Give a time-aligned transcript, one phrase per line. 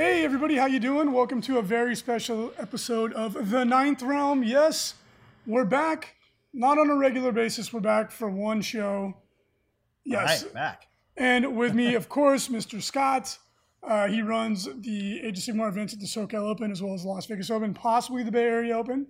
[0.00, 1.12] Hey everybody, how you doing?
[1.12, 4.42] Welcome to a very special episode of The Ninth Realm.
[4.42, 4.94] Yes,
[5.46, 6.14] we're back.
[6.54, 9.12] Not on a regular basis, we're back for one show.
[10.06, 10.44] Yes.
[10.44, 10.86] Right, back.
[11.18, 12.80] And with me, of course, Mr.
[12.80, 13.36] Scott.
[13.82, 17.02] Uh, he runs the Age of Sigmar events at the SoCal Open as well as
[17.02, 19.06] the Las Vegas Open, possibly the Bay Area Open.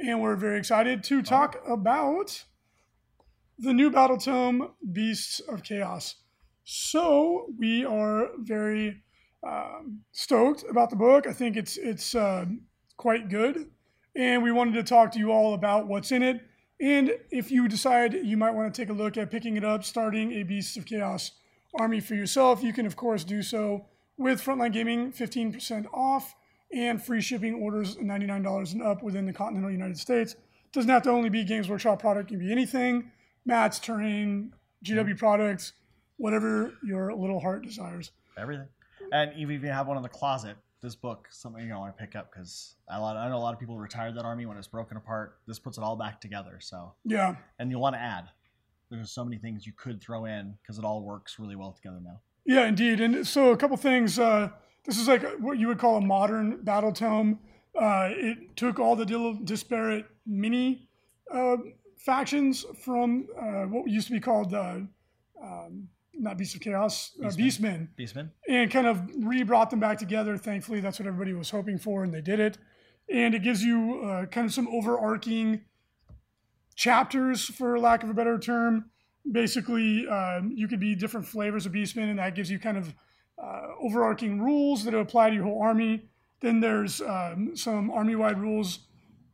[0.00, 2.42] And we're very excited to talk about
[3.60, 6.16] the new Battle Tome, Beasts of Chaos.
[6.64, 9.04] So we are very
[9.42, 11.26] um, stoked about the book.
[11.26, 12.46] I think it's it's uh,
[12.96, 13.70] quite good,
[14.14, 16.40] and we wanted to talk to you all about what's in it.
[16.80, 19.84] And if you decide you might want to take a look at picking it up,
[19.84, 21.32] starting a Beasts of Chaos
[21.78, 26.34] army for yourself, you can of course do so with Frontline Gaming, 15% off,
[26.72, 30.36] and free shipping orders $99 and up within the continental United States.
[30.72, 33.10] Doesn't have to only be Games Workshop product; it can be anything,
[33.44, 35.72] mats, terrain, GW products,
[36.16, 38.10] whatever your little heart desires.
[38.38, 38.68] Everything.
[39.12, 41.96] And even if you have one in the closet, this book something you're gonna want
[41.96, 44.66] to pick up because I, know a lot of people retired that army when it's
[44.66, 45.36] broken apart.
[45.46, 46.58] This puts it all back together.
[46.60, 47.36] So Yeah.
[47.58, 48.30] and you'll want to add.
[48.90, 52.00] There's so many things you could throw in because it all works really well together
[52.02, 52.20] now.
[52.44, 53.00] Yeah, indeed.
[53.00, 54.18] And so a couple things.
[54.18, 54.48] Uh,
[54.84, 57.38] this is like what you would call a modern battle tome.
[57.78, 60.88] Uh, it took all the disparate mini
[61.30, 61.58] uh,
[61.98, 64.80] factions from uh, what used to be called uh,
[65.42, 65.88] um,
[66.22, 67.88] not Beasts of Chaos, uh, Beastmen.
[67.98, 70.38] Beastmen, and kind of re-brought them back together.
[70.38, 72.58] Thankfully, that's what everybody was hoping for, and they did it.
[73.12, 75.62] And it gives you uh, kind of some overarching
[76.76, 78.86] chapters, for lack of a better term.
[79.30, 82.94] Basically, um, you could be different flavors of Beastmen, and that gives you kind of
[83.42, 86.08] uh, overarching rules that apply to your whole army.
[86.40, 88.80] Then there's um, some army-wide rules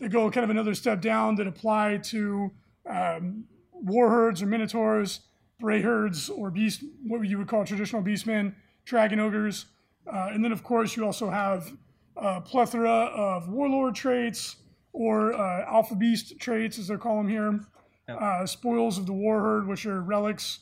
[0.01, 2.51] that go kind of another step down that apply to
[2.89, 5.21] um, war herds or minotaurs,
[5.61, 8.55] bray herds, or beast, what you would call traditional beastmen,
[8.85, 9.67] dragon ogres.
[10.07, 11.73] Uh, and then, of course, you also have
[12.17, 14.57] a plethora of warlord traits
[14.93, 17.61] or uh, alpha beast traits, as they call them here.
[18.09, 18.21] Yep.
[18.21, 20.61] Uh, spoils of the war herd, which are relics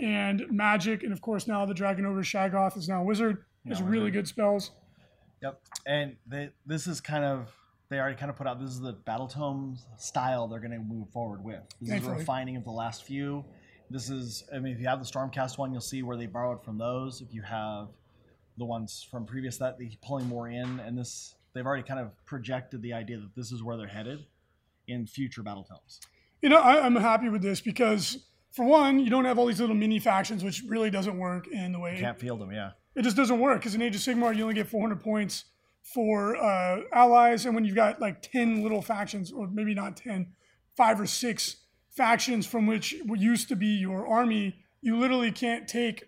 [0.00, 1.02] and magic.
[1.02, 3.44] And of course, now the dragon ogre Shaggoth is now a wizard.
[3.68, 4.70] Has Now really good spells.
[5.42, 5.60] Yep.
[5.86, 7.52] And they, this is kind of
[7.88, 10.78] they already kind of put out this is the battle tome style they're going to
[10.78, 11.62] move forward with.
[11.80, 12.14] This Thankfully.
[12.14, 13.44] is refining of the last few.
[13.90, 16.64] This is I mean if you have the Stormcast one, you'll see where they borrowed
[16.64, 17.20] from those.
[17.20, 17.88] If you have
[18.58, 22.12] the ones from previous that they pulling more in and this they've already kind of
[22.26, 24.26] projected the idea that this is where they're headed
[24.86, 26.00] in future battle tomes.
[26.42, 29.60] You know, I, I'm happy with this because, for one, you don't have all these
[29.60, 32.72] little mini factions, which really doesn't work in the way You Can't field them, yeah.
[32.94, 33.60] it just doesn't work.
[33.60, 35.46] Because in Age of Sigmar, you only get 400 points
[35.82, 40.32] for uh, allies, and when you've got like 10 little factions, or maybe not 10,
[40.76, 41.56] five or six
[41.96, 46.04] factions from which used to be your army, you literally can't take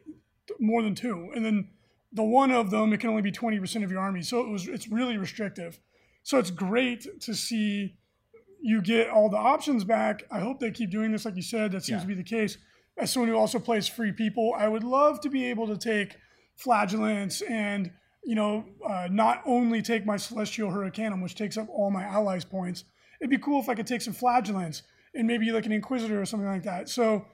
[0.60, 1.69] more than two, and then
[2.12, 4.22] the one of them it can only be 20% of your army.
[4.22, 5.78] So it was it's really restrictive.
[6.22, 7.97] So it's great to see
[8.60, 10.25] you get all the options back.
[10.31, 11.72] I hope they keep doing this, like you said.
[11.72, 12.03] That seems Yeah.
[12.03, 12.59] to be the case.
[12.97, 16.16] As someone who also plays free people, I would love to be able to take
[16.56, 17.93] flagellants and
[18.25, 22.44] you know uh, not only take my celestial hurricanum, which takes up all my allies'
[22.44, 22.84] points.
[23.21, 24.82] It'd be cool if I could take some flagellants
[25.15, 26.89] and maybe like an inquisitor or something like that.
[26.89, 27.27] So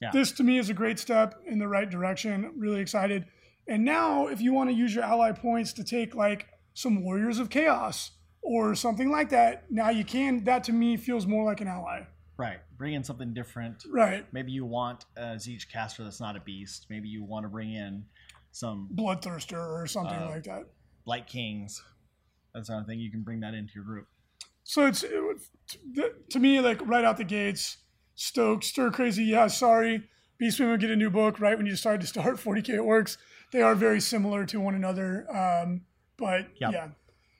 [0.00, 0.10] Yeah.
[0.12, 2.52] this to me is a great step in the right direction.
[2.56, 3.26] Really excited.
[3.66, 7.38] And now, if you want to use your ally points to take like some warriors
[7.38, 10.44] of chaos or something like that, now you can.
[10.44, 12.06] That to me feels more like an ally.
[12.38, 12.60] Right.
[12.76, 13.82] Bring in something different.
[13.90, 14.24] Right.
[14.32, 16.86] Maybe you want a Tzeentch caster that's not a beast.
[16.88, 18.04] Maybe you want to bring in
[18.52, 20.62] some Bloodthirster or something Uh, like that.
[21.04, 21.82] Light Kings.
[22.54, 23.00] That sort of thing.
[23.00, 24.06] You can bring that into your group.
[24.68, 27.78] So it's it, to, me like right out the gates,
[28.16, 29.24] stoked, stir crazy.
[29.24, 30.02] Yeah, sorry,
[30.38, 33.16] Beastmen would get a new book right when you decide to start 40k It works.
[33.50, 35.80] They are very similar to one another, um,
[36.18, 36.72] but Yep.
[36.72, 36.88] yeah.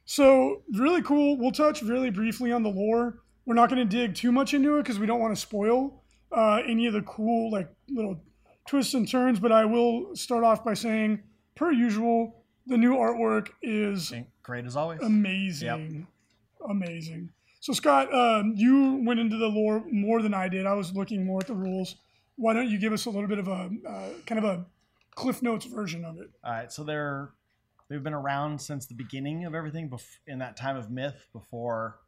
[0.06, 1.36] So really cool.
[1.36, 3.18] We'll touch really briefly on the lore.
[3.44, 6.02] We're not going to dig too much into it because we don't want to spoil
[6.32, 8.18] uh, any of the cool like little
[8.66, 9.38] twists and turns.
[9.38, 11.22] But I will start off by saying,
[11.56, 15.00] per usual, the new artwork is Great as always.
[15.02, 16.06] amazing,
[16.68, 17.30] amazing.
[17.60, 20.66] So Scott, um, you went into the lore more than I did.
[20.66, 21.96] I was looking more at the rules.
[22.36, 24.66] Why don't you give us a little bit of a uh, kind of a
[25.14, 26.30] Cliff Notes version of it?
[26.44, 27.30] All right, so they're
[27.88, 29.90] they've been around since the beginning of everything.
[29.90, 31.98] Bef- in that time of myth, before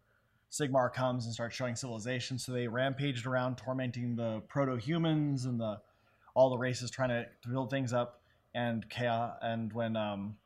[0.51, 2.39] Sigmar comes and starts showing civilization.
[2.39, 5.81] So they rampaged around, tormenting the proto humans and the
[6.35, 8.21] all the races, trying to, to build things up.
[8.53, 9.37] And chaos.
[9.43, 10.37] And when um,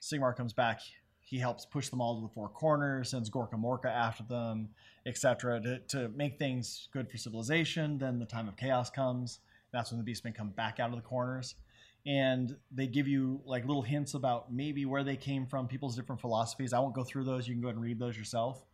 [0.00, 0.80] Sigmar comes back,
[1.30, 4.68] he helps push them all to the four corners, sends Gorkamorka after them,
[5.06, 7.98] etc., to, to make things good for civilization.
[7.98, 9.38] Then the time of chaos comes.
[9.72, 11.54] That's when the beastmen come back out of the corners.
[12.04, 16.20] And they give you like little hints about maybe where they came from, people's different
[16.20, 16.72] philosophies.
[16.72, 17.46] I won't go through those.
[17.46, 18.64] You can go ahead and read those yourself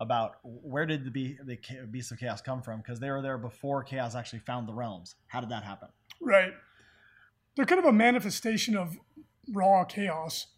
[0.00, 1.58] about where did the, Be- the
[1.88, 5.14] Beasts of Chaos come from because they were there before Chaos actually found the realms.
[5.28, 5.90] How did that happen?
[6.20, 6.54] Right.
[7.54, 8.98] They're kind of a manifestation of
[9.52, 10.48] raw chaos.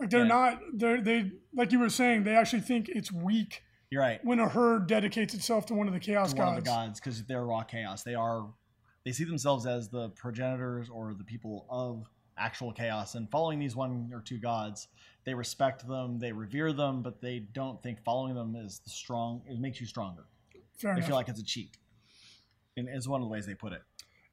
[0.00, 0.28] Like they're Yeah.
[0.28, 4.20] not they're they like you were saying, they actually think it's weak You're right.
[4.24, 6.58] when a herd dedicates itself to one of the chaos one gods.
[6.58, 8.02] of the gods because they're raw chaos.
[8.02, 8.48] They are
[9.04, 12.04] they see themselves as the progenitors or the people of
[12.36, 13.14] actual chaos.
[13.14, 14.88] And following these one or two gods,
[15.24, 19.42] they respect them, they revere them, but they don't think following them is the strong.
[19.46, 20.24] It makes you stronger.
[20.78, 21.06] Fair They enough.
[21.06, 21.76] feel like it's a cheat.
[22.76, 23.82] And it's one of the ways they put it.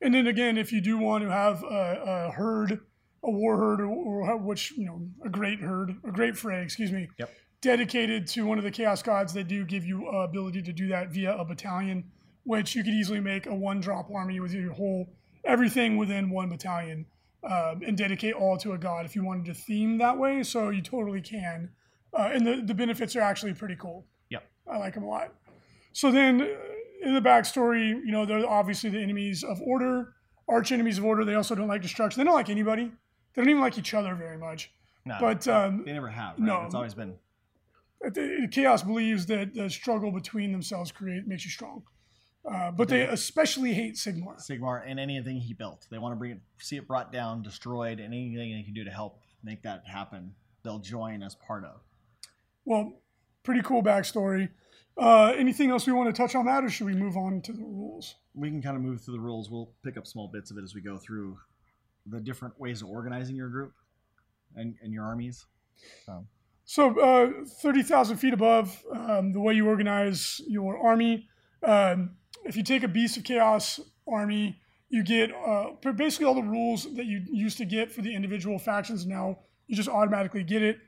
[0.01, 2.79] And then again, if you do want to have a, a herd,
[3.23, 6.91] a war herd, or, or which you know, a great herd, a great fray, excuse
[6.91, 7.29] me, Yep.
[7.61, 10.87] dedicated to one of the chaos gods, they do give you uh, ability to do
[10.87, 12.03] that via a battalion,
[12.43, 15.07] which you could easily make a one-drop army with your whole
[15.45, 17.05] everything within one battalion,
[17.43, 20.43] um, and dedicate all to a god if you wanted to theme that way.
[20.43, 21.69] So you totally can,
[22.13, 24.05] uh, and the the benefits are actually pretty cool.
[24.29, 24.43] Yep.
[24.71, 25.33] I like them a lot.
[25.93, 26.45] So then, uh,
[27.07, 30.13] in the backstory, you know, they're obviously the enemies of order,
[30.47, 31.25] arch enemies of order.
[31.25, 32.19] They also don't like destruction.
[32.19, 32.91] They don't like anybody.
[33.33, 34.71] They don't even like each other very much.
[35.05, 36.37] No, But, um, they never have.
[36.37, 36.45] Right?
[36.45, 36.63] no.
[36.65, 37.15] It's always been
[38.51, 41.83] Chaos believes that the struggle between themselves create makes you strong.
[42.43, 44.37] Uh, but they especially hate Sigmar.
[44.39, 45.85] Sigmar and anything he built.
[45.91, 48.83] They want to bring it, see it brought down, destroyed, and anything they can do
[48.83, 50.33] to help make that happen,
[50.63, 51.81] they'll join as part of.
[52.65, 52.93] Well,
[53.43, 54.49] pretty cool backstory.
[54.97, 57.53] Uh, anything else we want to touch on that, or should we move on to
[57.53, 58.15] the rules?
[58.33, 59.49] we can kind of move through the rules.
[59.49, 61.37] We'll pick up small bits of it as we go through
[62.05, 63.73] the different ways of organizing your group
[64.55, 65.45] and, and your armies.
[66.63, 71.27] So, uh, 30,000 feet above, um, the way you organize your army,
[71.63, 72.11] um,
[72.45, 74.57] if you take a Beast of Chaos army,
[74.89, 78.59] you get uh, basically all the rules that you used to get for the individual
[78.59, 79.05] factions.
[79.05, 80.79] Now you just automatically get it.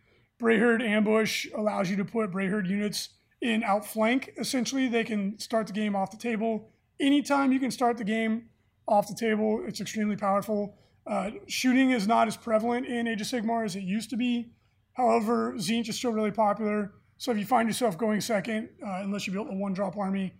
[0.41, 3.09] Brayherd Ambush allows you to put Brayherd units
[3.41, 4.33] in outflank.
[4.37, 6.69] Essentially, they can start the game off the table.
[6.99, 8.49] Anytime you can start the game
[8.87, 10.75] off the table, it's extremely powerful.
[11.05, 14.51] Uh, shooting is not as prevalent in Age of Sigmar as it used to be.
[14.93, 16.93] However, Tzeentch is still really popular.
[17.17, 20.33] So if you find yourself going second, uh, unless you built a one-drop army,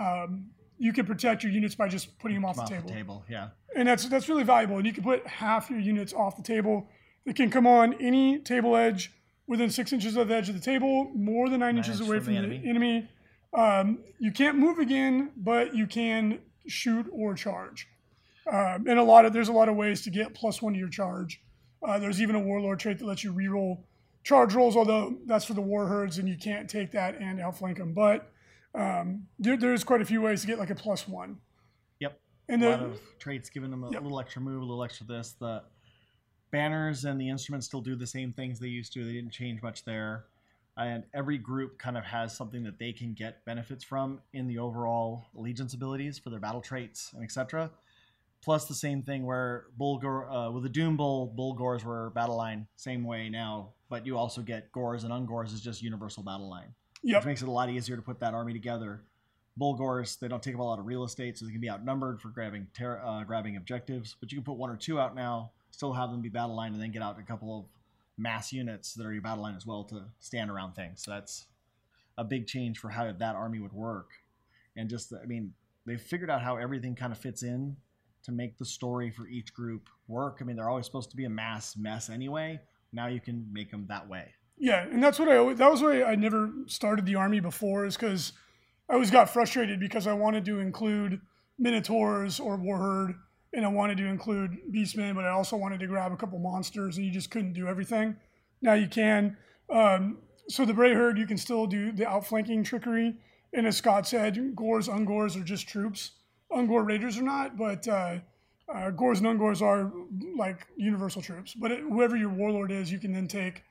[0.00, 2.88] um, you can protect your units by just putting them off, Off the, table.
[2.88, 3.48] the table, yeah.
[3.74, 4.76] and that's that's really valuable.
[4.76, 6.86] And you can put half your units off the table.
[7.24, 9.12] They can come on any table edge
[9.46, 12.18] within six inches of the edge of the table, more than nine, inches inches away
[12.18, 12.68] from from the the enemy.
[12.68, 13.08] enemy.
[13.56, 17.88] Um, you can't move again, but you can shoot or charge.
[18.50, 20.78] Um, and a lot of there's a lot of ways to get plus one to
[20.78, 21.40] your charge.
[21.86, 23.78] Uh, there's even a warlord trait that lets you reroll
[24.24, 27.78] charge rolls, although that's for the war herds, and you can't take that and outflank
[27.78, 27.92] them.
[27.92, 28.30] But
[28.74, 31.38] um, there, there's quite a few ways to get like a plus one.
[32.00, 32.20] Yep.
[32.48, 34.02] And a the, lot of traits giving them a Yep.
[34.02, 35.32] little extra move, a little extra this.
[35.38, 35.62] The
[36.50, 39.04] banners and the instruments still do the same things they used to.
[39.04, 40.26] They didn't change much there.
[40.78, 44.58] And every group kind of has something that they can get benefits from in the
[44.58, 47.70] overall allegiance abilities for their battle traits and etc.
[48.46, 52.66] Plus the same thing where Bulgor uh, with the Doom Bull, Bulgors were battle line
[52.76, 56.72] same way now, but you also get Gors and Ungors is just universal battle line
[57.06, 57.20] yep.
[57.20, 59.02] which makes it a lot easier to put that army together.
[59.56, 62.20] Bulgors, they don't take up a lot of real estate, so they can be outnumbered
[62.20, 64.14] for grabbing ter- uh, grabbing objectives.
[64.20, 66.74] But you can put one or two out now, still have them be battle line,
[66.74, 67.64] and then get out a couple of
[68.18, 71.02] mass units that are your battle line as well to stand around things.
[71.02, 71.46] So that's
[72.18, 74.10] a big change for how that army would work.
[74.76, 75.54] And just, I mean,
[75.86, 77.76] they've figured out how everything kind of fits in
[78.26, 80.38] to make the story for each group work.
[80.40, 82.60] I mean, they're always supposed to be a mass mess anyway.
[82.92, 84.34] Now you can make them that way.
[84.58, 87.84] Yeah, and that's what I always, that was why I never started the army before
[87.84, 88.32] is because
[88.88, 91.20] I always got frustrated because I wanted to include
[91.58, 93.14] minotaurs or warherd,
[93.52, 96.96] and I wanted to include beastmen, but I also wanted to grab a couple monsters,
[96.96, 98.16] and you just couldn't do everything.
[98.62, 99.36] Now you can.
[99.70, 100.18] Um,
[100.48, 103.14] so the Bray Herd, you can still do the outflanking trickery,
[103.52, 106.12] and as Scott said, Gors, Ungors are just troops.
[106.52, 108.18] Ungor Raiders or not, but uh,
[108.72, 109.92] uh, Gors and Ungors are
[110.36, 111.54] like universal troops.
[111.54, 113.62] But it, whoever your warlord is, you can then take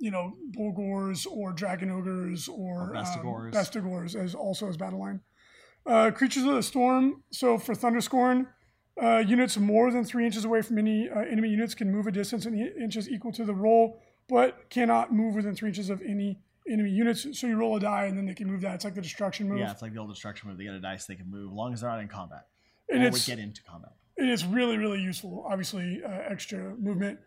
[0.00, 3.46] you know, Bulgors or Dragon Ogres or, Or Bestigors.
[3.46, 5.20] Um, Bestigors as also as battle line.
[5.86, 7.22] Uh, creatures of the Storm.
[7.30, 8.46] So for Thunderscorn,
[9.00, 12.10] uh, units more than three inches away from any uh, enemy units can move a
[12.10, 16.38] distance in inches equal to the roll, but cannot move within three inches of any
[16.70, 17.26] enemy units.
[17.38, 18.74] So you roll a die and then they can move that.
[18.74, 19.58] It's like the destruction move.
[19.58, 20.58] Yeah, it's like the old destruction move.
[20.58, 22.46] They get a dice, they can move, as long as they're not in combat.
[22.88, 23.92] and or would get into combat.
[24.16, 25.44] it's really really useful.
[25.48, 27.18] Obviously, uh, extra movement.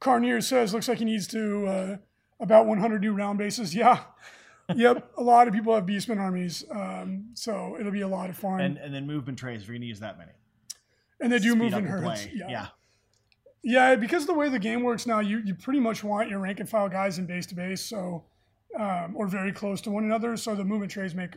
[0.00, 1.96] Carnier says looks like he needs to uh,
[2.40, 3.74] about 100 new round bases.
[3.74, 4.00] Yeah.
[4.74, 8.36] yep, a lot of people have Beastman armies, um, so it'll be a lot of
[8.36, 8.60] fun.
[8.60, 10.32] And and then movement trays if you're gonna use that many.
[11.20, 12.28] And they do Speed move in herds.
[12.32, 12.48] Yeah.
[12.48, 12.66] yeah.
[13.62, 16.60] Yeah, because the way the game works now, you, you pretty much want your rank
[16.60, 18.24] and file guys in base to base, so
[18.78, 20.36] um, or very close to one another.
[20.36, 21.34] So the movement trays make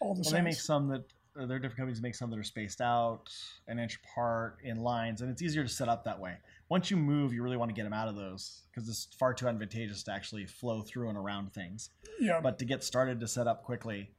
[0.00, 0.32] all the Well, sense.
[0.32, 1.04] they make some that
[1.38, 3.30] uh, there are different companies make some that are spaced out
[3.68, 6.36] an inch apart in lines, and it's easier to set up that way.
[6.68, 9.32] Once you move, you really want to get them out of those because it's far
[9.34, 11.90] too advantageous to actually flow through and around things.
[12.20, 14.10] yeah, But to get started to set up quickly,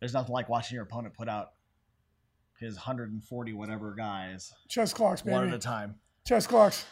[0.00, 1.52] there's nothing like watching your opponent put out
[2.60, 5.52] his 140 whatever guys chess clocks, one baby.
[5.52, 5.96] at a time.
[6.26, 6.84] Chess clocks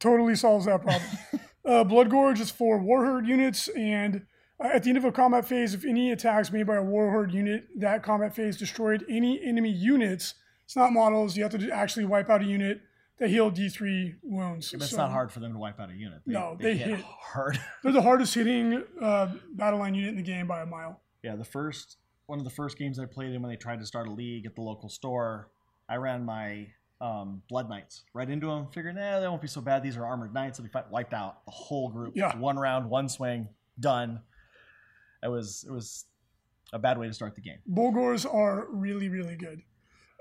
[0.00, 1.10] totally solves that problem.
[1.64, 4.26] uh, Blood Gorge is for Warherd units, and
[4.62, 7.32] uh, at the end of a combat phase, if any attacks made by a Warherd
[7.32, 10.34] unit, that combat phase destroyed any enemy units.
[10.64, 11.36] It's not models.
[11.36, 12.80] You have to actually wipe out a unit
[13.18, 14.70] that heal D3 wounds.
[14.70, 16.20] But it's So not hard for them to wipe out a unit.
[16.26, 17.00] No, they hit.
[17.00, 17.58] hard.
[17.82, 21.00] They're the hardest hitting uh, battle line unit in the game by a mile.
[21.22, 21.96] Yeah, the first
[22.26, 24.44] one of the first games I played in when they tried to start a league
[24.46, 25.48] at the local store,
[25.88, 26.68] I ran my
[27.00, 29.82] um, Blood Knights right into them, figuring, nah, they won't be so bad.
[29.82, 30.58] These are armored knights.
[30.58, 30.84] They'll be fine.
[30.90, 32.14] Wiped out the whole group.
[32.16, 32.36] Yeah.
[32.36, 34.20] One round, one swing, done.
[35.22, 36.04] It was it was
[36.72, 37.58] a bad way to start the game.
[37.66, 39.62] Bulgors are really, really good.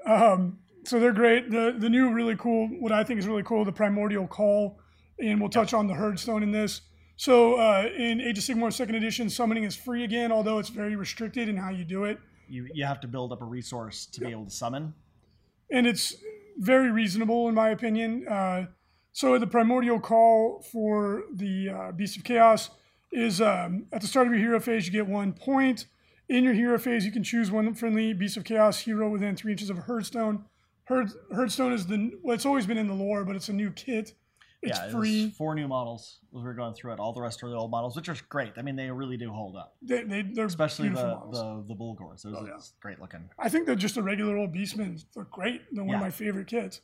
[0.05, 1.50] Um, so they're great.
[1.51, 4.79] The the new really cool, what I think is really cool, the Primordial Call,
[5.19, 6.81] and we'll touch on the Herdstone in this.
[7.15, 10.96] So uh, in Age of Sigmar Second Edition, summoning is free again, although it's very
[10.96, 14.22] restricted in how you do it, You you have to build up a resource to
[14.22, 14.93] be able to summon.
[15.72, 16.15] and it's
[16.58, 18.28] very reasonable in my opinion.
[18.28, 18.66] Uh,
[19.12, 22.70] so the Primordial Call for the uh, Beast of Chaos
[23.12, 25.86] is um, at the start of your hero phase, you get one point.
[26.30, 29.54] In your hero phase, you can choose one friendly Beast of Chaos hero within three
[29.54, 30.44] inches of a Herdstone.
[30.86, 33.72] Herd, Herdstone is the well, it's always been in the lore, but it's a new
[33.72, 34.14] kit.
[34.69, 35.29] It's yeah, it was free.
[35.38, 37.00] Four new models as we were going through it.
[37.00, 38.53] All the rest are the old models, which are great.
[38.57, 41.65] I mean, they really do hold up, They, they, they're especially beautiful the models.
[41.67, 42.21] the the Bulgors.
[42.24, 42.57] Those Oh, are yeah.
[42.81, 43.29] great looking.
[43.39, 45.03] I think they're just a regular old Beastmen.
[45.13, 45.62] They're great.
[45.71, 46.81] They're one of my favorite kits.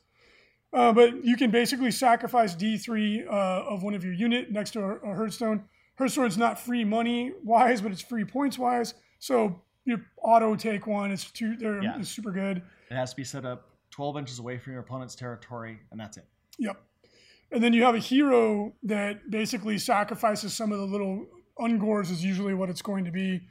[0.72, 4.80] Uh, but you can basically sacrifice D3 uh, of one of your unit next to
[4.80, 5.62] a, a Herdstone.
[5.98, 8.94] Herdstone's not free money wise, but it's free points wise.
[9.20, 11.12] So you auto take one.
[11.12, 11.56] It's two.
[11.56, 11.98] They're Yeah.
[12.00, 12.60] it's super good.
[12.90, 16.16] It has to be set up 12 inches away from your opponent's territory, and that's
[16.16, 16.26] it.
[16.58, 16.82] Yep.
[17.54, 21.26] And then you have a hero that basically sacrifices some of the little
[21.58, 23.42] ungors is usually what it's going to be.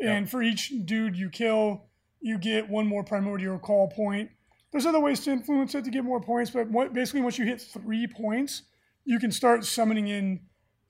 [0.00, 1.84] And for each dude you kill,
[2.20, 4.30] you get one more primordial call point.
[4.72, 7.44] There's other ways to influence it to get more points, but what, basically once you
[7.44, 8.62] hit three points,
[9.04, 10.40] you can start summoning in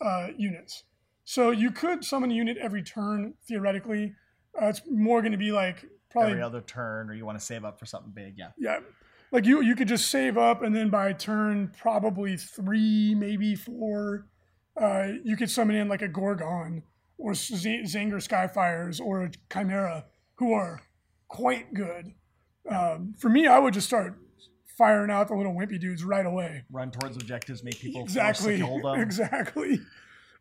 [0.00, 0.85] uh, units.
[1.25, 4.14] So you could summon a unit every turn theoretically.
[4.61, 7.44] Uh, it's more going to be like probably Every other turn, or you want to
[7.44, 8.35] save up for something big.
[8.38, 8.50] Yeah.
[8.59, 8.78] yeah.
[9.35, 14.29] Like you, you could just save up, and then by turn probably three, maybe four,
[14.81, 16.85] uh, you could summon in like a Ghorgon
[17.19, 20.05] or Z- Tzaangor Skyfires or a Chimera,
[20.37, 20.83] who are
[21.26, 22.14] quite good.
[22.71, 24.17] Um, for me, I would just start
[24.79, 26.62] firing out the little wimpy dudes right away.
[26.71, 29.00] Run towards objectives, make people Exactly, force the hold them.
[29.00, 29.81] exactly.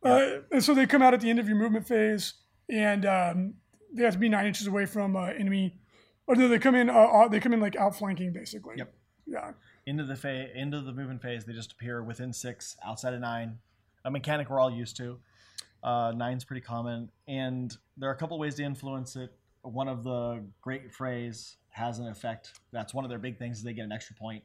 [0.04, 2.36] Uh, and so they come out at the end of your movement phase,
[2.70, 3.56] and um,
[3.92, 5.80] they have to be nine inches away from uh, enemy.
[6.28, 6.90] Or do they come in.
[6.90, 8.76] Uh, uh, they come in like outflanking, basically.
[8.78, 8.94] Yep.
[9.26, 9.52] Yeah.
[9.86, 13.60] Into the phase, into the movement phase, they just appear within six, outside of nine.
[14.06, 15.20] A mechanic we're all used to.
[15.84, 19.34] Uh, nine's pretty common, and there are a couple ways to influence it.
[19.64, 22.54] One of the great frays has an effect.
[22.72, 23.58] That's one of their big things.
[23.58, 24.44] Is they get an extra point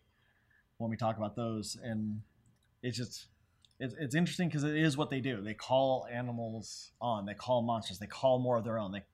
[0.78, 2.22] when we talk about those, and
[2.82, 3.26] it's just
[3.78, 5.40] it's, it's interesting because it is what they do.
[5.40, 7.26] They call animals on.
[7.26, 7.98] They call monsters.
[7.98, 8.90] They call more of their own.
[8.90, 9.04] They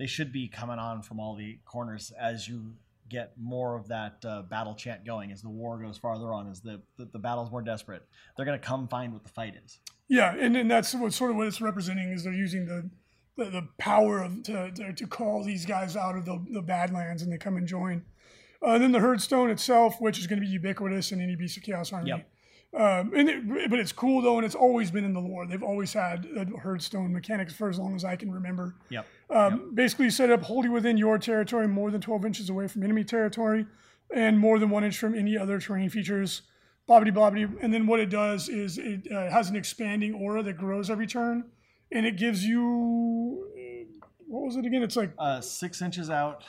[0.00, 2.74] they should be coming on from all the corners as you
[3.08, 6.60] get more of that uh, battle chant going as the war goes farther on as
[6.60, 8.02] the, the, the battle's more desperate
[8.36, 9.78] they're going to come find what the fight is
[10.08, 12.90] Yeah, and, and that's what sort of what it's representing is they're using the
[13.36, 17.22] the, the power of to, to, to call these guys out of the, the Badlands
[17.22, 18.04] and they come and join.
[18.60, 21.62] Uh, then the Herdstone itself, which is going to be ubiquitous in any Beast of
[21.62, 22.10] Chaos army.
[22.10, 22.28] Yep.
[22.72, 25.46] Um, and it, but it's cool though, and it's always been in the lore.
[25.46, 28.76] They've always had a Herdstone mechanics for as long as I can remember.
[28.90, 32.68] yep Um, Basically, you set up wholly within your territory, more than 12 inches away
[32.68, 33.66] from enemy territory,
[34.14, 36.42] and more than one inch from any other terrain features.
[36.88, 37.52] Blobbity blobbity.
[37.60, 41.06] And then what it does is it uh, has an expanding aura that grows every
[41.06, 41.44] turn,
[41.90, 44.82] and it gives you uh, what was it again?
[44.82, 46.44] It's like uh, six inches out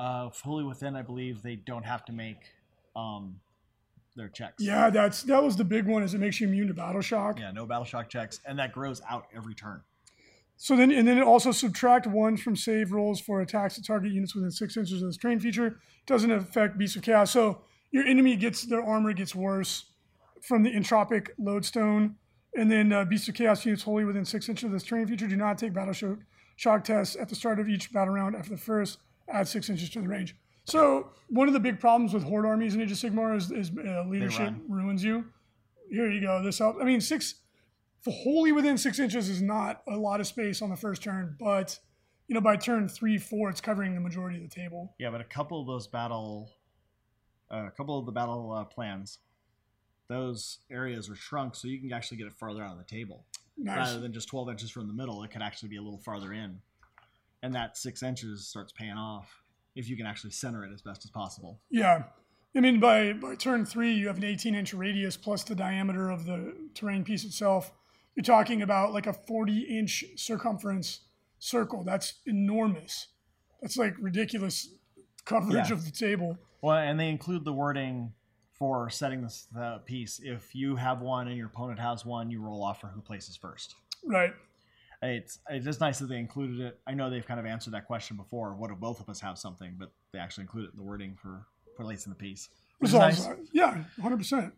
[0.00, 2.38] uh, fully within i believe they don't have to make
[2.96, 3.36] um,
[4.16, 6.02] their checks yeah, that's that was the big one.
[6.02, 7.38] Is it makes you immune to battle shock.
[7.38, 9.82] yeah no battle shock checks and that grows out every turn
[10.56, 14.12] So then, and then it also subtract one from save rolls for attacks that target
[14.12, 15.78] units within six inches of this train feature.
[16.06, 17.30] Doesn't affect Beast of Chaos.
[17.30, 17.62] So
[17.92, 19.86] your enemy gets their armor gets worse
[20.42, 22.16] from the entropic lodestone,
[22.54, 25.26] and then uh, Beast of Chaos units wholly within six inches of this train feature
[25.26, 26.18] do not take battle shock,
[26.56, 28.98] shock tests at the start of each battle round after the first.
[29.28, 30.36] Add six inches to the range.
[30.70, 33.70] So one of the big problems with horde armies in Age of Sigmar is, is
[33.70, 35.24] uh, leadership ruins you.
[35.90, 36.42] Here you go.
[36.42, 36.78] This helps.
[36.80, 37.34] I mean, six
[38.08, 41.78] wholly within six inches is not a lot of space on the first turn, but
[42.28, 44.94] you know by turn three, four, it's covering the majority of the table.
[44.98, 46.50] Yeah, but a couple of those battle,
[47.50, 49.18] uh, a couple of the battle uh, plans,
[50.08, 53.24] those areas are shrunk, so you can actually get it farther out of the table
[53.58, 53.76] Nice.
[53.76, 55.22] rather than just 12 inches from the middle.
[55.22, 56.58] It could actually be a little farther in,
[57.42, 59.42] and that six inches starts paying off
[59.74, 61.60] if you can actually center it as best as possible.
[61.70, 62.04] Yeah.
[62.56, 66.10] I mean, by, by turn three, you have an 18 inch radius plus the diameter
[66.10, 67.72] of the terrain piece itself.
[68.16, 71.00] You're talking about like a 40 inch circumference
[71.38, 71.84] circle.
[71.84, 73.06] That's enormous.
[73.62, 74.68] That's like ridiculous
[75.24, 75.74] coverage Yeah.
[75.74, 76.36] of the table.
[76.62, 78.12] Well, and they include the wording
[78.52, 80.20] for setting this uh, piece.
[80.22, 83.36] If you have one and your opponent has one, you roll off for who places
[83.36, 83.76] first.
[84.04, 84.32] Right.
[85.02, 86.80] It's it's just nice that they included it.
[86.86, 88.54] I know they've kind of answered that question before.
[88.54, 89.76] What if both of us have something?
[89.78, 92.48] But they actually include it in the wording for for in the piece.
[92.78, 93.26] Which nice.
[93.52, 94.52] Yeah, 100%.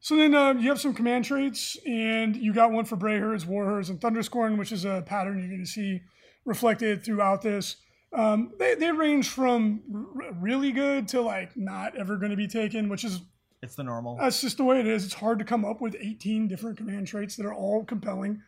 [0.00, 3.44] So then uh, you have some command traits, and you got one for Bray Herds,
[3.46, 6.02] War Herds, and Thunderscorn, which is a pattern you're going to see
[6.44, 7.76] reflected throughout this.
[8.12, 12.46] Um, they, they range from r- really good to like not ever going to be
[12.46, 13.20] taken, which is
[13.62, 14.16] It's the normal.
[14.16, 15.04] that's just the way it is.
[15.04, 18.40] It's hard to come up with 18 different command traits that are all compelling,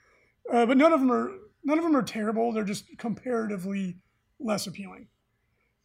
[0.53, 1.33] uh, but none of them are
[1.65, 2.53] none of them are terrible.
[2.53, 3.97] They're just comparatively
[4.41, 5.09] less appealing.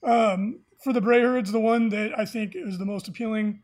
[0.03, 3.61] Um, for the Bray Herds, the one that I think is the most appealing,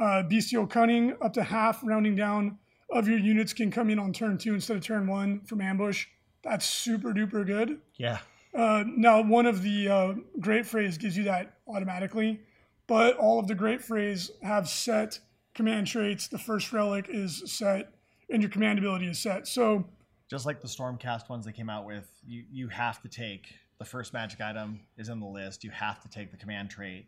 [0.00, 2.58] uh, Bestial Cunning, up to half rounding down
[2.90, 6.06] of your units can come in on turn two instead of turn one from ambush.
[6.42, 7.80] That's super duper good.
[7.96, 8.18] yeah.
[8.54, 12.40] Uh, now, one of the uh, great frays gives you that automatically,
[12.86, 15.20] but all of the great frays have set
[15.54, 16.28] command traits.
[16.28, 17.94] The first relic is set,
[18.28, 19.48] and your command ability is set.
[19.48, 19.86] So,
[20.30, 23.46] Just like the Stormcast ones they came out with, you you have to take
[23.78, 25.64] the first magic item is in the list.
[25.64, 27.06] You have to take the command trait,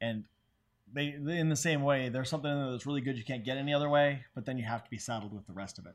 [0.00, 0.24] and
[0.92, 2.08] they in the same way.
[2.08, 4.58] There's something in there that's really good you can't get any other way, but then
[4.58, 5.94] you have to be saddled with the rest of it,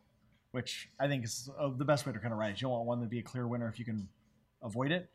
[0.52, 2.62] which I think is uh, the best way to kind of write it.
[2.62, 4.08] You don't want one to be a clear winner if you can
[4.64, 5.10] avoid it.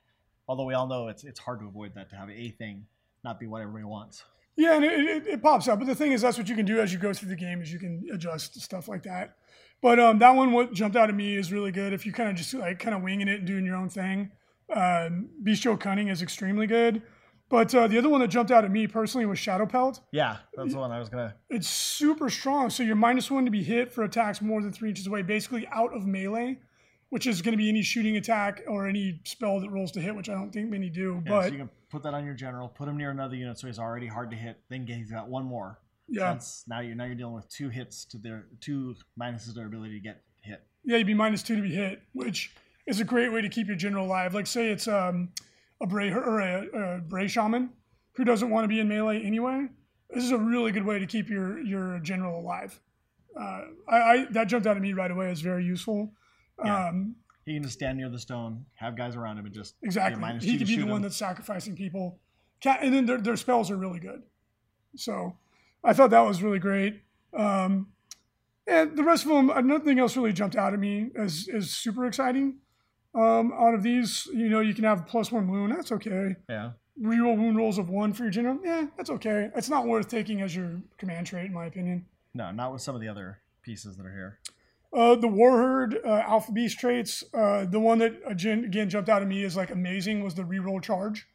[0.47, 2.87] Although we all know it's it's hard to avoid that to have a thing
[3.25, 4.23] not be what everybody wants.
[4.57, 5.79] yeah, and it, it, it pops up.
[5.79, 7.63] But the thing is, that's what you can do as you go through the game
[7.63, 9.39] is you can adjust stuff like that.
[9.85, 11.93] But um, that one, what jumped out at me is really good.
[11.93, 14.31] If you kind of just like kind of winging it and doing your own thing,
[14.75, 17.03] um, Bestial Cunning is extremely good.
[17.51, 20.01] But uh, the other one that jumped out at me personally was Shadow Pelt.
[20.11, 21.35] Yeah, that's the one I was gonna.
[21.51, 22.71] It's super strong.
[22.71, 25.69] So you're minus one to be hit for attacks more than three inches away, basically
[25.71, 26.61] out of melee,
[27.11, 30.17] which is going to be any shooting attack or any spell that rolls to hit,
[30.17, 31.23] which I don't think many do.
[31.27, 33.59] Yeah, but so you can put that on your general, put him near another unit,
[33.59, 34.61] so he's already hard to hit.
[34.71, 35.79] Then he's got one more.
[36.09, 39.53] Yeah, that's- now you're now you're dealing with two hits to their two minuses to
[39.53, 40.67] their ability to get hit.
[40.85, 42.53] yeah, you'd be minus two to be hit, which
[42.87, 44.35] is a great way to keep your general alive.
[44.35, 45.31] Like say it's um,
[45.81, 47.71] a Bray or a, a Bray shaman
[48.17, 49.67] who doesn't want to be in melee anyway.
[50.11, 52.79] This is a really good way to keep your your general alive.
[53.41, 56.13] Uh, I, I that jumped out at me right away as very useful.
[56.65, 56.89] Yeah.
[56.89, 60.23] Um, He can just stand near the stone, have guys around him, and just Exactly.
[60.41, 62.21] He could be the shoot one that's sacrificing people.
[62.65, 64.23] And then their, their spells are really good.
[64.97, 65.37] So
[65.85, 67.03] I thought that was really great.
[67.37, 67.89] Um,
[68.67, 72.07] and the rest of them, nothing else really jumped out at me as, as super
[72.07, 72.59] exciting.
[73.15, 75.73] Um, out of these, you know, you can have plus one wound.
[75.73, 76.37] That's okay.
[76.49, 76.71] yeah.
[77.01, 78.59] Reroll wound rolls of one for your general.
[78.65, 79.51] Yeah, that's okay.
[79.55, 82.07] It's not worth taking as your command trait, in my opinion.
[82.33, 84.39] No, not with some of the other pieces that are here.
[84.93, 89.23] Uh, the Warherd uh, Alpha Beast traits, uh, the one that again, again jumped out
[89.23, 91.27] at me is like amazing was the reroll charge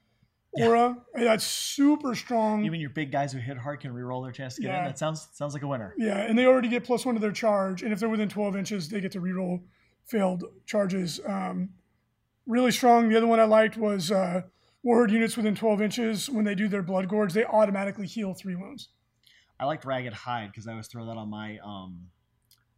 [0.54, 0.98] aura.
[1.14, 2.66] That's super strong.
[2.66, 4.80] Even your big guys who hit hard can reroll their chance to get Yeah.
[4.80, 4.86] in.
[4.86, 5.94] That sounds sounds like a winner.
[5.98, 8.56] yeah, and they already get plus one to their charge, and if they're within 12
[8.56, 9.62] inches, they get to reroll
[10.06, 11.20] failed charges.
[11.26, 11.70] Um,
[12.48, 13.10] really strong.
[13.10, 14.42] The other one I liked was uh,
[14.84, 16.30] Warherd units within 12 inches.
[16.30, 18.90] When they do their blood gorge, they automatically heal three wounds.
[19.60, 22.08] I liked Ragged Hide because I always throw that on my um,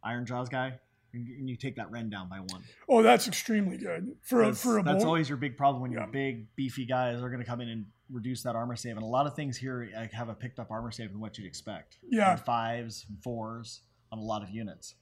[0.04, 0.78] Iron Jaws guy,
[1.14, 2.62] and and you take that Rend down by one.
[2.88, 6.00] Oh, that's extremely good for a, for a that's always your big problem when Yeah.
[6.00, 8.96] your big beefy guys are going to come in and reduce that armor save.
[8.96, 11.46] And a lot of things here have a picked up armor save than what you'd
[11.46, 11.98] expect.
[12.10, 12.32] Yeah.
[12.32, 14.94] And fives and fours on a lot of units.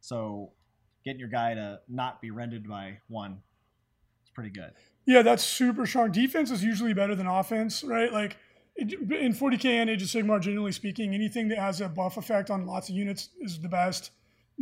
[0.00, 0.52] So
[1.04, 3.42] getting your guy to not be rendered by one
[4.24, 4.72] is pretty good.
[5.06, 6.12] Yeah, that's super strong.
[6.12, 8.12] Defense is usually better than offense, right?
[8.12, 8.36] Like
[8.76, 12.66] in 40k and Age of Sigmar, generally speaking, anything that has a buff effect on
[12.66, 14.10] lots of units is the best.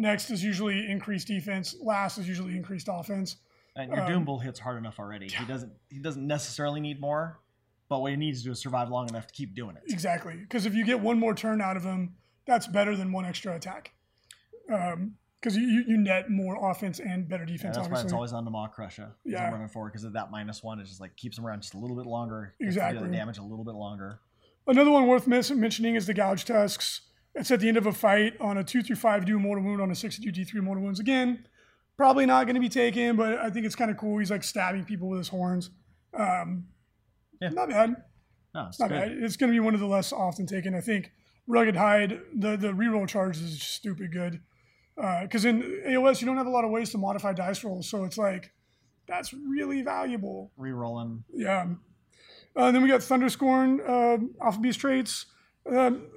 [0.00, 1.76] Next is usually increased defense.
[1.82, 3.36] Last is usually increased offense.
[3.76, 5.28] And your Um, Doom Bull hits hard enough already.
[5.28, 5.72] He doesn't.
[5.90, 7.38] He doesn't necessarily need more,
[7.90, 9.82] but what he needs to do is survive long enough to keep doing it.
[9.88, 13.26] Exactly, because if you get one more turn out of him, that's better than one
[13.26, 13.92] extra attack.
[14.66, 17.76] Because you, you you net more offense and better Yeah, defense.
[17.76, 19.12] that's why it's always on the Maw-krusha.
[19.26, 19.44] Yeah.
[19.46, 20.80] I'm running forward because of that minus one.
[20.80, 22.54] It just like keeps him around just a little bit longer.
[22.58, 23.06] Exactly.
[23.06, 24.20] The damage a little bit longer.
[24.66, 27.02] Another one worth mentioning is the gouge tusks.
[27.34, 29.80] It's at the end of a fight on a two through five do mortal wound
[29.80, 30.98] on a 6 2 D3 mortal wounds.
[31.00, 31.46] Again,
[31.96, 34.18] probably not going to be taken, but I think it's kind of cool.
[34.18, 35.70] He's like stabbing people with his horns.
[36.12, 36.66] Um,
[37.40, 37.50] Yeah.
[37.50, 37.94] Not bad.
[38.54, 38.98] No, it's Not good.
[39.00, 39.12] bad.
[39.22, 40.74] It's going to be one of the less often taken.
[40.74, 41.12] I think
[41.46, 44.40] rugged hide the the reroll charge is stupid good.
[44.96, 48.04] Because in AOS you don't have a lot of ways to modify dice rolls, so
[48.04, 48.52] it's like
[49.06, 50.50] that's really valuable.
[50.58, 51.22] Rerolling.
[51.32, 51.66] Yeah.
[52.56, 55.26] Uh, and then we got Thunderscorn, um Alpha Beast traits.
[55.72, 56.08] Um,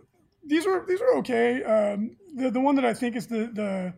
[0.46, 1.64] these were these are okay.
[1.64, 3.94] Um, the the one that I think is the the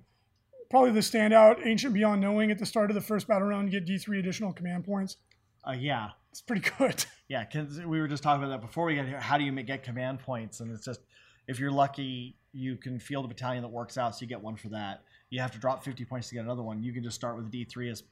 [0.69, 3.79] probably the standout, Ancient Beyond Knowing at the start of the first battle round, you
[3.79, 5.17] get D three additional command points.
[5.67, 7.03] Uh, yeah, It's pretty good.
[7.27, 7.43] yeah.
[7.43, 9.19] Because we were just talking about that before we got here.
[9.19, 10.59] How do you make, get command points?
[10.59, 11.01] And it's just
[11.47, 14.55] if you're lucky, you can field a battalion that works out, so you get one
[14.55, 15.01] for that.
[15.29, 16.83] You have to drop 50 points to get another one.
[16.83, 18.03] You can just start with a D3 as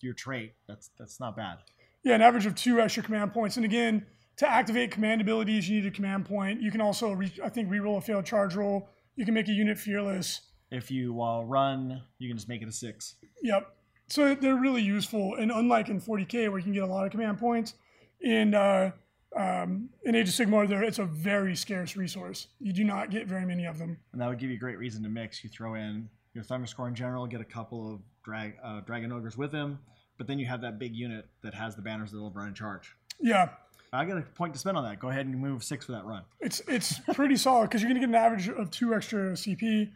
[0.00, 0.54] your trait.
[0.66, 1.58] That's that's not bad.
[2.02, 3.56] Yeah, an average of two extra command points.
[3.56, 4.06] And again,
[4.38, 6.60] to activate command abilities, you need a command point.
[6.60, 8.88] You can also, re- I think, reroll a failed charge roll.
[9.14, 10.42] You can make a unit fearless.
[10.70, 13.14] If you uh, run, you can just make it a six.
[13.42, 13.74] Yep.
[14.08, 15.36] So they're really useful.
[15.38, 17.74] And unlike in 40k, where you can get a lot of command points,
[18.20, 18.90] in uh,
[19.36, 22.48] um, in Age of Sigmar, there it's a very scarce resource.
[22.58, 23.98] You do not get very many of them.
[24.12, 25.42] and that would give you a great reason to mix.
[25.44, 29.36] You throw in your Thunderscorn in general, get a couple of drag, uh, Dragon Ogres
[29.36, 29.78] with him,
[30.18, 32.94] but then you have that big unit that has the banners that'll run in charge.
[33.20, 33.50] Yeah,
[33.96, 35.00] I got a point to spend on that.
[35.00, 36.22] Go ahead and move six for that run.
[36.40, 39.90] it's it's pretty solid because you're going to get an average of two extra CP,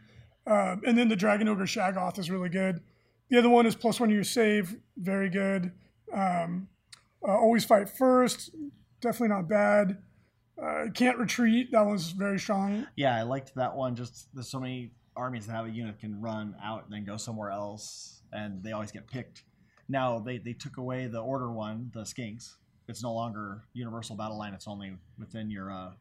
[0.47, 2.81] uh, and then the Dragon Ogre Shaggoth is really good.
[3.29, 5.71] The other one is plus one to your save, very good.
[6.13, 6.67] Um,
[7.25, 8.51] uh, always fight first,
[8.99, 9.99] definitely not bad.
[10.61, 12.87] Uh, can't retreat, that one's very strong.
[12.95, 13.95] Yeah, I liked that one.
[13.95, 17.17] Just there's so many armies that have a unit can run out and then go
[17.17, 19.43] somewhere else, and they always get picked.
[19.87, 22.55] Now they, they took away the order one, the skinks.
[22.87, 24.53] It's no longer universal battle line.
[24.53, 25.91] It's only within your uh,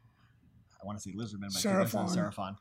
[0.83, 2.09] I want to say lizardmen, but Seraphon.
[2.09, 2.57] Seraphon.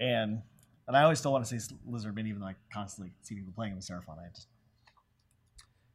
[0.00, 0.42] And
[0.86, 3.74] and I always still want to say lizardmen, even though I constantly see people playing
[3.74, 4.18] with Seraphon.
[4.18, 4.48] I just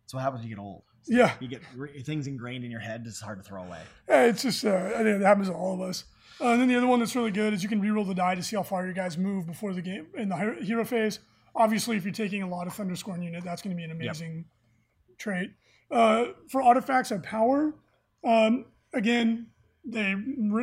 [0.03, 0.83] it's what happens when you get old.
[1.05, 3.03] Yeah, You get re- things ingrained in your head.
[3.05, 3.79] It's hard to throw away.
[4.07, 6.05] Yeah, it's just, uh, I think it happens to all of us.
[6.39, 8.35] Uh, and then the other one that's really good is you can reroll the die
[8.35, 11.19] to see how far your guys move before the game in the hero- phase.
[11.55, 14.45] Obviously, if you're taking a lot of Thunderscorn unit, that's going to be an amazing
[15.17, 15.51] trait.
[15.91, 17.73] Uh, for artifacts of power,
[18.23, 19.47] um, again,
[19.85, 20.15] they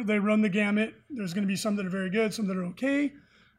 [0.05, 0.95] they run the gamut.
[1.11, 3.13] There's going to be some that are very good, some that are okay.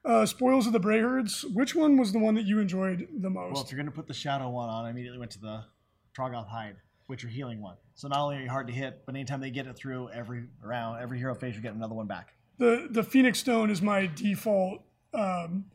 [0.03, 1.45] Uh, Spoils of the Brayherds.
[1.53, 3.53] Which one was the one that you enjoyed the most?
[3.53, 5.63] Well, if you're going to put the shadow one on, I immediately went to the
[6.17, 7.75] Troggoth Hide, which are healing one.
[7.93, 10.45] So not only are you hard to hit, but anytime they get it through every
[10.63, 12.33] round, every hero phase, you get another one back.
[12.57, 14.81] the the Phoenix Stone is my default
[15.13, 15.65] um,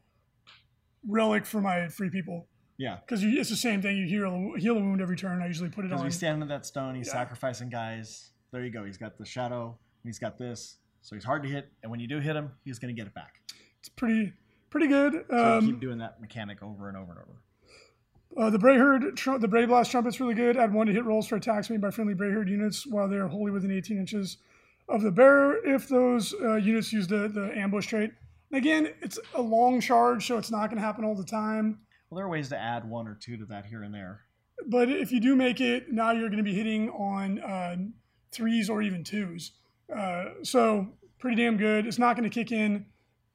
[1.06, 2.98] relic for my free people Yeah.
[3.00, 3.96] because it's the same thing.
[3.96, 5.40] You heal heal a wound every turn.
[5.42, 6.06] I usually put it Because on.
[6.06, 7.12] we stand in that stone, he's Yeah.
[7.14, 8.30] sacrificing guys.
[8.52, 8.84] There you go.
[8.84, 10.78] He's got the shadow, and he's got this.
[11.02, 13.06] So he's hard to hit, and when you do hit him, he's going to get
[13.06, 13.40] it back.
[13.80, 14.32] It's pretty
[14.70, 15.24] pretty good.
[15.30, 17.40] So Um, keep doing that mechanic over and over and over.
[18.36, 20.56] uh, the Brayherd, tr- the Brayblast trumpet's really good.
[20.56, 23.28] Add one to hit rolls for attacks made by friendly Brayherd units while they are
[23.28, 24.38] wholly within 18 inches
[24.88, 25.64] of the bearer.
[25.64, 28.12] If those uh, units use the the ambush trait.
[28.52, 31.80] Again, it's a long charge, so it's not going to happen all the time.
[32.10, 34.20] Well, there are ways to add one or two to that here and there.
[34.68, 37.76] But if you do make it, now you're going to be hitting on uh,
[38.32, 39.52] threes or even twos.
[39.94, 40.88] Uh, so
[41.18, 41.86] pretty damn good.
[41.86, 42.86] It's not going to kick in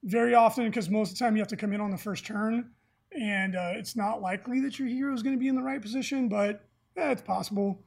[0.04, 2.26] very often because most of the time you have to come in on the first
[2.26, 2.72] turn,
[3.12, 5.82] and uh, it's not likely that your hero is going to be in the right
[5.82, 6.66] position, but
[6.98, 7.84] eh, it's possible.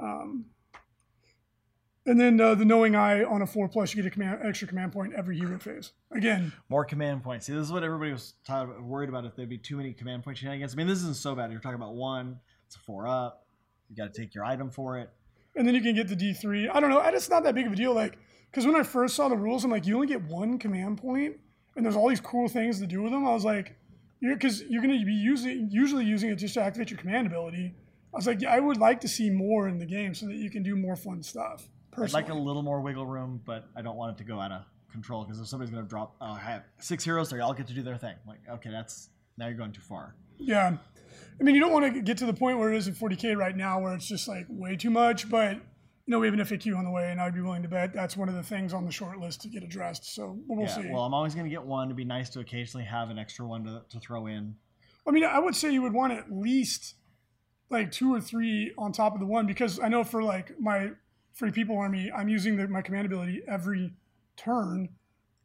[0.00, 0.46] Um,
[2.06, 4.66] and then uh, the knowing eye on a four plus, you get a command, extra
[4.68, 5.92] command point every hero phase.
[6.12, 7.46] Again, More command points.
[7.46, 8.34] See, this is what everybody was
[8.80, 10.72] worried about if there'd be too many command point shenanigans.
[10.72, 11.50] I mean, this isn't so bad.
[11.50, 13.46] You're talking about one, it's a four up.
[13.88, 15.10] You got to take your item for it.
[15.54, 16.70] and then you can get the D3.
[16.72, 17.00] I don't know.
[17.00, 17.94] It's not that big of a deal.
[17.94, 18.18] Like,
[18.50, 21.36] because when I first saw the rules, I'm like, you only get one command point,
[21.76, 23.26] and there's all these cool things to do with them.
[23.26, 23.76] I was like,
[24.20, 27.74] because you're, going to be using usually using it just to activate your command ability.
[28.12, 30.36] I was like, yeah, I would like to see more in the game so that
[30.36, 31.68] you can do more fun stuff.
[31.98, 34.52] I'd like a little more wiggle room, but I don't want it to go out
[34.52, 37.54] of control because if somebody's going to drop, oh, I have six heroes, they all
[37.54, 38.14] get to do their thing.
[38.26, 40.14] Like, okay, that's now you're going too far.
[40.38, 40.76] yeah.
[41.38, 43.36] I mean, you don't want to get to the point where it is in 40k
[43.36, 45.28] right now, where it's just like way too much.
[45.28, 45.56] But
[46.06, 47.92] you know, we have an FAQ on the way, and I'd be willing to bet
[47.92, 50.14] that's one of the things on the short list to get addressed.
[50.14, 50.90] So we'll yeah, see.
[50.90, 51.88] well, I'm always going to get one.
[51.88, 54.54] It'd be nice to occasionally have an extra one to, to throw in.
[55.06, 56.94] I mean, I would say you would want at least
[57.70, 60.90] like two or three on top of the one because I know for like my
[61.36, 63.92] free people army, I'm using the, my command ability every
[64.36, 64.88] turn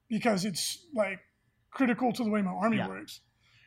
[0.10, 1.20] because it's like
[1.70, 2.88] critical to the way my army Yeah.
[2.88, 3.22] works.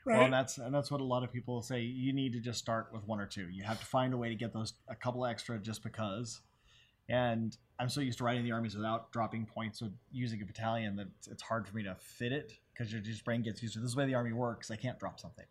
[0.07, 0.17] Right?
[0.17, 1.81] Well, and that's and that's what a lot of people say.
[1.81, 3.49] You need to just start with one or two.
[3.49, 6.43] You have to find a way to get those a couple extra just because.
[7.09, 10.97] And I'm so used to riding the armies without dropping points with using a battalion
[10.97, 13.81] that it's hard for me to fit it because your just brain gets used to
[13.81, 14.71] this is the way the army works.
[14.71, 15.45] I can't drop something.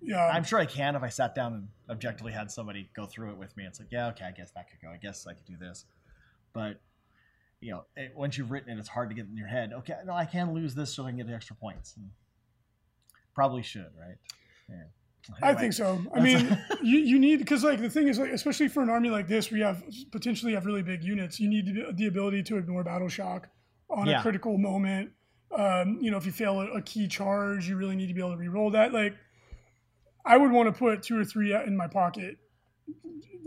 [0.00, 0.28] yeah.
[0.28, 3.36] I'm sure I can if I sat down and objectively had somebody go through it
[3.36, 3.64] with me.
[3.64, 4.90] It's like, yeah, okay, I guess that could go.
[4.92, 5.84] I guess I could do this.
[6.58, 6.80] But
[7.60, 9.72] you know, it, once you've written it, it's hard to get in your head.
[9.72, 11.94] Okay, no, I can lose this so I can get the extra points.
[11.96, 12.10] And
[13.32, 14.16] probably should, right?
[14.68, 14.82] Yeah.
[15.40, 16.00] I think so.
[16.12, 19.08] I mean, you, you need because like the thing is like especially for an army
[19.08, 21.38] like this, we have potentially have really big units.
[21.38, 23.48] You need the, the ability to ignore battle shock
[23.88, 24.18] on Yeah.
[24.18, 25.10] a critical moment.
[25.56, 28.20] Um, you know, if you fail a, a key charge, you really need to be
[28.20, 28.92] able to re-roll that.
[28.92, 29.14] Like,
[30.26, 32.36] I would want to put two or three in my pocket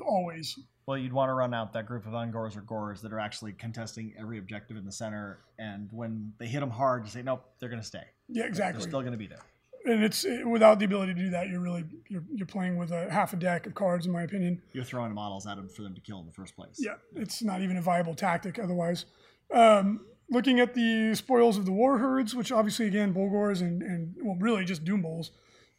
[0.05, 0.57] always.
[0.85, 3.53] Well, you'd want to run out that group of Ungors or Gors that are actually
[3.53, 7.43] contesting every objective in the center, and when they hit them hard, you say, nope,
[7.59, 8.03] they're going to stay.
[8.27, 8.79] Yeah, exactly.
[8.79, 9.39] They're still going to be there.
[9.85, 12.91] and it's it, without the ability to do that, you're really you're, you're playing with
[12.91, 14.61] a half a deck of cards, in my opinion.
[14.73, 16.75] You're throwing models at them for them to kill in the first place.
[16.77, 19.05] Yeah, it's not even a viable tactic otherwise.
[19.53, 24.15] Um, looking at the spoils of the war herds, which obviously again Bulgors and, and
[24.23, 25.31] well really just Doom Bulls.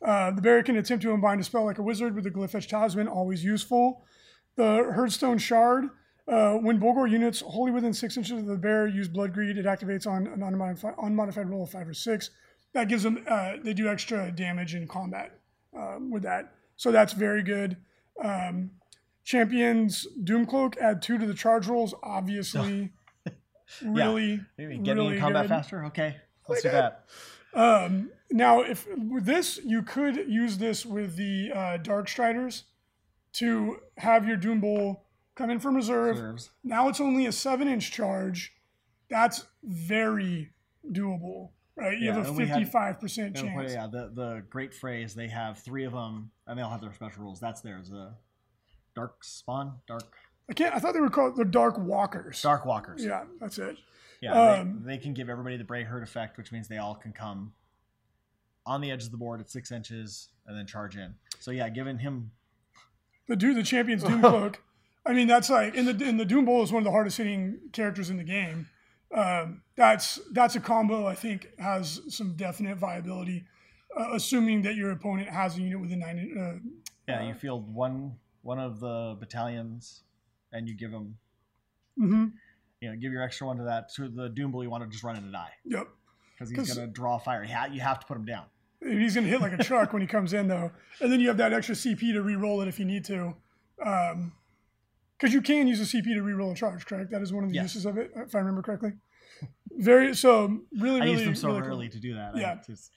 [0.05, 2.55] Uh, the bear can attempt to unbind a spell like a wizard with the Glyph
[2.55, 4.05] Edge Talisman, always useful.
[4.57, 5.91] The Herdstone Shard,
[6.29, 9.67] uh, when Bulgor units wholly within six inches of the bear use Blood Greed, it
[9.67, 12.31] activates on an unmodified, unmodified roll of five or six.
[12.75, 15.39] That gives them, uh, they do extra damage in combat
[15.77, 16.53] um, with that.
[16.77, 17.77] So that's very good.
[18.23, 18.71] Um,
[19.25, 21.95] Champions Doomcloak add two to the charge rolls.
[22.03, 22.93] Obviously,
[23.85, 25.49] really, Maybe get me really in combat good.
[25.49, 25.85] faster?
[25.87, 26.17] Okay,
[26.49, 27.05] let's do Like that.
[27.55, 32.65] Um, now, if with this, you could use this with the uh, Dark Striders
[33.35, 36.17] to have your Doom Bull come in from reserve.
[36.17, 36.51] Reserves.
[36.65, 38.53] Now it's only a seven-inch charge.
[39.09, 40.51] That's very
[40.91, 41.99] doable, right?
[41.99, 43.73] You Yeah, have a and we had- fifty-five percent Yeah, chance.
[43.73, 45.15] yeah, the the great frays.
[45.15, 47.41] They have three of them, and they all have their special rules.
[47.41, 47.91] That's theirs.
[47.91, 48.15] The
[48.95, 50.05] dark spawn, dark
[50.51, 50.75] I can't.
[50.75, 52.43] I thought they were called the Dark Walkers.
[52.43, 53.05] dark walkers.
[53.05, 53.77] Yeah, that's it.
[54.21, 56.95] Yeah, Um, they, they can give everybody the Bray Herd effect, which means they all
[56.95, 57.55] can come
[58.67, 61.15] on the edge of the board at six inches and then charge in.
[61.41, 62.31] So yeah, giving him
[63.29, 64.61] the dude, the champion's Doom Cloak.
[65.05, 67.19] I mean, that's like in the in the Doom Bull is one of the hardest
[67.19, 68.69] hitting characters in the game.
[69.15, 73.45] Um, that's that's a combo I think has some definite viability,
[73.99, 76.35] uh, assuming that your opponent has a unit within nine.
[76.39, 76.69] Uh,
[77.09, 80.03] yeah, you field one one of the battalions,
[80.53, 81.17] and you give them
[81.99, 82.27] hmm
[82.81, 84.63] you know give your extra one to that to the Doom Bull.
[84.63, 85.89] You want to just run in and die Yep,
[86.35, 87.45] because he's 'Cause- going to draw fire.
[87.45, 88.45] You ha- you have to put him down.
[88.85, 91.37] He's gonna hit like a truck when he comes in though, and then you have
[91.37, 93.35] that extra CP to re-roll it if you need to.
[93.85, 94.33] Um,
[95.19, 97.11] because you can use a CP to re-roll a charge, correct?
[97.13, 97.75] That is one of the Yes.
[97.75, 98.95] uses of it, if I remember correctly.
[99.71, 101.71] Very so, really, I really, used them so really cool.
[101.71, 102.35] early to do that.
[102.35, 102.59] I Yeah.
[102.67, 102.91] just-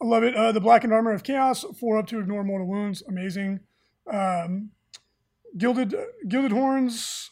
[0.00, 0.34] I love it.
[0.34, 3.60] Uh, the Blackened Armor of Chaos, four up to ignore mortal wounds, amazing.
[4.10, 4.70] Um,
[5.58, 5.94] gilded
[6.26, 7.30] Gilded Horns.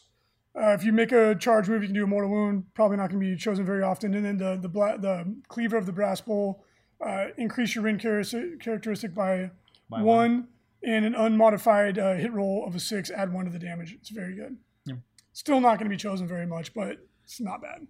[0.55, 2.65] Uh, if you make a charge move, you can do a mortal wound.
[2.75, 4.13] Probably not going to be chosen very often.
[4.13, 6.63] And then the the bla- the Cleaver of the Brass Bull,
[7.05, 9.51] uh, increase your Rend characteristic characteristic by,
[9.89, 10.47] by one,
[10.83, 13.11] and an unmodified uh, hit roll of a six.
[13.11, 13.93] Add one to the damage.
[13.93, 14.57] It's very good.
[14.85, 14.95] Yeah.
[15.33, 17.87] Still not going to be chosen very much, but it's not bad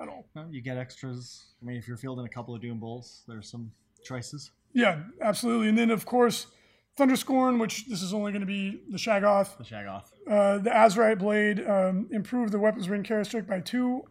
[0.00, 0.26] at all.
[0.34, 1.46] Well, you get extras.
[1.62, 3.70] I mean, if you're fielding a couple of Doom Bulls, there's some
[4.04, 4.50] choices.
[4.72, 5.68] Yeah, absolutely.
[5.68, 6.46] And then of course,
[6.96, 9.58] Thunderscorn, which this is only going to be the Shaggoth.
[9.58, 10.04] The Shaggoth.
[10.28, 14.02] Uh, the Azurite Blade um, improved the weapon's ring characteristic by two.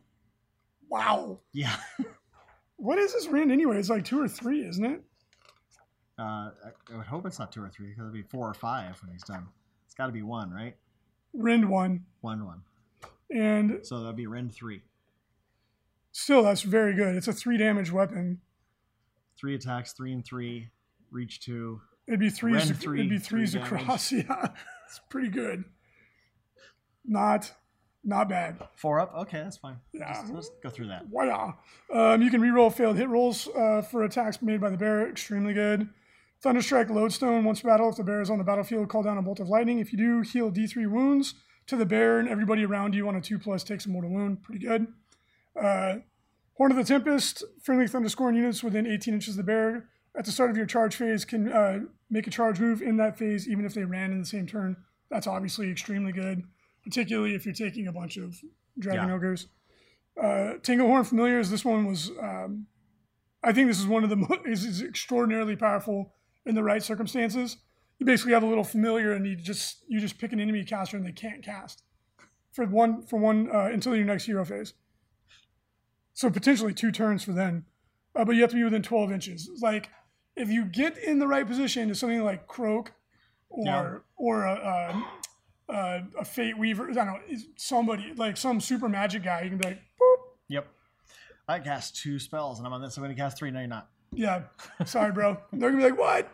[0.90, 1.40] Wow.
[1.52, 1.76] Yeah.
[2.78, 3.78] What is this ring anyway?
[3.78, 5.02] It's like two or three, isn't it?
[6.18, 6.52] Uh, I,
[6.94, 9.12] I would hope it's not two or three because it'll be four or five when
[9.12, 9.48] he's done.
[9.86, 10.76] It's got to be one, right?
[11.34, 12.06] Rend one.
[12.22, 12.62] One, one.
[13.32, 14.82] And So that'd be Rend three.
[16.12, 17.16] still, that's very good.
[17.16, 18.40] It's a three damage weapon.
[19.38, 20.70] Three attacks, three and three,
[21.12, 21.82] reach two.
[22.08, 22.68] It'd be threes.
[22.68, 24.12] Rend three, it'd be three threes across.
[24.12, 24.48] Yeah,
[24.88, 25.66] it's pretty good.
[27.04, 27.52] Not,
[28.06, 28.58] not bad.
[28.76, 29.14] Four up?
[29.16, 29.78] Okay, that's fine.
[29.92, 30.14] Yeah.
[30.14, 31.10] Just, let's go through that.
[31.10, 31.56] Wow.
[31.94, 35.10] Um, you can reroll failed hit rolls uh, for attacks made by the bear.
[35.10, 35.90] Extremely good.
[36.44, 37.44] Thunderstrike Lodestone.
[37.44, 39.80] Once battle, if the bear is on the battlefield, call down a bolt of lightning.
[39.80, 41.36] If you do, heal D3 wounds
[41.68, 44.44] to the bear, and everybody around you on a 2 plus takes a mortal wound.
[44.44, 44.88] Pretty good.
[45.60, 45.96] Uh,
[46.58, 47.44] Horn of the Tempest.
[47.62, 50.96] Friendly Thunderscorn units within 18 inches of the bear at the start of your charge
[50.96, 54.20] phase can uh, make a charge move in that phase, even if they ran in
[54.20, 54.78] the same turn.
[55.10, 56.44] That's obviously extremely good,
[56.86, 58.40] particularly if you're taking a bunch of
[58.80, 59.16] dragon Yeah.
[59.16, 59.48] ogres.
[60.18, 61.50] Uh, Tinglehorn Familiars.
[61.50, 62.68] This one was, um,
[63.44, 66.14] I think this is one of the mo- is, is extraordinarily powerful
[66.46, 67.58] in the right circumstances.
[68.00, 70.96] you basically have a little familiar, and you just you just pick an enemy caster,
[70.98, 71.84] and they can't cast
[72.52, 74.74] for one for one uh, until your next hero phase.
[76.14, 77.66] So potentially two turns for them,
[78.16, 79.50] uh, but you have to be within 12 inches.
[79.62, 79.90] Like
[80.36, 82.92] if you get in the right position to something like Croak
[83.50, 83.98] or Yeah.
[84.18, 85.04] or a,
[85.70, 87.20] a, a, Fate Weaver, I don't know,
[87.56, 90.18] somebody like some super magic guy, you can be like, boop.
[90.50, 90.68] Yep.
[91.48, 92.98] I cast two spells, and I'm on this.
[92.98, 93.52] I'm going to cast three.
[93.52, 93.90] No, you're not.
[94.14, 94.44] Yeah,
[94.86, 95.38] sorry, bro.
[95.52, 96.32] They're gonna be like, what?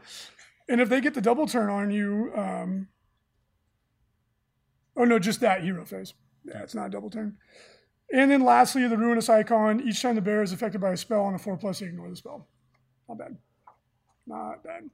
[0.69, 2.87] And if they get the double turn on you, um,
[4.95, 6.13] oh no, just that hero phase.
[6.45, 7.37] Yeah, it's not a double turn.
[8.13, 9.81] And then lastly, the ruinous icon.
[9.87, 12.09] Each time the bear is affected by a spell on a four plus, you ignore
[12.09, 12.47] the spell.
[13.07, 13.37] Not bad.
[14.27, 14.89] Not bad.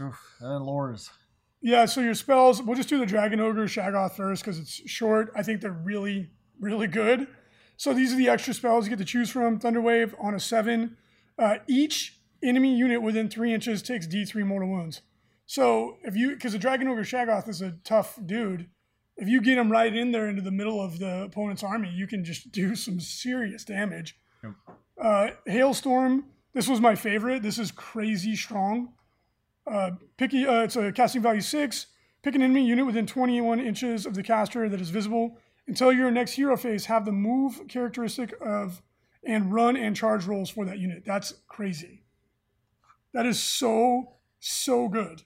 [0.00, 0.18] Oof.
[0.40, 1.10] And lures.
[1.62, 5.30] Yeah, so your spells, we'll just do the Dragon Ogre Shaggoth first because it's short.
[5.36, 7.28] I think they're really, really good.
[7.76, 9.60] So these are the extra spells you get to choose from.
[9.60, 10.96] Thunderwave on a seven.
[11.38, 15.02] Uh, each enemy unit within three inches takes D3 mortal wounds.
[15.46, 18.68] So if you, because the Dragon Ogre Shaggoth is a tough dude,
[19.16, 22.08] if you get him right in there into the middle of the opponent's army, you
[22.08, 24.16] can just do some serious damage.
[24.42, 24.52] Yep.
[25.00, 27.42] Uh, Hailstorm, this was my favorite.
[27.42, 28.94] This is crazy strong.
[29.66, 31.86] Uh, picky, uh, it's a casting value six.
[32.22, 35.38] Pick an enemy unit within 21 inches of the caster that is visible.
[35.66, 38.82] Until your next hero phase, have the move characteristic of
[39.24, 41.04] and run and charge rolls for that unit.
[41.06, 42.02] That's crazy.
[43.12, 45.22] That is so so good.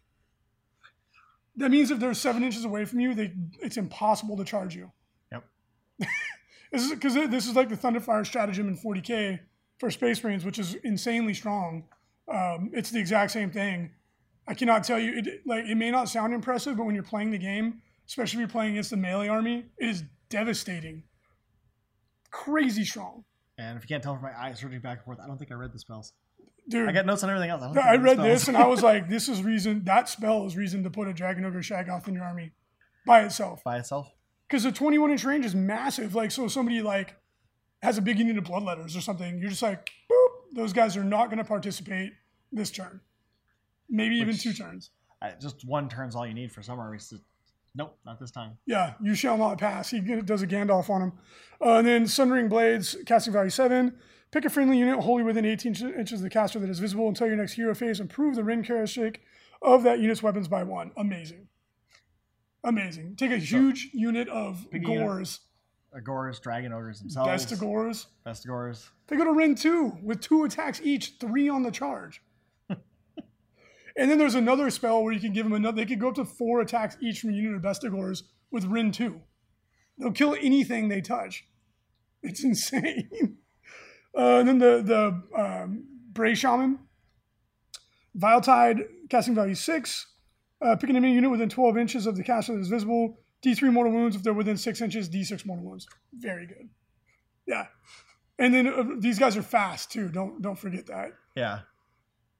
[1.56, 4.92] That means if they're seven inches away from you, they it's impossible to charge you.
[5.32, 5.44] Yep.
[6.72, 9.38] This is because this is like the Thunderfire stratagem in 40k
[9.78, 11.84] for Space Marines, which is insanely strong.
[12.28, 13.92] Um, it's the exact same thing.
[14.48, 15.18] I cannot tell you.
[15.18, 18.40] It, like it may not sound impressive, but when you're playing the game, especially if
[18.40, 21.02] you're playing against the melee army, it is devastating.
[22.30, 23.24] Crazy strong,
[23.56, 25.50] And if you can't tell from my eyes searching back and forth, I don't think
[25.50, 26.12] I read the spells.
[26.68, 26.88] dude.
[26.88, 27.62] I got notes on everything else.
[27.76, 28.28] I, I read spells.
[28.28, 29.84] this and I was like, this is reason.
[29.84, 32.50] That spell is reason to put a Dragon Ogre Shaggoth in your army
[33.06, 33.64] by itself.
[33.64, 34.12] by itself.
[34.48, 36.14] because the 21 inch range is massive.
[36.14, 37.14] Like, so if somebody like
[37.82, 41.04] has a big unit of bloodletters or something, you're just like, boop, those guys are
[41.04, 42.12] not going to participate
[42.52, 43.00] this turn.
[43.88, 44.90] Maybe even two turns.
[45.22, 47.08] I, just one turn's all you need for some armies.
[47.08, 47.20] To,
[47.74, 48.58] nope, not this time.
[48.66, 49.90] Yeah, you shall not pass.
[49.90, 51.12] He does a Gandalf on him.
[51.60, 53.94] Uh, and then Sundering Blades, casting value seven.
[54.32, 57.28] Pick a friendly unit wholly within 18 inches of the caster that is visible until
[57.28, 58.00] your next hero phase.
[58.00, 59.22] Improve the Rend characteristic
[59.62, 60.90] of that unit's weapons by one.
[60.96, 61.48] Amazing.
[62.64, 63.14] Amazing.
[63.16, 65.06] Take a huge unit of Pick a unit.
[65.06, 65.40] Gors,
[65.96, 67.28] Agores, Dragon Ogres themselves.
[67.28, 68.08] best of Gores.
[68.26, 68.88] Bestigors.
[69.06, 72.20] They go to Rend 2 with two attacks each, three on the charge.
[73.98, 76.14] And then there's another spell where you can give them another, they could go up
[76.16, 79.20] to four attacks each from a unit of Bestigors with Rend 2.
[79.98, 81.46] They'll kill anything they touch.
[82.22, 83.38] It's insane.
[84.16, 86.78] Uh, and then the, the um, Bray Shaman,
[88.14, 90.06] Vile Tide, casting value 6.
[90.62, 93.18] Uh, pick an enemy unit within 12 inches of the caster that is visible.
[93.44, 95.86] D3 mortal wounds if they're within 6 inches, D6 mortal wounds.
[96.14, 96.68] Very good.
[97.46, 97.66] Yeah.
[98.38, 100.08] And then uh, these guys are fast too.
[100.08, 101.12] Don't don't forget that.
[101.34, 101.60] Yeah.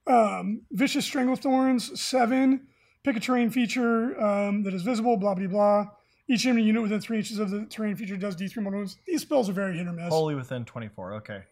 [0.07, 2.69] Um, Vicious Stranglethorns seven.
[3.05, 5.17] Pick a terrain feature um, that is visible.
[5.17, 5.87] Blah blah blah.
[6.29, 8.97] Each enemy unit within three inches of the terrain feature does D3 mortal wounds.
[9.07, 10.09] These spells are very hit or miss.
[10.09, 11.15] Wholly within 24.
[11.15, 11.43] Okay.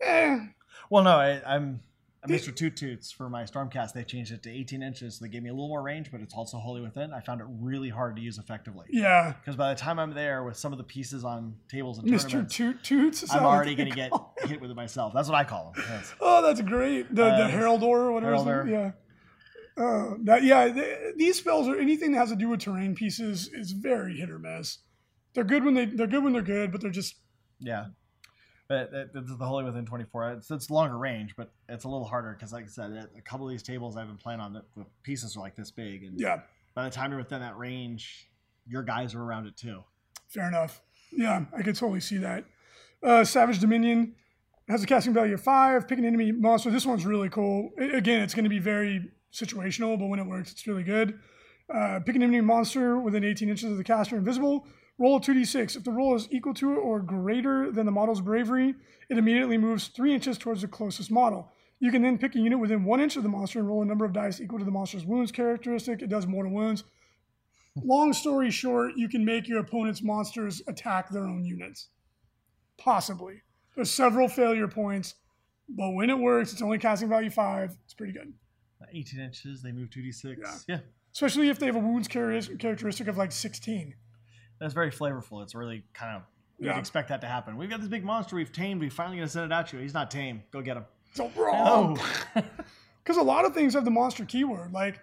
[0.00, 0.38] Eh,
[0.88, 1.80] Well, no, I, I'm I'm
[2.28, 2.54] Mr.
[2.54, 3.92] Toot Toots for my Stormcast.
[3.92, 6.20] They changed it to 18 inches, so they gave me a little more range, but
[6.20, 7.12] it's also wholly within.
[7.12, 10.42] I found it really hard to use effectively yeah, because by the time I'm there
[10.44, 12.48] with some of the pieces on tables and Mr.
[12.48, 13.32] Toot Toots.
[13.32, 14.10] I'm already going to get
[14.46, 15.12] hit with it myself.
[15.14, 15.84] That's what I call them.
[15.88, 16.14] Yes.
[16.20, 17.08] Oh, that's great.
[17.14, 18.66] The the Uh, Heraldor or whatever.
[18.68, 18.92] Yeah.
[19.82, 20.72] Uh, that yeah.
[20.72, 24.30] th- these spells or anything that has to do with terrain pieces is very hit
[24.30, 24.78] or miss.
[25.34, 27.14] They're good when they they're good when they're good, but they're just
[27.60, 27.86] Yeah.
[28.68, 30.32] But that's the Wholly within 24.
[30.32, 33.46] It's, it's longer range, but it's a little harder because, like I said, a couple
[33.46, 36.18] of these tables I've been playing on, the, the pieces are like this big, and
[36.18, 36.40] yeah.
[36.74, 38.28] by the time you're within that range,
[38.66, 39.84] your guys are around it too.
[40.28, 40.82] Fair enough.
[41.12, 42.44] Yeah, I could totally see that.
[43.02, 44.14] Uh, Savage Dominion
[44.68, 45.86] has a casting value of five.
[45.86, 46.70] Pick an enemy monster.
[46.70, 47.70] This one's really cool.
[47.80, 51.18] I- again, it's going to be very situational, but when it works, it's really good.
[51.72, 54.66] Uh, pick an enemy monster within 18 inches of the caster, invisible.
[54.98, 55.76] Roll a 2d6.
[55.76, 58.74] If the roll is equal to or greater than the model's bravery,
[59.10, 61.52] it immediately moves three inches towards the closest model.
[61.78, 63.84] You can then pick a unit within one inch of the monster and roll a
[63.84, 66.00] number of dice equal to the monster's wounds characteristic.
[66.00, 66.84] It does mortal wounds.
[67.84, 71.88] Long story short, you can make your opponent's monsters attack their own units.
[72.78, 73.42] Possibly.
[73.74, 75.14] There's several failure points,
[75.68, 77.76] but when it works, it's only casting value five.
[77.84, 78.32] It's pretty good.
[78.92, 80.38] 18 inches, they move 2d6.
[80.38, 80.54] Yeah.
[80.66, 80.78] yeah.
[81.12, 83.94] Especially if they have a wounds characteristic of like 16.
[84.58, 85.42] That's very flavorful.
[85.42, 86.22] It's really kind of
[86.58, 86.78] you'd Yeah.
[86.78, 87.56] expect that to happen.
[87.56, 88.80] We've got this big monster we've tamed.
[88.80, 89.78] We finally gonna send it at you.
[89.78, 90.42] He's not tame.
[90.50, 90.84] Go get him.
[91.14, 91.98] So wrong.
[93.02, 94.72] Because a lot of things have the monster keyword.
[94.72, 95.00] Like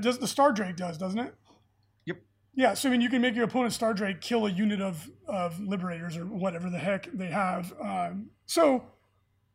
[0.00, 1.34] does the Star Drake does, doesn't it?
[2.06, 2.16] Yep.
[2.54, 5.10] Yeah, so I mean, you can make your opponent Star Drake kill a unit of
[5.26, 7.72] of Liberators or whatever the heck they have.
[7.80, 8.84] Um, so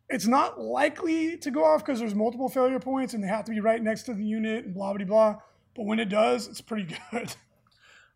[0.10, 3.52] it's not likely to go off because there's multiple failure points and they have to
[3.52, 5.36] be right next to the unit and blah blah blah.
[5.76, 7.34] But when it does, it's pretty good.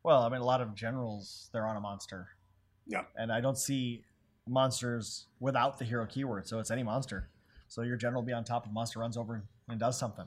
[0.06, 2.28] Well, I mean, a lot of generals they're on a monster.
[2.86, 3.06] Yeah.
[3.18, 4.04] And I don't see
[4.48, 7.28] monsters without the hero keyword, so it's any monster.
[7.68, 10.26] So your general will be on top of monster, runs over and does something.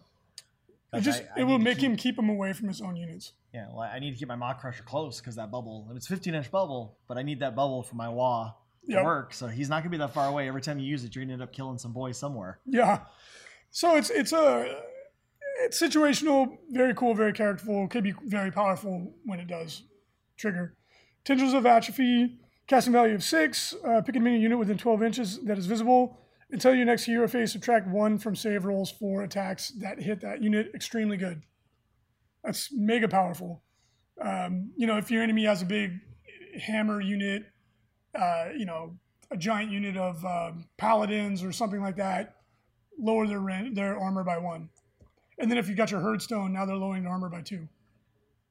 [0.93, 2.97] It just I- I it will make keep- him keep him away from his own
[2.97, 3.33] units.
[3.55, 6.35] Yeah, well, I need to keep my Maw-krusha close because that bubble, and it's 15
[6.35, 8.55] inch bubble, but I need that bubble for my Wah
[8.87, 9.05] to Yep.
[9.05, 9.33] work.
[9.35, 10.49] So he's not going to be that far away.
[10.49, 12.59] Every time you use it, you're going to end up killing some boys somewhere.
[12.66, 13.07] Yeah.
[13.70, 14.83] So it's it's a
[15.68, 17.86] it's situational, very cool, very characterful.
[17.88, 19.82] Could be very powerful when it does
[20.38, 20.76] trigger.
[21.24, 23.74] Tendrils of Atrophy, casting value of six.
[23.86, 26.18] Uh, pick a minion unit within 12 inches that is visible.
[26.50, 30.42] Until your next hero phase, subtract one from save rolls for attacks that hit that
[30.42, 30.70] unit.
[30.74, 31.42] Extremely good.
[32.42, 33.62] That's mega powerful.
[34.18, 35.92] Um, you know, if your enemy has a big
[36.58, 37.44] hammer unit,
[38.18, 38.96] uh, you know,
[39.30, 42.36] a giant unit of um, paladins or something like that,
[42.98, 43.42] lower their
[43.74, 44.70] their armor by one.
[45.39, 47.68] And then if you got your herdstone, now they're lowering their armor by two.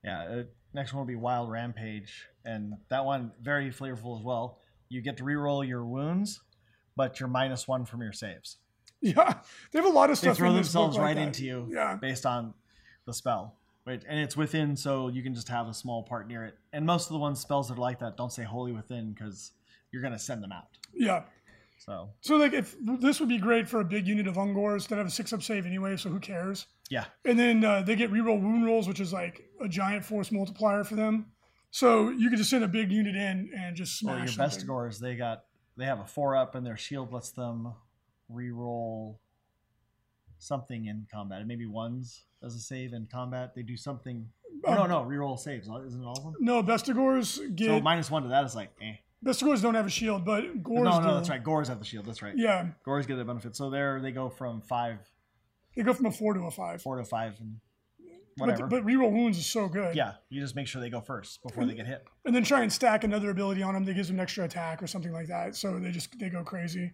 [0.04, 4.60] Yeah, uh, next one will be Wild Rampage, and that one very flavorful as well.
[4.90, 6.40] You get to reroll your wounds,
[6.96, 8.58] but you're minus one from your saves.
[9.02, 9.34] Yeah,
[9.72, 10.38] they have a lot of They stuff.
[10.38, 11.28] throw in themselves like right that.
[11.28, 12.54] into you Yeah, based on
[13.06, 13.56] the spell.
[13.86, 16.58] Right, and it's within, so you can just have a small part near it.
[16.74, 19.52] And most of the ones spells that are like that don't say wholly within because
[19.92, 20.68] you're going to send them out.
[20.94, 21.24] yeah.
[21.78, 24.98] So So like, if this would be great for a big unit of Ungors that
[24.98, 26.68] have a six up save anyway, so who cares?
[26.90, 30.32] yeah, And then uh, they get reroll wound rolls, which is like a giant force
[30.32, 31.28] multiplier for them.
[31.70, 34.36] So you could just send a big unit in and just Well, smash.
[34.36, 34.66] your best something.
[34.68, 35.44] scores, they got
[35.76, 37.72] they have a four up, and their shield lets them
[38.30, 39.20] re-roll
[40.40, 41.46] something in combat.
[41.46, 43.54] Maybe ones as a save in combat.
[43.56, 44.28] They do something.
[44.66, 45.68] Oh, no, Um, no, re-roll saves.
[45.68, 46.36] Isn't it all of them?
[46.40, 48.96] No, Bestigors get So minus one to that is like, eh.
[49.26, 51.08] Bestigors don't have a shield, but Gors no, do.
[51.08, 51.44] no, that's right.
[51.44, 52.06] Gors have the shield.
[52.06, 52.34] That's right.
[52.38, 53.56] Yeah, Gors get the benefit.
[53.56, 55.00] So there they go from five,
[55.76, 56.82] they go from a four to a five.
[56.82, 57.56] four to five, and
[58.38, 58.68] whatever.
[58.68, 59.96] But, but reroll wounds is so good.
[59.96, 62.06] yeah, you just make sure they go first before they get hit.
[62.26, 64.84] and then try and stack another ability on them that gives them an extra attack
[64.84, 65.56] or something like that.
[65.56, 66.92] So they just they go crazy.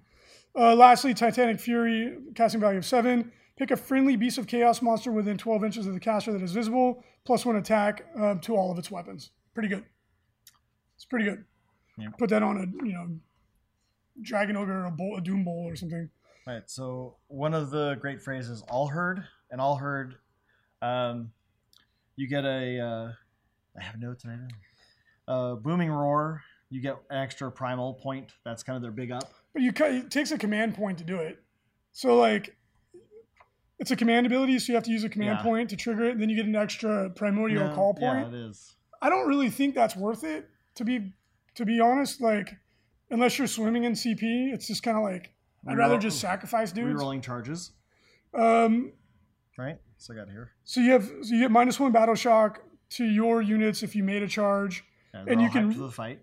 [0.56, 3.32] Uh, lastly, Titanic Fury, casting value of seven.
[3.56, 6.54] Pick a friendly Beast of Chaos monster within 12 inches of the caster that is
[6.54, 9.30] visible, plus one attack um, to all of its weapons.
[9.54, 9.84] Pretty good.
[10.96, 11.46] It's pretty good.
[11.98, 12.10] Yeah.
[12.18, 13.08] Put that on a you know
[14.22, 16.10] Dragon Ogre or a, Bull, a Doom Bull or something.
[16.46, 16.64] Right.
[16.66, 20.16] So one of the great frays, all heard, and Allherd,
[20.82, 21.32] um,
[22.16, 22.80] you get a.
[22.80, 23.12] Uh,
[23.80, 25.34] I have notes right now.
[25.34, 26.44] Uh, booming roar.
[26.70, 28.34] You get an extra primal point.
[28.44, 29.32] That's kind of their big up.
[29.54, 31.40] But you cut, it takes a command point to do it.
[31.92, 32.56] So like,
[33.80, 35.44] it's a command ability, so you have to use a command Yeah.
[35.44, 36.12] point to trigger it.
[36.14, 38.32] And then you get an extra primordial No, call point.
[38.32, 38.76] Yeah, it is.
[39.02, 41.14] I don't really think that's worth it to be
[41.56, 42.22] to be honest.
[42.22, 42.56] Like,
[43.10, 45.32] unless you're swimming in CP, it's just kind of like
[45.68, 47.00] I'd rather just sacrifice dudes.
[47.02, 47.72] Rerolling charges.
[48.34, 48.94] Um,
[49.58, 49.78] Right.
[49.98, 50.52] So I got here.
[50.64, 54.04] so you have so you get minus one battle shock to your units if you
[54.04, 54.84] made a charge.
[55.14, 56.20] Yeah, And you can- the fight.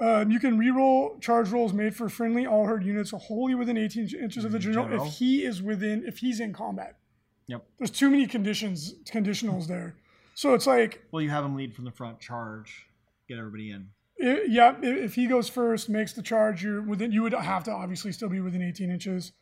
[0.00, 4.44] Um, you can reroll charge rolls made for friendly Allherd units wholly within 18 inches
[4.44, 5.06] of the general, General.
[5.06, 6.98] if he is within if he's in combat.
[7.46, 7.64] Yep.
[7.78, 9.94] There's too many conditions conditionals there.
[10.34, 12.88] So it's like Well, you have them lead from the front, charge,
[13.28, 13.90] get everybody in.
[14.22, 17.12] I yeah, if he goes first, makes the charge, you're within.
[17.12, 19.32] You would have to obviously still be within 18 inches.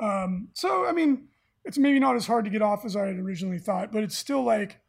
[0.00, 1.28] Um, so I mean,
[1.64, 4.16] it's maybe not as hard to get off as I had originally thought, but it's
[4.16, 4.80] still like,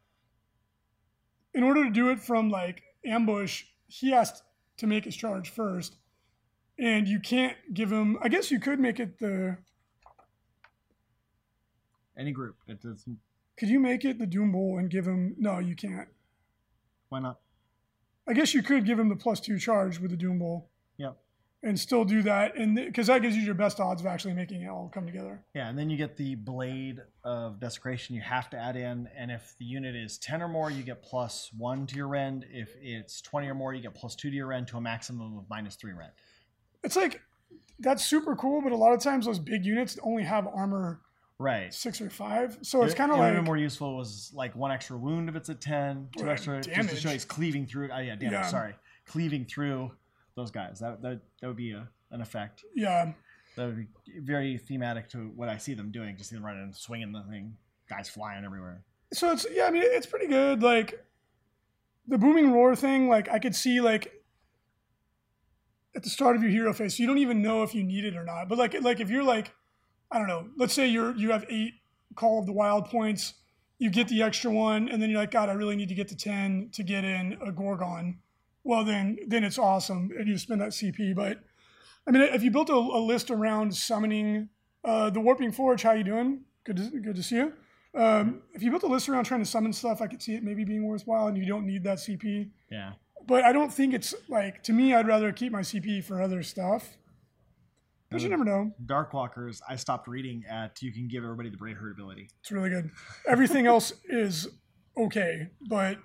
[1.54, 4.42] in order to do it from like ambush, he has
[4.78, 5.96] to make his charge first,
[6.78, 8.18] and you can't give him.
[8.22, 9.58] I guess you could make it the.
[12.16, 12.56] Any group.
[12.68, 13.06] It does.
[13.58, 15.34] Could you make it the Doom Bull and give him?
[15.38, 16.08] No, you can't.
[17.08, 17.38] Why not?
[18.28, 20.68] I guess you could give him the plus two charge with the Doom Bull.
[20.98, 21.16] Yep.
[21.64, 24.62] And still do that, and because that gives you your best odds of actually making
[24.62, 25.44] it all come together.
[25.54, 29.30] Yeah, and then you get the blade of desecration you have to add in, and
[29.30, 32.46] if the unit is ten or more, you get plus one to your rend.
[32.50, 35.38] If it's twenty or more, you get plus two to your rend to a maximum
[35.38, 36.10] of minus three rend.
[36.82, 37.20] It's like
[37.78, 41.00] that's super cool, but a lot of times those big units only have armor
[41.38, 41.74] Right.
[41.74, 45.28] six or five, so it's kind of like more useful was like one extra wound
[45.28, 47.00] if it's a ten, two Or extra just to damage.
[47.00, 47.90] show he's cleaving through.
[47.92, 48.32] Oh yeah, damage.
[48.32, 48.46] Yeah.
[48.46, 48.74] Sorry,
[49.06, 49.90] cleaving through
[50.36, 50.78] those guys.
[50.78, 52.64] That that that would be a, an effect.
[52.74, 53.12] yeah.
[53.56, 53.86] That would be
[54.20, 56.16] very thematic to what I see them doing.
[56.16, 57.56] Just see them running and swinging the thing,
[57.88, 58.82] guys flying everywhere.
[59.12, 60.62] So it's yeah, I mean it's pretty good.
[60.62, 61.04] Like
[62.08, 64.10] the booming roar thing, like I could see like
[65.94, 68.04] at the start of your hero phase, so you don't even know if you need
[68.04, 68.48] it or not.
[68.48, 69.52] But like like if you're like,
[70.12, 71.74] I don't know, let's say you're you have eight
[72.14, 73.34] Call of the Wild points,
[73.78, 76.08] you get the extra one, and then you're like, God, I really need to get
[76.08, 78.16] to ten to get in a Ghorgon.
[78.62, 81.14] Well, then then it's awesome, and you spend that CP.
[81.16, 81.38] But
[82.06, 84.50] I mean, if you built a, a list around summoning
[84.84, 86.42] uh, the Warping Forge, how you doing?
[86.64, 87.52] Good to, good to see you.
[87.94, 90.42] Um, if you built a list around trying to summon stuff, I could see it
[90.42, 92.50] maybe being worthwhile, and you don't need that CP.
[92.70, 92.92] Yeah.
[93.26, 94.94] But I don't think it's like to me.
[94.94, 96.96] I'd rather keep my CP for other stuff.
[98.12, 98.72] But you never know.
[98.86, 102.28] Dark Walkers, I stopped reading at you can give everybody the Brayherd ability.
[102.40, 102.90] It's really good.
[103.26, 104.48] Everything else is
[104.96, 105.98] okay, but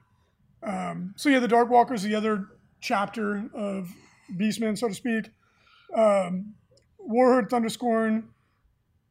[0.64, 2.48] um, so yeah, the Dark Walkers, is the other
[2.82, 3.90] chapter of
[4.38, 5.30] Beastmen, so to speak.
[5.96, 6.54] Um,
[7.00, 8.26] Warherd, Thunderscorn,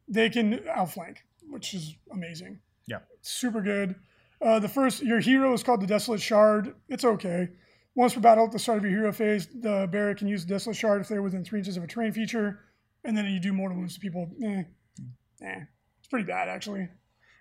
[0.08, 2.60] they can outflank, which is amazing.
[2.86, 2.98] Yeah.
[3.22, 3.96] super good.
[4.40, 6.74] Uh, the first, your hero is called the Desolate Shard.
[6.88, 7.48] It's okay.
[7.94, 10.50] Once per battle at the start of your hero phase, the bearer can use the
[10.50, 12.60] Desolate Shard if they're within three inches of a terrain feature,
[13.06, 14.30] and then you do mortal wounds to people.
[14.42, 14.64] Eh,
[15.42, 15.60] eh.
[15.98, 16.88] It's pretty bad actually.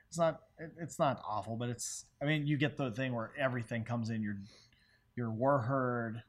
[0.08, 0.42] It's not
[0.80, 4.22] it's not awful, but it's I mean you get the thing where everything comes in
[4.22, 4.38] your
[5.16, 6.22] your war herd,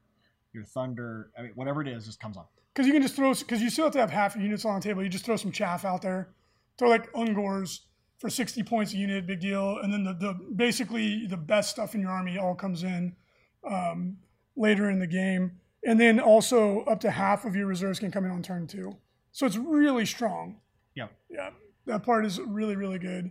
[0.53, 2.45] your Thunder, I mean whatever it is just comes on.
[2.77, 4.75] Because you can just throw, because you still have to have half your units on
[4.75, 5.01] the table.
[5.01, 6.29] You just throw some chaff out there.
[6.77, 7.79] Throw like Ungors
[8.19, 9.79] for 60 points a unit, big deal.
[9.81, 13.15] And then the, the basically the best stuff in your army all comes in
[13.67, 14.17] um,
[14.55, 15.53] later in the game.
[15.83, 18.95] And then also up to half of your reserves can come in on turn two.
[19.37, 20.55] So it's really strong.
[20.95, 21.09] Yeah.
[21.29, 21.51] Yeah.
[21.85, 23.29] That part is really, really good.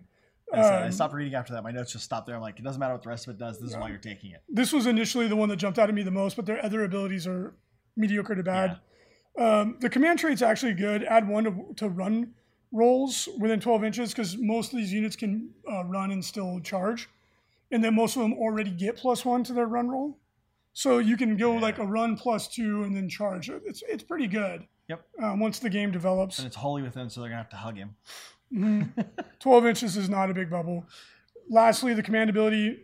[0.55, 1.65] I, I Um, stopped reading after that.
[1.65, 2.37] My notes just stopped there.
[2.37, 3.59] I'm like, it doesn't matter what the rest of it does.
[3.59, 4.41] This is why you're taking it.
[4.49, 6.85] this was initially the one that jumped out at me the most, but their other
[6.85, 7.57] abilities are
[7.97, 8.79] mediocre to bad.
[9.37, 11.03] Um, the command trait's actually good.
[11.03, 12.35] Add one to, to run
[12.71, 17.09] rolls within 12 inches because most of these units can uh, run and still charge.
[17.73, 20.21] And then most of them already get plus one to their run roll.
[20.73, 21.61] So you can go Yeah.
[21.63, 23.51] like a run plus two and then charge.
[23.51, 24.69] It's, it's pretty good.
[24.89, 25.05] Yep.
[25.23, 26.39] Um, once the game develops.
[26.39, 27.97] And it's wholly within, so they're gonna have to hug him.
[29.41, 30.85] 12 inches is not a big bubble.
[31.49, 32.79] Lastly, the command ability,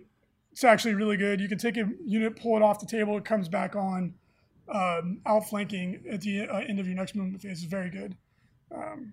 [0.51, 1.41] it's actually really good.
[1.41, 4.15] You can take a unit, pull it off the table, it comes back on,
[4.73, 8.17] um, outflanking at the uh, end of your next movement phase is very good.
[8.75, 9.13] Um,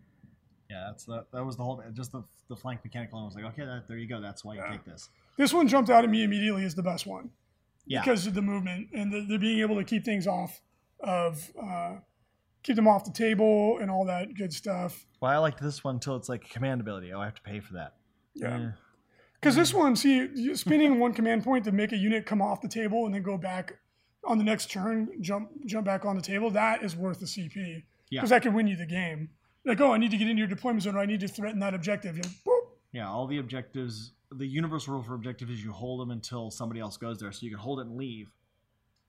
[0.70, 3.46] Yeah, that's the, that was the whole just the, the flank mechanic alone was like,
[3.46, 4.22] okay, that, there you go.
[4.22, 4.72] That's why you Yeah.
[4.72, 5.10] take this.
[5.38, 7.30] this one jumped out at me immediately as the best one
[7.86, 8.02] Yeah.
[8.02, 10.62] because of the movement and the, the being able to keep things off
[11.00, 11.96] of, uh,
[12.64, 15.06] keep them off the table and all that good stuff.
[15.22, 17.14] well, I liked this one until it's like a command ability.
[17.14, 17.96] Oh, I have to pay for that.
[18.36, 18.72] Yeah.
[19.40, 22.68] Because this one, see, spending one command point to make a unit come off the
[22.68, 23.80] table and then go back
[24.26, 27.84] on the next turn, jump jump back on the table, that is worth the CP.
[28.10, 28.20] Yeah.
[28.20, 29.30] Because that can win you the game.
[29.66, 31.60] Like, oh, I need to get into your deployment zone or I need to threaten
[31.60, 32.18] that objective.
[32.18, 32.56] Like.
[32.92, 34.14] Yeah, all the objectives.
[34.32, 37.46] The universal rule for objective is you hold them until somebody else goes there, so
[37.46, 38.30] you can hold it and leave.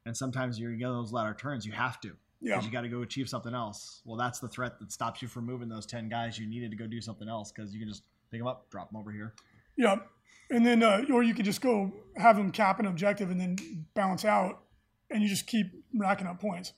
[0.07, 2.13] And sometimes you're getting those latter turns, you have to.
[2.41, 2.55] Yeah.
[2.55, 4.01] Because you got to go achieve something else.
[4.05, 6.76] Well, that's the threat that stops you from moving those 10 guys you needed to
[6.76, 9.34] go do something else because you can just pick them up, drop them over here.
[9.76, 9.97] Yeah.
[10.51, 13.57] And then, uh, or you could just go have them cap an objective and then
[13.95, 14.62] bounce out
[15.11, 16.72] and you just keep racking up points.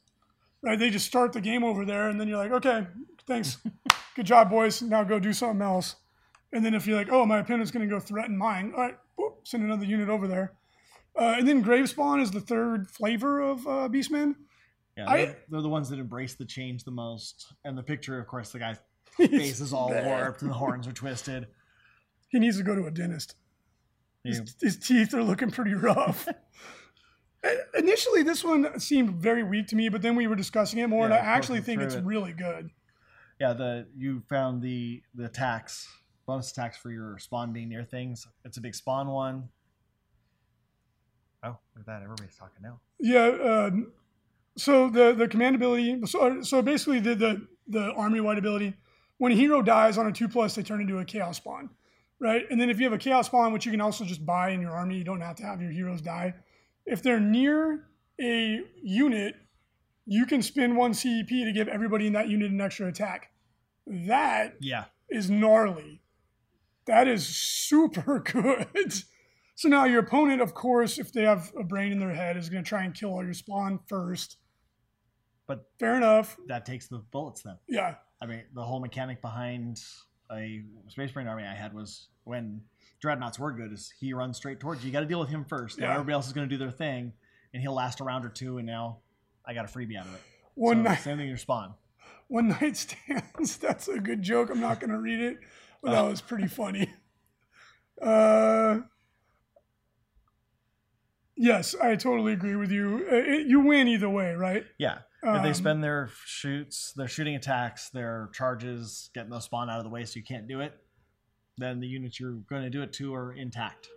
[0.62, 0.78] Right?
[0.78, 2.86] They just start the game over there and then you're like, okay,
[3.26, 3.58] thanks.
[4.16, 4.82] Good job, boys.
[4.82, 5.96] Now go do something else.
[6.52, 8.98] And then if you're like, oh, my opponent's going to go threaten mine, all right,
[9.18, 10.52] boop, send another unit over there.
[11.18, 14.34] Uh, and then Grave Spawn is the third flavor of uh, Beastmen.
[14.96, 17.52] Yeah, I- they're, they're the ones that embrace the change the most.
[17.64, 18.78] And the picture, of course, the guy's
[19.16, 20.04] face is all bad.
[20.06, 21.46] warped and the horns are twisted.
[22.28, 23.34] He needs to go to a dentist.
[24.24, 26.28] You- His, his teeth are looking pretty rough.
[27.74, 31.04] Initially, this one seemed very weak to me, but then we were discussing it more,
[31.04, 32.04] and I actually think it's it.
[32.04, 32.70] really good.
[33.40, 35.88] yeah, the you found the the tax
[36.24, 38.28] bonus attacks for your spawn being near things.
[38.44, 39.48] It's a big spawn one.
[41.42, 42.02] Oh, look at that!
[42.04, 42.78] Everybody's talking now.
[43.00, 43.26] Yeah.
[43.26, 43.90] Um,
[44.56, 46.00] so the the command ability.
[46.06, 48.74] So so basically the the the army wide ability.
[49.18, 51.70] When a hero dies on a two plus, they turn into a chaos spawn,
[52.20, 52.44] right?
[52.50, 54.60] And then if you have a chaos spawn, which you can also just buy in
[54.60, 56.34] your army, you don't have to have your heroes die.
[56.86, 57.86] If they're near
[58.20, 59.36] a unit,
[60.06, 63.30] you can spend one CEP to give everybody in that unit an extra attack.
[63.86, 66.02] That Yeah, is gnarly.
[66.86, 68.94] That is super good.
[69.54, 72.48] So now your opponent, of course, if they have a brain in their head, is
[72.48, 74.38] going to try and kill all your spawn first.
[75.56, 76.36] But- fair enough.
[76.48, 77.56] that takes the bullets then.
[77.68, 79.80] Yeah, I mean, the whole mechanic behind
[80.30, 82.62] a Space Marine army I had was when
[83.00, 84.86] dreadnoughts were good is he runs straight towards you.
[84.88, 85.78] You got to deal with him first.
[85.78, 85.92] Now Yeah.
[85.94, 87.12] everybody else is going to do their thing,
[87.52, 88.98] and he'll last a round or two, and now
[89.44, 90.20] I got a freebie out of it.
[90.54, 91.74] one So, night, Same thing in your spawn.
[92.28, 93.56] one night stands.
[93.58, 94.50] That's a good joke.
[94.50, 95.38] I'm not going to read it,
[95.82, 96.88] but that was pretty funny.
[98.00, 98.80] Uh,
[101.36, 103.06] yes, I totally agree with you.
[103.10, 104.64] Uh, it, you win either way, right?
[104.78, 104.98] Yeah.
[105.22, 109.78] If they Um, spend their shoots, their shooting attacks, their charges, getting those spawn out
[109.78, 110.72] of the way so you can't do it,
[111.58, 113.88] then the units you're going to do it to are intact.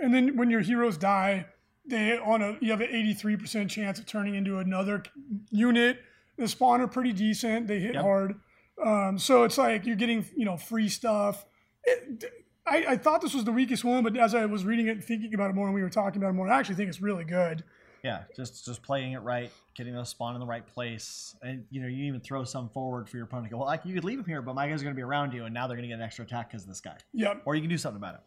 [0.00, 1.46] And then when your heroes die,
[1.86, 5.02] they on a you have an 83% chance of turning into another
[5.50, 6.00] unit.
[6.36, 7.66] The spawn are pretty decent.
[7.68, 8.02] They hit Yep.
[8.02, 8.34] hard.
[8.84, 11.44] Um, so it's like you're getting you know free stuff.
[11.84, 12.24] It,
[12.66, 15.04] I, I thought this was the weakest one, but as I was reading it and
[15.04, 17.00] thinking about it more, and we were talking about it more, I actually think it's
[17.02, 17.62] really good.
[18.04, 21.80] Yeah, just just playing it right, getting those spawn in the right place, and you
[21.80, 23.50] know you even throw some forward for your opponent.
[23.50, 25.02] Go well, like you could leave them here, but my guys are going to be
[25.02, 26.96] around you, and now they're going to get an extra attack because of this guy,
[27.14, 27.42] Yep.
[27.46, 28.20] or you can do something about it.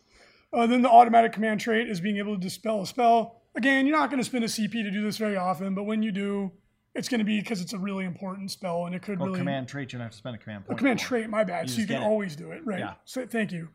[0.51, 3.41] Uh, then the automatic command trait is being able to dispel a spell.
[3.55, 6.01] Again, you're not going to spend a CP to do this very often, but when
[6.01, 6.51] you do,
[6.95, 9.37] it's going to be because it's a really important spell, and it could Or really
[9.39, 10.79] command trait, you don't have to spend a command a point.
[10.79, 11.29] command trait.
[11.29, 11.69] My bad.
[11.69, 12.79] You so you can always do it, right?
[12.79, 12.93] Yeah.
[13.05, 13.69] So thank you.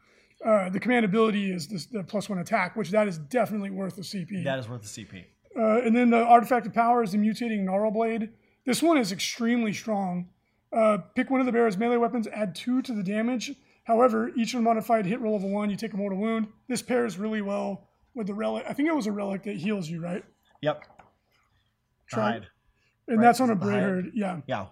[0.45, 3.95] Uh, the command ability is this, the plus one attack, which that is definitely worth
[3.95, 4.43] the CP.
[4.43, 5.25] That is worth the CP.
[5.57, 8.31] Uh, and then the artifact of power is the mutating gnarl blade.
[8.65, 10.29] This one is extremely strong.
[10.73, 13.53] Uh, pick one of the bear's melee weapons, add two to the damage.
[13.85, 16.47] However, each unmodified hit roll of a one, you take a mortal wound.
[16.69, 18.65] This pairs really well with the relic.
[18.69, 20.25] I think it was a relic that heals you, right?
[20.61, 20.85] Yep.
[22.13, 22.47] Hide.
[23.09, 23.83] And Right, that's on a is it the hide?
[23.83, 24.11] Brayherd.
[24.15, 24.41] Yeah.
[24.47, 24.67] Yeah.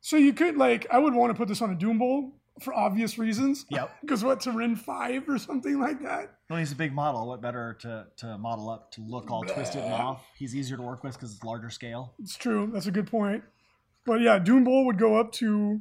[0.00, 2.74] So you could like, I would want to put this on a Doom Bull for
[2.74, 3.66] obvious reasons.
[3.70, 3.90] Yep.
[4.00, 6.36] Because what to Rend five or something like that.
[6.48, 7.26] Well, he's a big model.
[7.26, 10.24] What better to, to model up to look all twisted and off?
[10.38, 12.14] He's easier to work with because it's larger scale.
[12.20, 12.70] It's true.
[12.72, 13.42] That's a good point.
[14.04, 15.80] But yeah, Doom Bull would go up to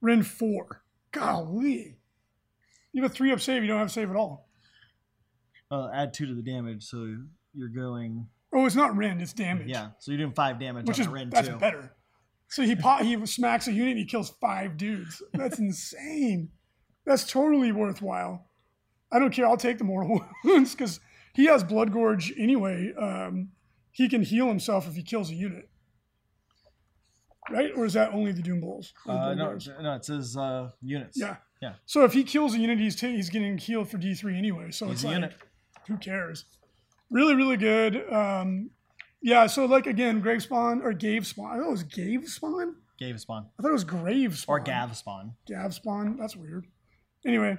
[0.00, 0.82] Rend four.
[1.12, 1.96] Golly.
[2.92, 4.48] You have a three up save, you don't have save at all.
[5.70, 7.16] Uh, add two to the damage, so
[7.54, 8.26] you're going.
[8.52, 9.68] Oh, it's not Rend, it's damage.
[9.68, 11.56] Yeah, so you're doing five damage Which on is the Rend that's too.
[11.56, 11.92] better.
[12.50, 15.22] So he po- he smacks a unit and he kills five dudes.
[15.32, 16.50] That's insane.
[17.06, 18.46] That's totally worthwhile.
[19.12, 19.46] I don't care.
[19.46, 21.00] I'll take the mortal wounds because
[21.34, 22.92] he has blood gorge anyway.
[23.00, 23.50] Um,
[23.92, 25.68] he can heal himself if he kills a unit.
[27.50, 27.70] Right?
[27.76, 28.92] Or is that only the Doom Bulls?
[29.06, 29.68] Or Uh, no, Gorge?
[29.80, 31.18] no, it says uh, units.
[31.18, 31.36] Yeah.
[31.60, 31.74] Yeah.
[31.86, 34.70] So if he kills a unit, he's, ta- he's getting healed for D3 anyway.
[34.70, 35.34] So He's it's a like, unit.
[35.88, 36.44] who cares?
[37.10, 37.96] Really, really good.
[38.12, 38.70] Um,
[39.22, 41.52] yeah, so like again, Grave Spawn or Gave Spawn.
[41.52, 42.76] I thought it was Gave Spawn?
[42.98, 44.60] Gave spawn I thought it was Grave Spawn.
[44.60, 45.32] or Gav spawn.
[45.46, 46.16] Gav Spawn.
[46.18, 46.66] That's weird.
[47.26, 47.56] Anyway,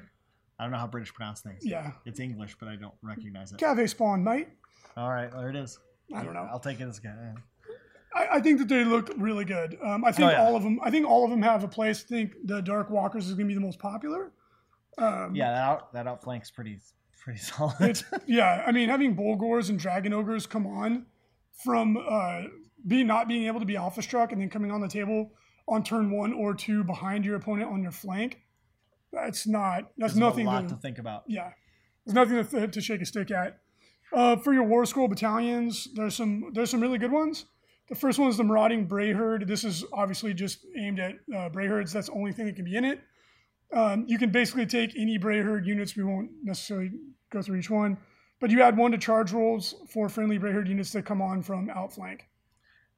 [0.59, 1.65] I don't know how British pronounce things.
[1.65, 1.91] yeah.
[2.05, 3.57] It's English, but I don't recognize it.
[3.57, 4.47] Gave Spawn, mate.
[4.97, 5.79] All right, there it is.
[6.13, 6.47] I don't know.
[6.51, 7.11] I'll take it as good.
[8.13, 9.77] I, I think that they look really good.
[9.81, 10.43] Um, I think Oh, yeah.
[10.43, 10.79] all of them.
[10.83, 12.03] I think all of them have a place.
[12.05, 14.31] I think the Dark Walkers is going to be the most popular.
[14.97, 16.79] Um, Yeah, that out that outflanks pretty
[17.23, 18.03] pretty solid.
[18.27, 18.63] Yeah.
[18.67, 21.05] I mean, having Bulgors and Dragon Ogres come on
[21.63, 22.43] from uh,
[22.87, 25.31] being not being able to be alpha struck and then coming on the table
[25.67, 28.41] on turn one or two behind your opponent on your flank.
[29.13, 29.91] That's not.
[29.97, 31.23] That's There's nothing a lot to, to think about.
[31.27, 31.51] yeah.
[32.05, 33.59] There's nothing to, to shake a stick at.
[34.11, 37.45] Uh, for your War Scroll battalions, there's some there's some really good ones.
[37.89, 39.47] The first one is the Marauding Brayherd.
[39.47, 41.91] This is obviously just aimed at uh, Brayherds.
[41.91, 43.01] That's the only thing that can be in it.
[43.73, 45.95] Um, you can basically take any Brayherd units.
[45.95, 46.91] We won't necessarily
[47.31, 47.97] go through each one,
[48.41, 51.69] but you add one to charge rolls for friendly Brayherd units that come on from
[51.69, 52.27] outflank.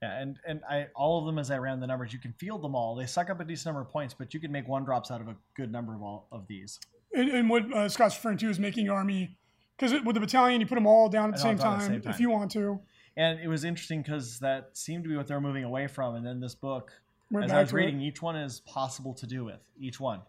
[0.02, 2.64] Yeah, and and I all of them as I ran the numbers, you can field
[2.64, 2.96] them all.
[2.96, 5.22] They suck up a decent number of points, but you can make one drops out
[5.22, 6.80] of a good number of all of these.
[7.14, 9.38] And, and what uh, Scott's referring to is making your army,
[9.78, 12.12] because with the battalion, you put them all down at the same time, the same
[12.12, 12.80] if you want to.
[13.16, 16.16] And it was interesting because that seemed to be what they were moving away from.
[16.16, 16.92] And then this book,
[17.30, 17.80] Went as I was to it.
[17.80, 20.22] reading, each one is possible to do with each one,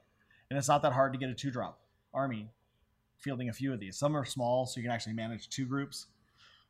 [0.51, 1.81] and it's not that hard to get a two drop
[2.13, 2.49] army
[3.25, 3.97] fielding a few of these.
[3.97, 6.07] Some are small, so you can actually manage two groups.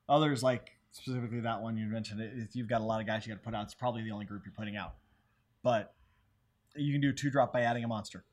[0.08, 3.32] Others, like specifically that one you mentioned, if you've got a lot of guys you
[3.34, 4.94] got to put out, it's probably the only group you're putting out.
[5.64, 5.92] But
[6.76, 8.24] you can do two drop by adding a monster.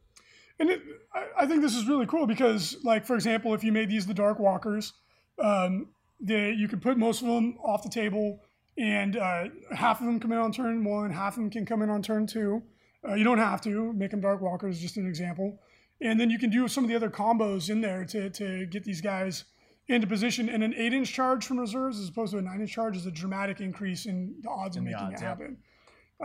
[0.59, 0.81] And it,
[1.13, 4.05] I, I think this is really cool because, like, for example, if you made these
[4.05, 4.93] the Dark Walkers,
[5.39, 5.87] um,
[6.19, 8.41] they, you could put most of them off the table,
[8.77, 11.81] and uh, half of them come in on turn one, half of them can come
[11.81, 12.61] in on turn two.
[13.07, 15.59] Uh, you don't have to make them Dark Walkers, just an example.
[16.01, 18.83] And then you can do some of the other combos in there to, to get
[18.83, 19.43] these guys
[19.87, 20.49] into position.
[20.49, 23.05] And an eight inch charge from reserves as opposed to a nine inch charge is
[23.05, 25.29] a dramatic increase in the odds In of the making odds, it yeah.
[25.29, 25.57] happen.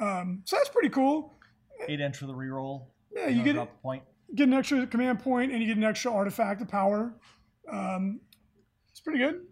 [0.00, 1.34] Um, so that's pretty cool.
[1.88, 2.86] Eight inch for the reroll.
[3.14, 4.02] Yeah, you know, get a point.
[4.34, 7.14] get an extra command point and you get an extra artifact of power.
[7.70, 8.20] Um,
[8.90, 9.42] it's pretty good.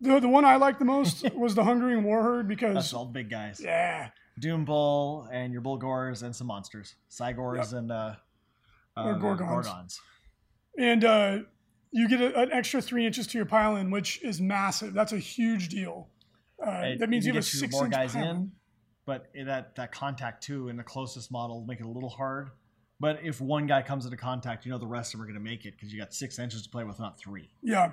[0.00, 3.28] The, the one I liked the most was the Hungering Warherd That's because all big
[3.30, 3.60] guys.
[3.62, 6.94] yeah, Doom Bull and your Bulgors and some monsters.
[7.10, 8.14] Cygors and uh,
[9.04, 9.66] Or uh, Ghorgons.
[9.66, 9.98] Ghorgons.
[10.78, 11.38] and uh,
[11.92, 14.94] you get a, an extra three inches to your pylon, which is massive.
[14.94, 16.08] That's a huge deal.
[16.64, 18.36] Uh, that means you can have a six more inch guys pylon.
[18.36, 18.52] in,
[19.06, 22.50] but that that contact too in the closest model make it a little hard.
[23.00, 25.42] But if one guy comes into contact, you know the rest of them are going
[25.42, 27.48] to make it because you got six inches to play with, not three.
[27.62, 27.92] Yeah.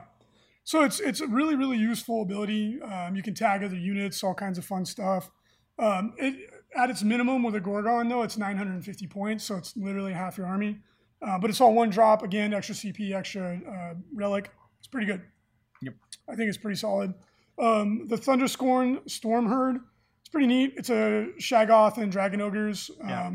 [0.65, 2.81] So it's it's a really really useful ability.
[2.81, 5.31] Um, you can tag other units, all kinds of fun stuff.
[5.79, 10.11] Um, it, at its minimum with a Ghorgon though, it's 950 points, so it's literally
[10.11, 10.79] half your army.
[11.21, 12.23] Uh, but it's all one drop.
[12.23, 14.51] Again, extra CP, extra uh, relic.
[14.79, 15.21] It's pretty good.
[15.81, 15.93] Yep.
[16.29, 17.13] I think it's pretty solid.
[17.59, 19.77] Um, the Thunderscorn Storm Herd.
[20.21, 20.73] It's pretty neat.
[20.77, 22.91] It's a Shaggoth and Dragon Ogres.
[23.01, 23.31] Um, Yeah.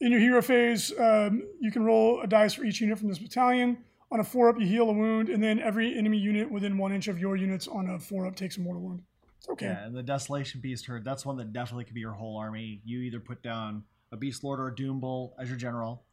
[0.00, 3.18] In your hero phase, um, you can roll a dice for each unit from this
[3.18, 3.78] battalion.
[4.12, 6.92] On a four up, you heal a wound, and then every enemy unit within one
[6.92, 9.02] inch of your units on a four up takes a mortal wound.
[9.38, 9.66] It's okay.
[9.66, 12.80] Yeah, and the Desolation Beast Herd, that's one that definitely could be your whole army.
[12.84, 16.04] You either put down a Beast Lord or a Doom Bull as your general.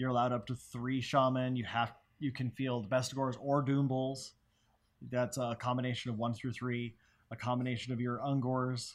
[0.00, 1.56] You're allowed up to three Shaman.
[1.56, 4.32] You have you can field Bestigors or Doom Bulls.
[5.10, 6.94] That's a combination of one through three,
[7.30, 8.94] a combination of your Ungors,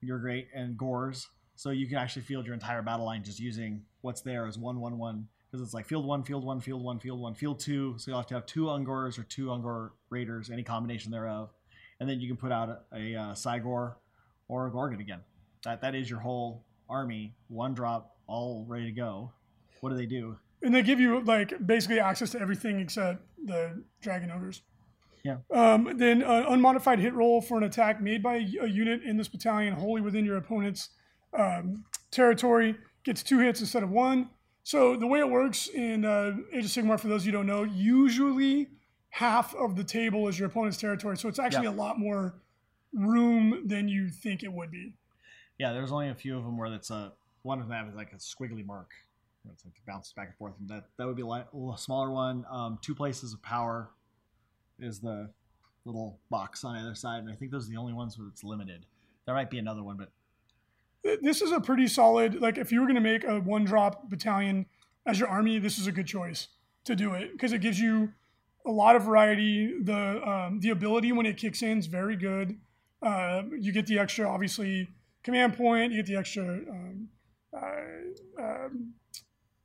[0.00, 1.28] your great and Gors.
[1.56, 4.80] So you can actually field your entire battle line just using what's there as one
[4.80, 5.28] one one.
[5.50, 7.94] Because it's like field one, field one, field one, field one, field two.
[7.98, 11.50] So you'll have to have two Ungors or two Ungor Raiders, any combination thereof
[12.00, 13.94] and then you can put out a, a uh, Cygor
[14.48, 15.20] or a Ghorgon again.
[15.64, 19.32] That that is your whole army, one drop, all ready to go.
[19.84, 20.38] What do they do?
[20.62, 24.62] And they give you like basically access to everything except the dragon ogres.
[25.24, 25.36] Yeah.
[25.52, 29.28] Um, then uh, unmodified hit roll for an attack made by a unit in this
[29.28, 30.88] battalion wholly within your opponent's
[31.38, 34.30] um, territory gets two hits instead of one.
[34.62, 37.38] So the way it works in uh, Age of Sigmar, for those of you who
[37.38, 38.68] don't know, usually
[39.10, 41.18] half of the table is your opponent's territory.
[41.18, 41.72] So it's actually Yeah.
[41.72, 42.36] a lot more
[42.94, 44.94] room than you think it would be.
[45.58, 47.12] Yeah, there's only a few of them where that's a
[47.42, 48.92] one of them is like a squiggly mark.
[49.52, 50.54] It's like it bounces back and forth.
[50.58, 52.44] And that that would be a smaller one.
[52.50, 53.90] Um, two places of power
[54.78, 55.30] is the
[55.84, 58.42] little box on either side, and I think those are the only ones where it's
[58.42, 58.86] limited.
[59.26, 60.10] There might be another one, but
[61.22, 64.08] this is a pretty solid like if you were going to make a one drop
[64.08, 64.66] battalion
[65.06, 66.48] as your army this is a good choice
[66.84, 68.10] to do it because it gives you
[68.66, 72.58] a lot of variety the um, the ability when it kicks in is very good
[73.02, 74.88] uh, you get the extra obviously
[75.22, 77.08] command point you get the extra um,
[77.54, 78.94] uh, um,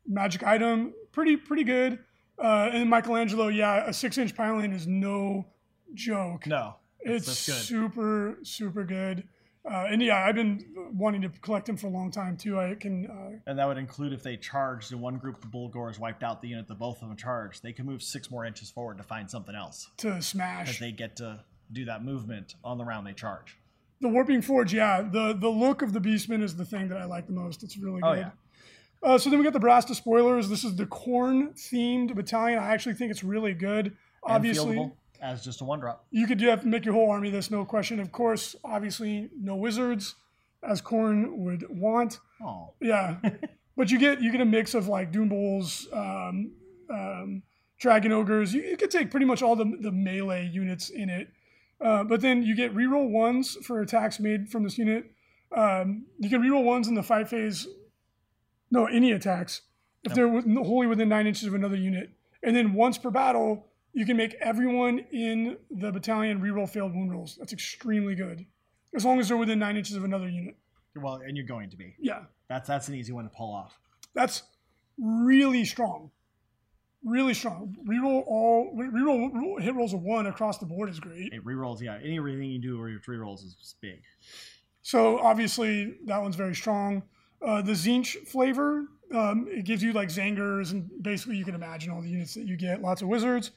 [0.10, 1.99] magic item pretty pretty good
[2.43, 5.45] uh, and michelangelo yeah a six inch pylon is no
[5.93, 7.55] joke no, it's good.
[7.55, 9.24] super super good
[9.70, 12.74] uh, and yeah i've been wanting to collect them for a long time too i
[12.76, 16.24] can uh, And that would include if they charged in one group, the Bulgors wiped
[16.24, 17.62] out the unit that both of them charged.
[17.64, 19.89] They can move six more inches forward to find something else.
[19.97, 23.57] to Because smash they get to do that movement on the round they charge.
[24.01, 27.05] the warping forge yeah the the look of the beastman is the thing that i
[27.05, 28.32] like the most it's really good Oh, yeah.
[29.01, 32.73] Uh, so then we got the Brass Despoilers this is the Khorne themed battalion i
[32.73, 34.91] actually think it's really good obviously
[35.21, 36.05] as just a one drop.
[36.11, 39.55] you could have to make your whole army this no question of course obviously no
[39.55, 40.15] wizards
[40.61, 43.17] as Khorne would want Oh, Yeah,
[43.77, 46.51] but you get you get a mix of like Doom Bulls, um,
[46.89, 47.43] um,
[47.79, 48.53] Dragon Ogres.
[48.53, 51.27] You, you could take pretty much all the the melee units in it,
[51.81, 55.11] uh, but then you get reroll ones for attacks made from this unit.
[55.55, 57.67] Um, you can reroll ones in the fight phase.
[58.72, 59.61] No, any attacks
[60.03, 60.43] if Yep.
[60.45, 62.11] they're wholly within nine inches of another unit,
[62.43, 67.11] and then once per battle, you can make everyone in the battalion reroll failed wound
[67.11, 67.36] rolls.
[67.38, 68.45] That's extremely good,
[68.93, 70.55] as long as they're within nine inches of another unit.
[70.95, 71.95] well, and you're going to be.
[71.99, 72.24] Yeah.
[72.47, 73.80] That's that's an easy one to pull off.
[74.13, 74.43] That's
[74.97, 76.11] really strong.
[77.05, 77.76] Really strong.
[77.88, 81.32] Reroll all re- reroll reroll- hit rolls of one across the board is great.
[81.32, 81.97] It rerolls, yeah.
[82.03, 84.01] Anything you do where your three rolls is big.
[84.82, 87.03] So obviously that one's very strong.
[87.41, 88.85] Uh, the Tzeentch flavor,
[89.15, 92.45] um, it gives you like Tzaangors and basically you can imagine all the units that
[92.45, 92.81] you get.
[92.81, 93.51] Lots of wizards.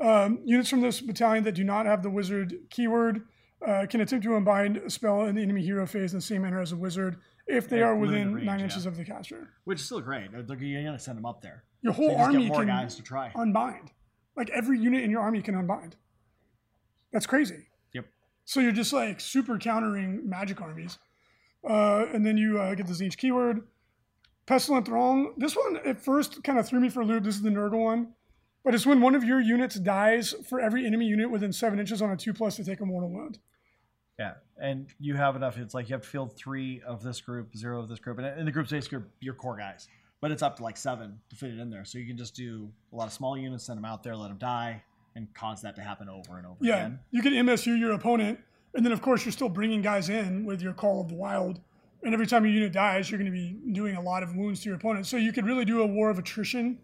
[0.00, 3.22] Um, units from this battalion that do not have the wizard keyword
[3.66, 6.42] uh, can attempt to unbind a spell in the enemy hero phase in the same
[6.42, 7.16] manner as a wizard
[7.46, 8.64] if they At are within range, nine yeah.
[8.64, 9.50] inches of the caster.
[9.64, 10.30] Which is still great.
[10.32, 10.42] You're
[10.84, 11.64] gonna send them up there.
[11.82, 13.30] Your So whole you army get more can guys to try.
[13.36, 13.92] unbind.
[14.36, 15.96] Like every unit in your army can unbind.
[17.12, 17.66] That's crazy.
[17.92, 18.06] Yep.
[18.44, 20.98] So you're just like super countering magic armies.
[21.68, 23.62] Uh, and then you uh, get the Tzeentch keyword.
[24.46, 25.32] Pestilent Throng.
[25.38, 27.24] This one at first kind of threw me for a loop.
[27.24, 28.08] This is the Nurgle one.
[28.62, 32.00] But it's when one of your units dies for every enemy unit within seven inches
[32.02, 33.38] on a two plus to take a mortal wound.
[34.18, 35.58] Yeah, and you have enough.
[35.58, 38.38] It's like you have to field three of this group, zero of this group, and
[38.38, 39.88] in the group's basically your, your core guys.
[40.20, 41.84] But it's up to like seven to fit it in there.
[41.84, 44.28] So you can just do a lot of small units, send them out there, let
[44.28, 44.82] them die,
[45.16, 46.98] and cause that to happen over and over Yeah, again.
[47.10, 48.38] you can MSU your opponent,
[48.74, 51.60] and then of course you're still bringing guys in with your Call of the Wild.
[52.02, 54.60] And every time your unit dies, you're going to be doing a lot of wounds
[54.60, 55.06] to your opponent.
[55.06, 56.78] So you could really do a war of attrition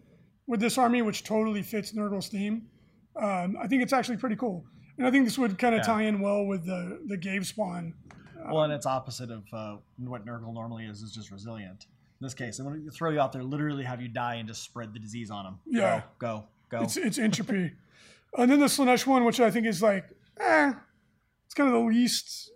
[0.47, 2.63] with this army, which totally fits Nurgle's theme.
[3.21, 4.65] Um, I think it's actually pretty cool,
[4.97, 5.85] and I think this would kind of Yeah.
[5.93, 7.93] tie in well with the the Gave Spawn.
[8.51, 11.85] Well, and it's opposite of uh, what Nurgle normally is, is just resilient.
[12.19, 14.47] In this case, I'm going to throw you out there, literally have you die and
[14.47, 15.59] just spread the disease on them.
[15.67, 16.03] Yeah.
[16.19, 16.83] Go, go, go.
[16.83, 17.73] It's it's entropy,
[18.37, 20.05] and then the Slaanesh one, which I think is like,
[20.39, 20.73] eh,
[21.51, 22.49] it's kind of the least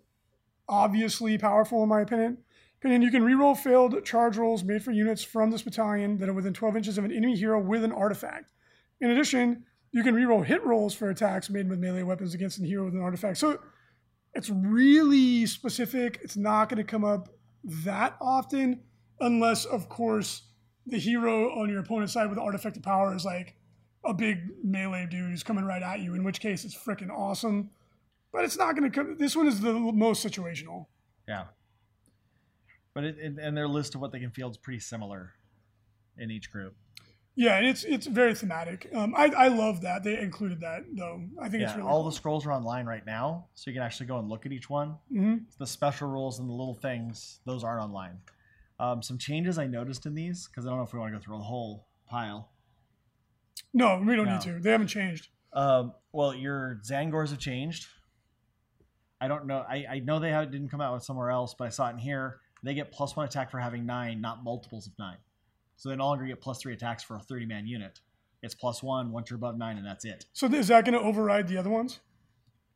[0.69, 2.37] obviously powerful in my opinion,
[2.81, 6.33] And you can reroll failed charge rolls made for units from this battalion that are
[6.33, 8.53] within 12 inches of an enemy hero with an artifact.
[9.01, 12.65] In addition, you can reroll hit rolls for attacks made with melee weapons against a
[12.65, 13.37] hero with an artifact.
[13.37, 13.59] So
[14.33, 16.21] it's really specific.
[16.23, 17.27] It's not going to come up
[17.63, 18.79] that often,
[19.19, 20.43] unless, of course,
[20.87, 23.57] the hero on your opponent's side with artifact of power is like
[24.05, 27.71] a big melee dude who's coming right at you, in which case it's freaking awesome.
[28.36, 29.15] But it's not going to come.
[29.17, 30.88] This one is the most situational.
[31.25, 31.45] Yeah.
[32.93, 35.31] But it, it, and their list of what they can field is pretty similar
[36.17, 36.75] in each group.
[37.38, 38.89] Yeah, and it's it's very thematic.
[38.93, 41.21] Um, I I love that they included that though.
[41.41, 42.09] I think Yeah, it's really all cool.
[42.11, 44.69] the scrolls are online right now, so you can actually go and look at each
[44.69, 44.95] one.
[45.13, 45.45] Mhm.
[45.57, 48.19] The special rules and the little things, those aren't online.
[48.79, 51.19] Um, some changes I noticed in these, because I don't know if we want to
[51.19, 52.51] go through the whole pile.
[53.73, 54.33] No, we don't No.
[54.33, 54.59] need to.
[54.59, 55.29] They haven't changed.
[55.53, 57.88] Um, well, your Tzaangors have changed.
[59.22, 59.66] I don't know.
[59.68, 61.93] I, I know they have, didn't come out with somewhere else, but I saw it
[61.93, 62.39] in here.
[62.63, 65.18] They get plus one attack for having nine, not multiples of nine.
[65.78, 67.99] So they no longer get plus three attacks for a 30 man unit.
[68.41, 70.26] It's plus one once you're above nine, and that's it.
[70.34, 71.99] So is that going to override the other ones?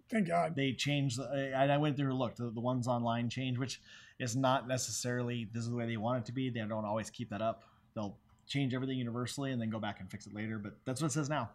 [0.10, 0.56] Thank God.
[0.56, 2.38] They changed, the- and I went through and looked.
[2.38, 3.80] The, the ones online change, which
[4.20, 6.50] is not necessarily this is the way they want it to be.
[6.50, 7.64] They don't always keep that up.
[7.96, 8.18] They'll
[8.48, 10.58] change everything universally and then go back and fix it later.
[10.58, 11.52] But that's what it says now.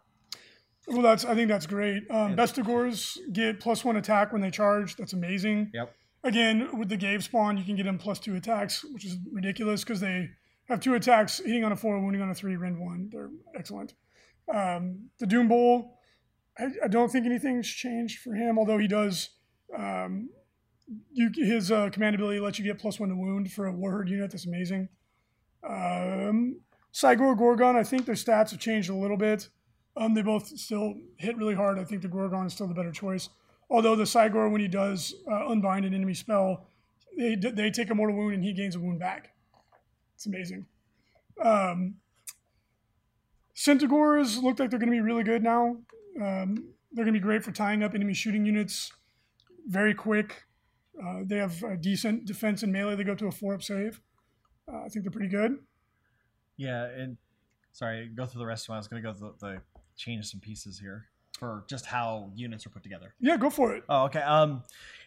[0.87, 2.03] Well, that's I think that's great.
[2.09, 2.35] Um.
[2.35, 4.95] Bestigors get plus one attack when they charge.
[4.95, 5.71] That's amazing.
[5.73, 5.93] Yep.
[6.23, 9.83] Again, with the Gave spawn, you can get them plus two attacks, which is ridiculous
[9.83, 10.29] because they
[10.67, 13.09] have two attacks, hitting on a four, wounding on a three, rend one.
[13.11, 13.93] They're excellent.
[14.51, 15.99] Um, the Doom Bull,
[16.57, 19.29] I, I don't think anything's changed for him, although he does.
[19.77, 20.29] Um,
[21.11, 24.09] you, his uh, command ability lets you get plus one to wound for a Warherd
[24.09, 24.31] unit.
[24.31, 24.89] That's amazing.
[25.67, 26.61] Um,
[26.93, 29.49] Cygor Ghorgon, I think their stats have changed a little bit.
[29.97, 31.79] Um, they both still hit really hard.
[31.79, 33.29] I think the Ghorgon is still the better choice.
[33.69, 36.67] Although the Cygor, when he does uh, unbind an enemy spell,
[37.17, 39.33] they, they take a mortal wound and he gains a wound back.
[40.15, 40.65] It's amazing.
[41.41, 41.95] Um,
[43.53, 45.77] Centaurs look like they're going to be really good now.
[46.21, 48.91] Um, they're going to be great for tying up enemy shooting units
[49.67, 50.43] very quick.
[51.01, 52.95] Uh, they have a decent defense and melee.
[52.95, 54.01] They go to a four up save.
[54.71, 55.57] Uh, I think they're pretty good.
[56.57, 57.17] Yeah, and
[57.71, 58.75] sorry, go through the rest of them.
[58.75, 59.61] I was going to go through the
[59.95, 61.07] change some pieces here
[61.39, 63.13] for just how units are put together.
[63.19, 63.83] Yeah, go for it.
[63.89, 64.21] Oh, okay.
[64.21, 64.63] Um,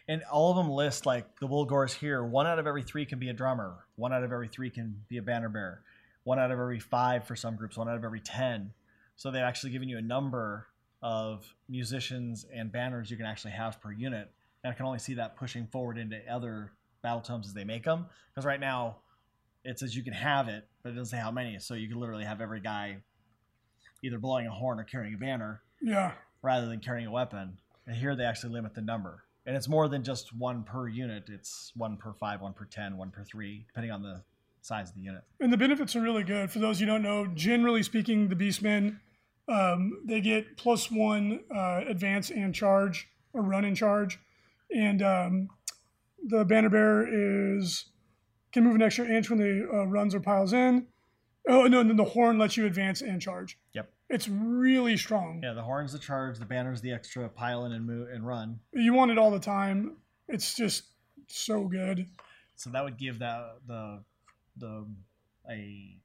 [0.07, 2.23] and all of them list like the Bulgors here.
[2.23, 3.85] One out of every three can be a drummer.
[3.95, 5.81] One out of every three can be a banner bearer.
[6.23, 7.77] One out of every five for some groups.
[7.77, 8.73] One out of every ten.
[9.15, 10.67] So they've actually given you a number
[11.01, 14.29] of musicians and banners you can actually have per unit.
[14.63, 16.71] And I can only see that pushing forward into other
[17.01, 18.05] battle tomes as they make them.
[18.33, 18.97] Because right now,
[19.63, 21.59] it says you can have it, but it doesn't say how many.
[21.59, 22.97] So you can literally have every guy
[24.03, 26.13] either blowing a horn or carrying a banner Yeah.
[26.41, 27.57] rather than carrying a weapon.
[27.85, 29.23] And here they actually limit the number.
[29.45, 31.23] And it's more than just one per unit.
[31.27, 34.21] It's one per five, one per ten, one per three, depending on the
[34.61, 35.23] size of the unit.
[35.39, 36.51] And the benefits are really good.
[36.51, 38.99] For those you don't know, generally speaking, the Beastmen,
[39.47, 44.19] um, they get plus one uh, advance and charge, or run and charge.
[44.75, 45.49] And um,
[46.23, 47.07] the Banner Bearer
[47.57, 47.85] is
[48.51, 50.85] can move an extra inch when they uh, runs or piles in.
[51.47, 53.57] Oh, no, and then the horn lets you advance and charge.
[53.73, 53.91] Yep.
[54.09, 55.41] It's really strong.
[55.43, 58.59] Yeah, the horn's the charge, the banner's the extra pile in and move and run.
[58.73, 59.97] You want it all the time.
[60.27, 60.83] It's just
[61.27, 62.07] so good.
[62.55, 64.03] So that would give that the
[64.57, 64.85] the
[65.49, 65.95] a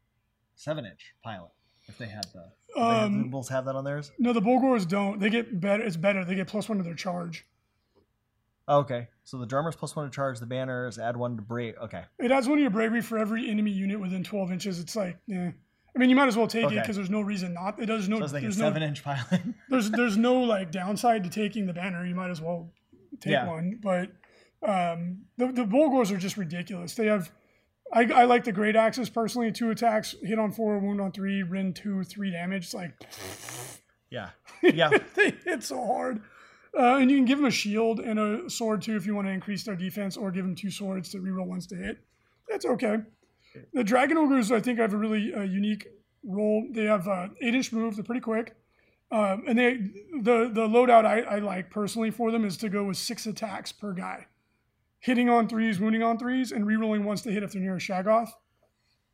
[0.55, 1.51] seven inch pilot
[1.89, 2.51] if they had the.
[2.75, 4.13] do they have- Um, the Bulls have that on theirs.
[4.19, 5.19] No, the Bulgors don't.
[5.19, 5.83] They get better.
[5.83, 6.25] It's better.
[6.25, 7.45] They get plus one to their charge.
[8.67, 10.41] Oh, okay, so the drummer's plus one to charge.
[10.41, 11.77] The banners add one to break.
[11.79, 14.81] Okay, It adds one to your bravery for every enemy unit within 12 inches.
[14.81, 15.51] It's like, yeah.
[15.95, 17.79] I mean, you might as well take it because there's no reason not.
[17.81, 18.17] It does no.
[18.17, 18.89] so I was thinking there's seven no.
[18.89, 19.43] inch pilot.
[19.71, 22.05] There's there's no like downside to taking the banner.
[22.05, 22.73] You might as well
[23.21, 23.47] take Yeah.
[23.47, 23.79] one.
[23.81, 24.11] But
[24.69, 26.95] um, the the Bulgors are just ridiculous.
[26.95, 27.31] They have.
[27.93, 29.53] I, I like the great axes personally.
[29.53, 32.65] Two attacks, hit on four, wound on three, rend two, three damage.
[32.65, 32.95] It's like
[34.11, 34.31] yeah,
[34.63, 34.91] yeah.
[35.15, 36.23] they hit so hard.
[36.77, 39.27] Uh, and you can give them a shield and a sword too if you want
[39.29, 41.99] to increase their defense, or give them two swords to reroll ones to hit.
[42.49, 42.99] That's okay.
[43.73, 45.87] The dragon ogres, I think, have a really uh, unique
[46.25, 46.67] role.
[46.73, 47.95] They have uh, eight inch move.
[47.95, 48.57] They're pretty quick,
[49.13, 49.75] um, and they
[50.23, 53.71] the the loadout I, I like personally for them is to go with six attacks
[53.71, 54.27] per guy,
[54.99, 57.79] hitting on threes, wounding on threes, and rerolling once to hit if they're near a
[57.79, 58.31] Shaggoth.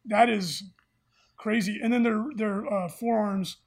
[0.07, 0.63] That is
[1.37, 1.79] crazy.
[1.83, 3.59] And then their their uh, forearms,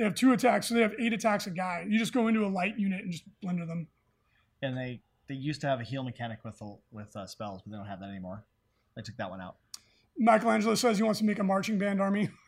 [0.00, 1.84] they have two attacks, so they have eight attacks a guy.
[1.86, 3.86] You just go into a light unit and just blender them.
[4.62, 7.76] and they they used to have a heal mechanic with with uh, spells, but they
[7.76, 8.44] don't have that anymore.
[8.96, 9.56] They took that one out.
[10.16, 12.30] Michelangelo says he wants to make a marching band army.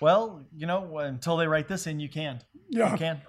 [0.00, 2.40] Well, you know, until they write this in, you can.
[2.70, 2.92] Yeah.
[2.92, 3.20] You can.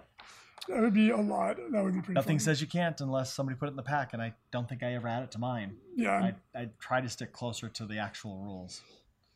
[0.68, 1.58] That would be a lot.
[1.72, 2.14] That would be pretty.
[2.14, 2.46] Nothing fun.
[2.46, 4.94] says you can't unless somebody put it in the pack, and I don't think I
[4.94, 5.76] ever add it to mine.
[5.96, 6.32] Yeah.
[6.56, 8.82] I, I try to stick closer to the actual rules.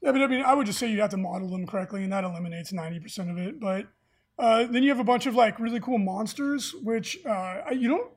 [0.04, 2.12] Yeah, but I mean, I would just say you have to model them correctly, and
[2.12, 3.58] that eliminates ninety percent of it.
[3.60, 3.88] But
[4.38, 8.12] uh, then you have a bunch of like really cool monsters, which uh, you don't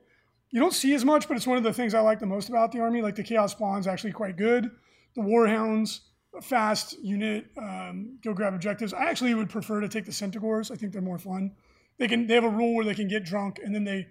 [0.51, 2.49] you don't see as much, but it's one of the things I like the most
[2.49, 3.01] about the army.
[3.01, 4.69] Like the Chaos Spawn's actually quite good.
[5.15, 6.01] The Warhounds,
[6.37, 8.93] a fast unit, um, go grab objectives.
[8.93, 10.71] I actually would prefer to take the Centaurs.
[10.71, 11.53] I think they're more fun.
[11.99, 14.07] They can they have a rule where they can get drunk, and then they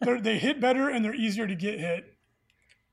[0.02, 2.04] they're, hit better and they're easier to get hit.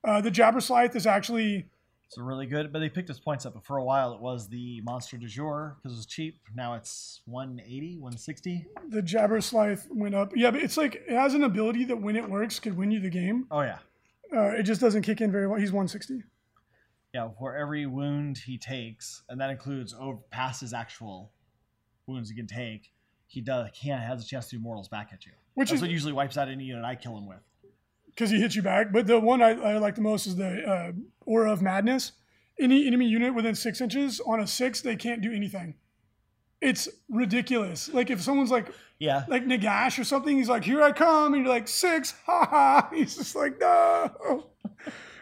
[0.05, 1.69] Uh, the Jabberslythe is actually
[2.11, 3.53] It's really good, but they picked his points up.
[3.53, 6.41] But for a while, it was the monster du jour because it was cheap.
[6.53, 8.67] Now it's 180, 160.
[8.89, 10.33] the Jabber Jabberslythe went up.
[10.35, 12.99] Yeah, but it's like it has an ability that when it works could win you
[12.99, 13.47] the game.
[13.49, 13.77] Oh yeah,
[14.35, 15.57] Uh, it just doesn't kick in very well.
[15.57, 16.21] He's 160.
[17.13, 17.29] yeah.
[17.39, 21.31] For every wound he takes, and that includes over past his actual
[22.07, 22.91] wounds he can take,
[23.27, 25.31] he does can has a chance to do mortals back at you.
[25.53, 27.39] Which That's is- what usually wipes out any unit I kill him with.
[28.15, 28.91] Because he hits you back.
[28.91, 30.91] But the one I, I like the most is the uh,
[31.25, 32.13] Aura of Madness.
[32.59, 35.75] Any enemy unit within six inches on a six, they can't do anything.
[36.59, 37.89] It's ridiculous.
[37.91, 38.67] Like if someone's like
[38.99, 42.45] Yeah, like Nagash or something, he's like, "Here I come," and you're like, six, ha
[42.45, 42.89] ha.
[42.93, 44.45] He's just like, no.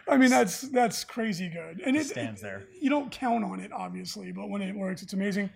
[0.08, 2.68] I mean, that's that's crazy good, and it it stands there.
[2.82, 5.52] you don't count on it obviously but when it works it's amazing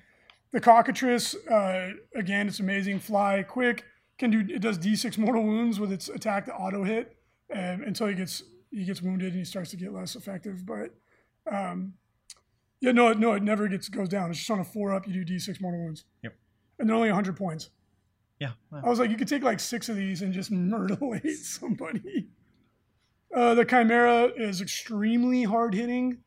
[0.52, 3.84] the cockatrice uh, again it's amazing fly quick
[4.20, 7.16] can do it does d6 mortal wounds with its attack to auto hit
[7.52, 10.90] um, until he gets he gets wounded and he starts to get less effective but
[11.52, 11.94] um,
[12.82, 15.08] yeah no it- no it never gets goes down it's just on a four up
[15.08, 16.34] you do d6 mortal wounds Yep.
[16.80, 17.70] and they're only 100 points
[18.40, 21.30] Yeah, well, I was like, you could take like six of these and just murderate
[21.44, 22.28] somebody.
[23.36, 26.18] Uh, the Chimera is extremely hard hitting.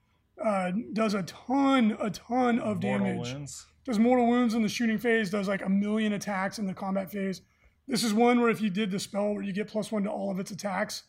[0.43, 3.33] Uh, does a ton, a ton of mortal damage.
[3.33, 3.67] wounds.
[3.85, 5.31] Does mortal wounds in the shooting phase.
[5.31, 7.43] Does like a million attacks in the combat phase.
[7.89, 10.11] This is one where if you did the spell where you get plus one to
[10.11, 11.05] all of its attacks,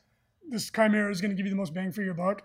[0.49, 2.43] this Chimera is going to give you the most bang for your buck.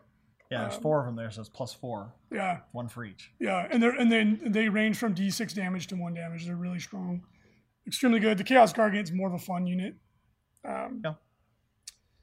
[0.51, 3.33] Yeah, there's Um, four of them there, so it's plus four, Yeah, one for each.
[3.41, 6.45] yeah, and they're and then they range from D6 damage to one damage.
[6.47, 7.23] They're really strong,
[7.87, 8.37] extremely good.
[8.39, 9.97] The Chaos Gargant's more of a fun unit.
[10.69, 11.15] Um, Yeah.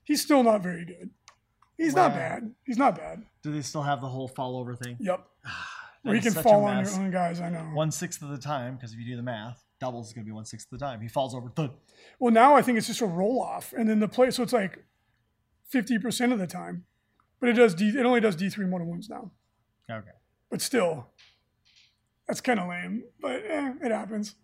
[0.03, 1.09] He's still not very good.
[1.77, 2.53] He's not bad.
[2.65, 3.23] He's not bad.
[3.43, 4.97] Do they still have the whole fall over thing?
[4.99, 5.25] Yep.
[6.03, 7.39] Where he is can fall on your own guys.
[7.41, 7.59] I know.
[7.73, 10.29] One sixth of the time, because if you do the math, doubles is going to
[10.29, 11.01] be one sixth of the time.
[11.01, 11.49] He falls over.
[11.49, 11.71] Thud.
[12.19, 14.31] Well, now I think it's just a roll off, and then the play.
[14.31, 14.83] So it's like
[15.69, 16.85] fifty percent of the time,
[17.39, 17.73] but it does.
[17.73, 19.31] D, it only does D three mortal wounds now.
[19.89, 20.09] Okay.
[20.51, 21.07] But still,
[22.27, 23.03] that's kind of lame.
[23.21, 24.35] But eh, it happens.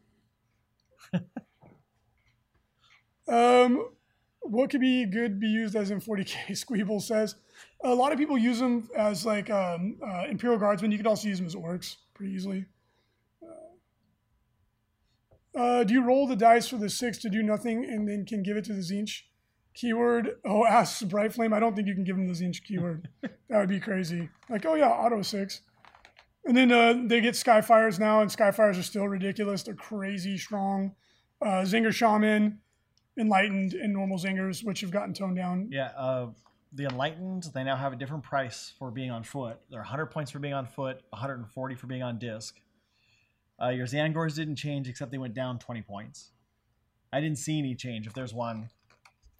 [3.28, 3.90] um,
[4.42, 6.50] what could be good be used as in 40k?
[6.52, 7.36] Squeeble says
[7.84, 10.92] a lot of people use them as like um, uh, Imperial Guardsmen.
[10.92, 12.66] You could also use them as orcs pretty easily.
[15.56, 18.44] Uh, do you roll the dice for the six to do nothing and then can
[18.44, 19.22] give it to the Tzeentch?
[19.74, 20.38] Keyword.
[20.46, 21.54] Oh, asks Bright Flame.
[21.54, 23.10] I don't think you can give him the Tzeentch keyword.
[23.22, 24.30] that would be crazy.
[24.50, 25.62] Like, oh yeah, auto six.
[26.46, 29.64] And then uh, they get Skyfires now, and Skyfires are still ridiculous.
[29.64, 30.94] They're crazy strong.
[31.42, 32.60] Uh, Tzaangor Shaman,
[33.20, 35.70] Enlightened, and normal Tzaangors, which have gotten toned down.
[35.72, 35.90] Yeah.
[35.98, 36.28] Uh,
[36.72, 39.58] the enlightened, they now have a different price for being on foot.
[39.72, 42.60] They're 100 points for being on foot, 140 for being on disc.
[43.62, 46.32] Uh, your Tzaangors didn't change, except they went down 20 points.
[47.14, 48.08] I didn't see any change.
[48.08, 48.70] If there's one,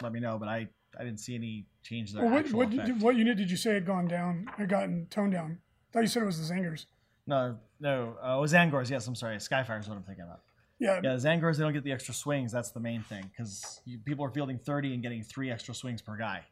[0.02, 0.38] let me know.
[0.38, 3.50] But I, I didn't see any change their Well, what, what, did- what unit did
[3.50, 4.48] you say had gone down?
[4.56, 5.58] Had gotten toned down?
[5.90, 6.86] I thought you said it was the Tzaangors.
[7.26, 8.16] No, no.
[8.22, 8.88] Uh, oh, Tzaangors.
[8.90, 9.36] Yes, I'm sorry.
[9.36, 10.40] Skyfire is what I'm thinking about.
[10.78, 12.52] Yeah, Yeah, Tzaangors, they don't get the extra swings.
[12.52, 16.16] That's the main thing because people are fielding 30 and getting three extra swings per
[16.16, 16.44] guy.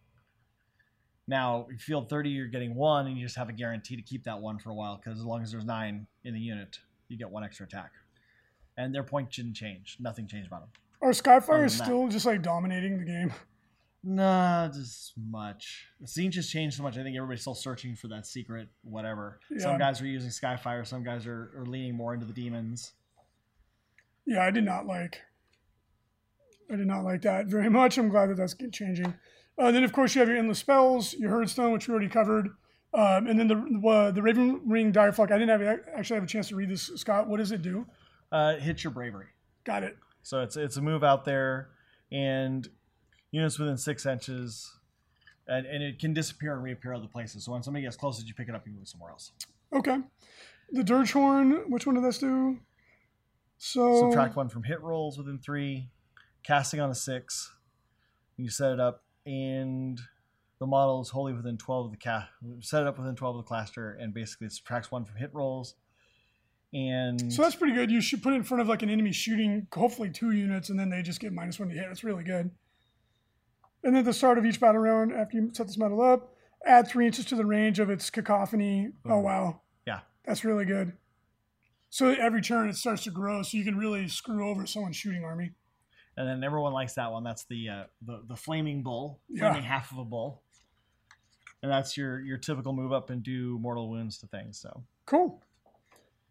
[1.26, 4.02] Now, if you field 30, you're getting one, and you just have a guarantee to
[4.02, 6.78] keep that one for a while because as long as there's nine in the unit,
[7.08, 7.92] you get one extra attack.
[8.76, 9.96] And their point didn't change.
[10.00, 10.70] Nothing changed about them.
[11.00, 11.70] Are Skyfire than that.
[11.70, 13.32] still just like dominating the game?
[14.02, 15.86] Nah, just much.
[16.00, 16.98] The scene just changed so much.
[16.98, 19.40] I think everybody's still searching for that secret, whatever.
[19.50, 19.62] Yeah.
[19.62, 22.92] Some guys are using Skyfire, some guys are, are leaning more into the demons.
[24.26, 25.20] Yeah, I did not like.
[26.70, 27.96] I did not like that very much.
[27.96, 29.14] I'm glad that that's changing.
[29.58, 32.48] Uh, then, of course, you have your endless spells, your Herdstone, which we already covered,
[32.94, 35.30] um, and then the uh, the Ravening Direflock.
[35.30, 37.28] I didn't have actually have a chance to read this, Scott.
[37.28, 37.86] What does it do?
[38.30, 39.26] Uh, hit your bravery.
[39.64, 39.96] Got it.
[40.22, 41.70] So it's it's a move out there,
[42.12, 42.68] and
[43.30, 44.72] units within six inches,
[45.48, 47.44] and, and it can disappear and reappear other places.
[47.44, 49.32] So when somebody gets close, you pick it up and move it somewhere else.
[49.72, 49.98] Okay.
[50.70, 51.70] The Dirge Horn.
[51.70, 52.58] Which one did this do?
[53.58, 55.88] So Subtract one from hit rolls within three,
[56.42, 57.52] casting on a six.
[58.36, 60.00] And you set it up, and
[60.60, 62.28] the model is wholly within twelve of the cast.
[62.60, 65.30] Set it up within twelve of the cluster, and basically it subtracts one from hit
[65.34, 65.74] rolls.
[66.72, 67.90] And So that's pretty good.
[67.90, 70.78] You should put it in front of like an enemy shooting, hopefully two units, and
[70.78, 71.84] then they just get minus one to hit.
[71.86, 72.50] That's really good.
[73.84, 76.34] And then at the start of each battle round, after you set this model up,
[76.66, 78.88] add three inches to the range of its cacophony.
[79.08, 80.94] Oh wow, yeah, that's really good.
[81.90, 85.22] So every turn it starts to grow, so you can really screw over someone's shooting
[85.24, 85.52] army.
[86.16, 87.22] and then everyone likes that one.
[87.24, 89.50] That's the uh, the the flaming bull, Yeah.
[89.52, 90.42] flaming half of a bull,
[91.64, 94.58] and that's your your typical move up and do mortal wounds to things.
[94.58, 95.42] So Cool.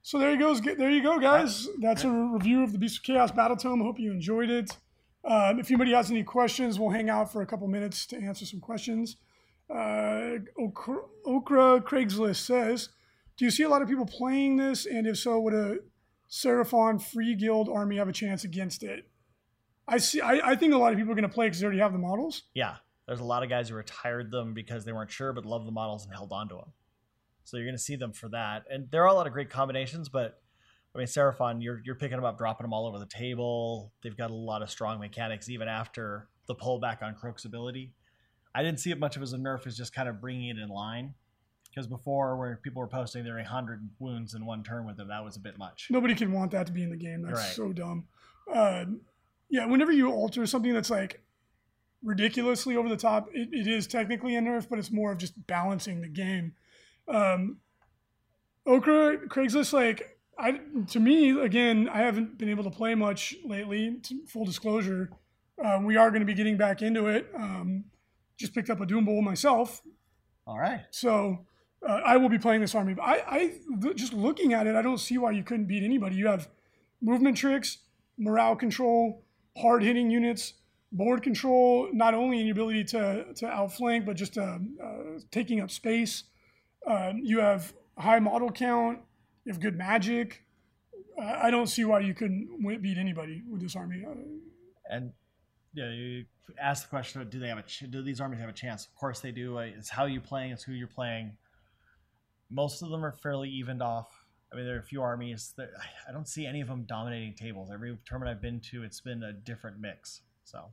[0.04, 0.62] So there you goes.
[0.62, 1.68] There you go, guys.
[1.80, 3.82] That's a review of the Beast of Chaos Battle Tome.
[3.82, 4.78] Hope you enjoyed it.
[5.26, 8.46] Um, if anybody has any questions, we'll hang out for a couple minutes to answer
[8.46, 9.16] some questions.
[9.74, 12.90] Uh, Okra, Okra Craigslist says,
[13.38, 14.86] "Do you see a lot of people playing this?
[14.86, 15.78] And if so, would a
[16.30, 19.08] Seraphon Free Guild army have a chance against it?"
[19.88, 20.22] I see.
[20.22, 21.94] I, I think a lot of people are going to play because they already have
[21.94, 22.44] the models.
[22.54, 22.76] yeah,
[23.08, 25.72] there's a lot of guys who retired them because they weren't sure but loved the
[25.72, 26.72] models and held on to them.
[27.44, 29.50] So you're going to see them for that, and there are a lot of great
[29.50, 30.08] combinations.
[30.10, 30.42] But
[30.96, 33.92] I mean, Seraphon, you're you're picking them up, dropping them all over the table.
[34.02, 37.94] They've got a lot of strong mechanics, even after the pullback on Kroak's ability.
[38.56, 40.58] I didn't see it much of as a nerf as just kind of bringing it
[40.58, 41.16] in line.
[41.70, 45.24] Because before, where people were posting their 100 wounds in one turn with them, that
[45.26, 45.88] was a bit much.
[45.90, 47.24] Nobody can want that to be in the game.
[47.24, 47.50] That's Right.
[47.56, 48.06] so dumb.
[48.54, 48.86] Uh,
[49.50, 51.23] yeah, whenever you alter something that's like
[52.04, 55.48] ridiculously over the top, it, it is technically a nerf, but it's more of just
[55.48, 56.54] balancing the game.
[57.08, 57.58] Um,
[58.66, 63.98] Okra, Craigslist, like I to me again, I haven't been able to play much lately.
[64.04, 65.12] To full disclosure,
[65.64, 67.30] um, we are going to be getting back into it.
[67.36, 67.86] Um,
[68.38, 69.82] just picked up a Doom Bull myself,
[70.48, 70.82] All right.
[70.92, 71.46] so
[71.88, 72.94] uh, I will be playing this army.
[72.94, 73.54] But I, I
[73.96, 76.16] just looking at it, I don't see why you couldn't beat anybody.
[76.16, 76.50] You have
[77.02, 77.80] movement tricks,
[78.18, 79.24] morale control,
[79.58, 80.54] hard hitting units,
[80.94, 81.90] board control.
[81.92, 86.24] Not only in your ability to to outflank, but just um, uh, taking up space.
[86.88, 89.00] Um, you have high model count.
[89.46, 90.44] You have good magic.
[91.22, 92.48] Uh, I don't see why you couldn't
[92.82, 94.06] beat anybody with this army.
[94.10, 94.16] Uh,
[94.90, 95.12] And
[95.74, 96.26] yeah, you
[96.62, 97.64] ask the question: Do they have a?
[97.64, 98.86] Ch- do these armies have a chance?
[98.86, 99.58] Of course they do.
[99.58, 100.52] Uh, It's how you playing.
[100.52, 101.38] It's who you're playing.
[102.50, 104.08] Most of them are fairly evened off.
[104.52, 105.70] I mean, there are a few armies that
[106.08, 107.72] I don't see any of them dominating tables.
[107.74, 110.22] Every tournament I've been to, it's been a different mix.
[110.44, 110.72] So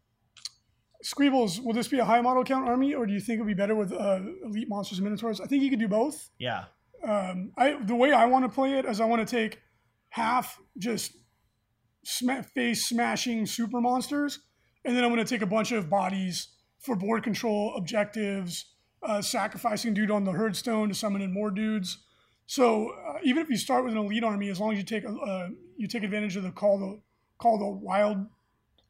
[1.05, 3.49] Squeebles, will this be a high model count army, or do you think it would
[3.49, 5.41] be better with uh, elite monsters and minotaurs?
[5.41, 6.31] I think you could do both.
[6.39, 6.65] yeah,
[7.07, 9.61] um, I the way I want to play it is I want to take
[10.11, 11.13] half just
[12.05, 14.41] sma- face smashing super monsters,
[14.85, 16.49] and then I'm going to take a bunch of bodies
[16.79, 18.67] for board control objectives,
[19.03, 21.99] uh, sacrificing dude on the Herdstone to summon in more dudes.
[22.47, 25.05] So uh, even if you start with an elite army, as long as you take
[25.05, 27.01] a, uh, you take advantage of the call the
[27.39, 28.27] call the wild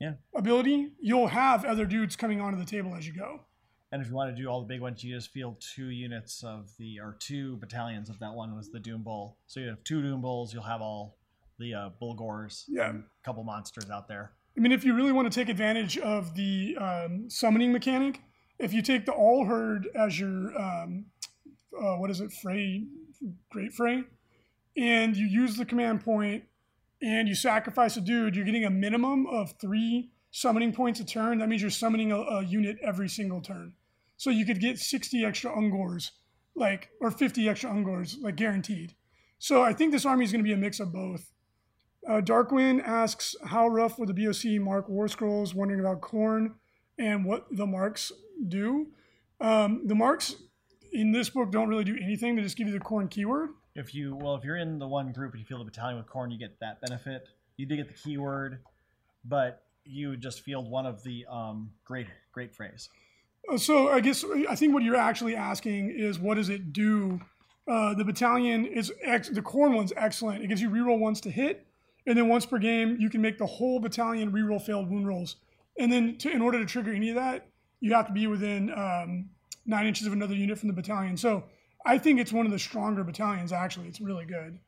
[0.01, 0.15] Yeah.
[0.35, 3.41] ability, you'll have other dudes coming onto the table as you go.
[3.93, 6.43] and if you want to do all the big ones, you just field two units
[6.43, 9.37] of the or two battalions of that one was the Doom Bull.
[9.47, 10.55] So you have two Doom Bulls.
[10.55, 11.19] You'll have all
[11.59, 12.65] the uh, Bulgors.
[12.69, 12.91] Yeah.
[12.93, 14.33] a couple monsters out there.
[14.57, 18.21] I mean, if you really want to take advantage of the um, summoning mechanic,
[18.59, 21.07] if you take the Allherd as your um,
[21.79, 22.85] uh, what is it, Fray,
[23.51, 24.05] Great Fray,
[24.77, 26.45] and you use the command point
[27.03, 31.39] and you sacrifice a dude, you're getting a minimum of three summoning points a turn.
[31.39, 33.75] That means you're summoning a, a unit every single turn.
[34.17, 36.11] So you could get 60 extra Ungors,
[36.55, 38.95] like, or 50 extra Ungors, like guaranteed.
[39.39, 41.33] So I think this army is going to be a mix of both.
[42.07, 45.55] Uh, Darkwind asks, how rough were the BOC Mark War Scrolls?
[45.55, 46.55] Wondering about Khorne
[46.99, 48.13] and what the marks
[48.49, 48.89] do.
[49.41, 50.37] Um, the marks
[50.93, 52.37] in this book don't really do anything.
[52.37, 53.51] They just give you the Khorne keyword.
[53.81, 56.07] If you well, if you're in the one group and you field a battalion with
[56.07, 57.27] Khorne, you get that benefit.
[57.57, 58.61] You do get the keyword,
[59.25, 62.91] but you just field one of the um, great great frays.
[63.51, 67.21] Uh, So I guess I think what you're actually asking is what does it do?
[67.67, 70.45] Uh, the battalion is ex- the Khorne one's excellent.
[70.45, 71.67] It gives you reroll once to hit,
[72.07, 75.37] and then once per game you can make the whole battalion reroll failed wound rolls.
[75.79, 77.47] And then to, in order to trigger any of that,
[77.81, 79.31] you have to be within um,
[79.65, 81.17] nine inches of another unit from the battalion.
[81.17, 81.45] So
[81.87, 83.53] I think it's one of the stronger battalions.
[83.53, 84.59] Actually, it's really good.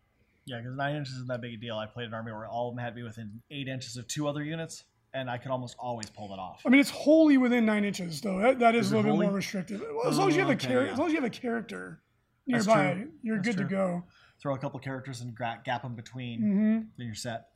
[0.47, 1.77] Yeah, because nine inches isn't that big a deal.
[1.77, 4.09] I played an army where all of them had to be within eight inches of
[4.09, 4.85] two other units,
[5.15, 6.63] and I could almost always pull that off.
[6.67, 8.39] I mean, it's wholly within nine inches, though.
[8.39, 9.27] That, that is, Is a little bit wholly?
[9.27, 9.81] more restrictive.
[9.95, 10.93] Well, as long as you have a Okay, char- yeah.
[10.93, 12.01] as long as you have a character
[12.47, 14.03] nearby, you're That's good to go.
[14.41, 17.49] Throw a couple characters and gra- gap them between, hmm then you're set.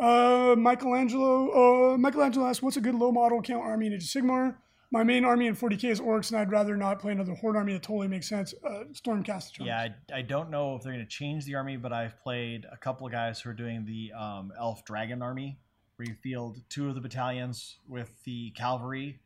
[0.00, 1.94] Uh, Michelangelo.
[1.94, 4.54] Uh, Michelangelo asks, "What's a good low model count army in Age of Sigmar?"
[4.92, 7.74] My main army in 40k is orcs, and I'd rather not play another horde army.
[7.74, 8.54] That totally makes sense.
[8.64, 9.52] Uh, Stormcast.
[9.52, 9.66] Charms.
[9.66, 12.66] Yeah, I, I don't know if they're going to change the army, but I've played
[12.70, 15.58] a couple of guys who are doing the um, elf dragon army,
[15.94, 19.20] where you field two of the battalions with the cavalry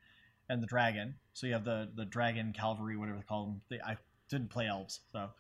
[0.51, 1.15] and the dragon.
[1.33, 3.61] So you have the the dragon cavalry, whatever they call them.
[3.71, 3.97] They, I
[4.29, 5.31] didn't play elves, so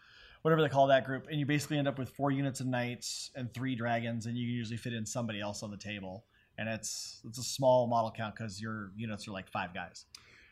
[0.40, 3.30] whatever they call that group, and you basically end up with four units of knights
[3.34, 6.24] and three dragons, and you can usually fit in somebody else on the table.
[6.58, 10.04] And it's it's a small model count because your units are like five guys.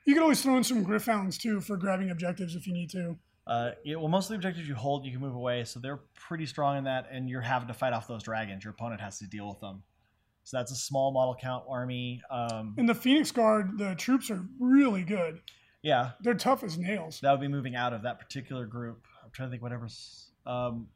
[0.05, 3.17] You can always throw in some Gryph-hounds too for grabbing objectives if you need to.
[3.47, 6.01] Uh, yeah, well, most of the objectives you hold, you can move away, so they're
[6.15, 8.65] pretty strong in that, and you're having to fight off those dragons.
[8.65, 9.83] Your opponent has to deal with them.
[10.45, 12.21] So that's a small model count army.
[12.31, 15.41] Um, And the Phoenix Guard, the troops are really good.
[15.83, 17.21] yeah, They're tough as nails.
[17.23, 19.07] that would be moving out of that particular group.
[19.25, 20.31] I'm trying to think whatever's.
[20.47, 20.89] Um,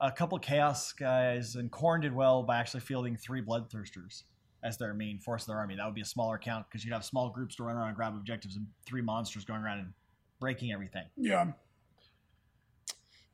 [0.00, 4.22] a couple chaos guys, and Khorne did well by actually fielding three bloodthirsters
[4.62, 5.76] as their main force of their army.
[5.76, 7.96] That would be a smaller count because you'd have small groups to run around and
[7.96, 9.92] grab objectives, and three monsters going around and
[10.40, 11.04] breaking everything.
[11.16, 11.52] Yeah.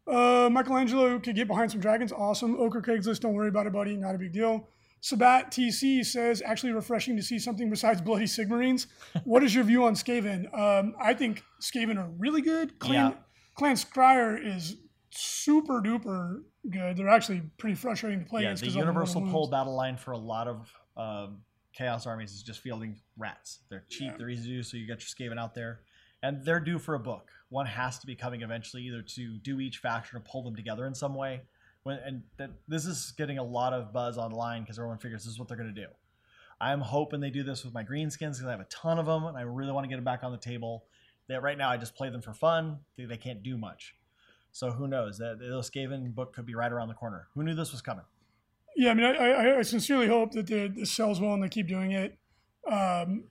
[0.07, 2.13] Uh, Michelangelo could get behind some dragons.
[2.13, 2.57] Awesome.
[2.61, 3.97] Ochre Craigslist, don't worry about it, buddy.
[3.97, 4.69] Not a big deal.
[5.01, 8.87] Sabat TC says, actually refreshing to see something besides Bloody Sigmarines.
[9.25, 10.53] what is your view on Skaven?
[10.57, 12.79] Um, I think Skaven are really good.
[12.79, 13.13] Clan, Yeah.
[13.57, 14.77] Clan Skryre is
[15.11, 16.97] super duper good.
[16.97, 18.63] They're actually pretty frustrating to play yeah, against.
[18.63, 21.43] the 'cause of the universal pole battle line for a lot of um,
[21.73, 23.61] chaos armies is just fielding rats.
[23.69, 24.17] They're cheap, Yeah.
[24.19, 25.81] they're easy to do, so you get your Skaven out there,
[26.23, 27.31] and they're due for a book.
[27.51, 30.87] One has to be coming eventually, either to do each faction or pull them together
[30.87, 31.43] in some way.
[31.83, 35.33] When and that this is getting a lot of buzz online because everyone figures this
[35.35, 35.87] is what they're going to do.
[36.61, 39.25] I'm hoping they do this with my greenskins because I have a ton of them,
[39.25, 40.85] and I really want to get them back on the table.
[41.29, 42.79] That right now I just play them for fun.
[42.97, 43.95] They, they can't do much.
[44.53, 45.19] So who knows?
[45.19, 47.29] That the Skaven book could be right around the corner.
[47.35, 48.05] Who knew this was coming?
[48.77, 51.67] Yeah, I mean, I, I, sincerely hope that the, this sells well and they keep
[51.67, 52.19] doing it.
[52.71, 53.25] Um,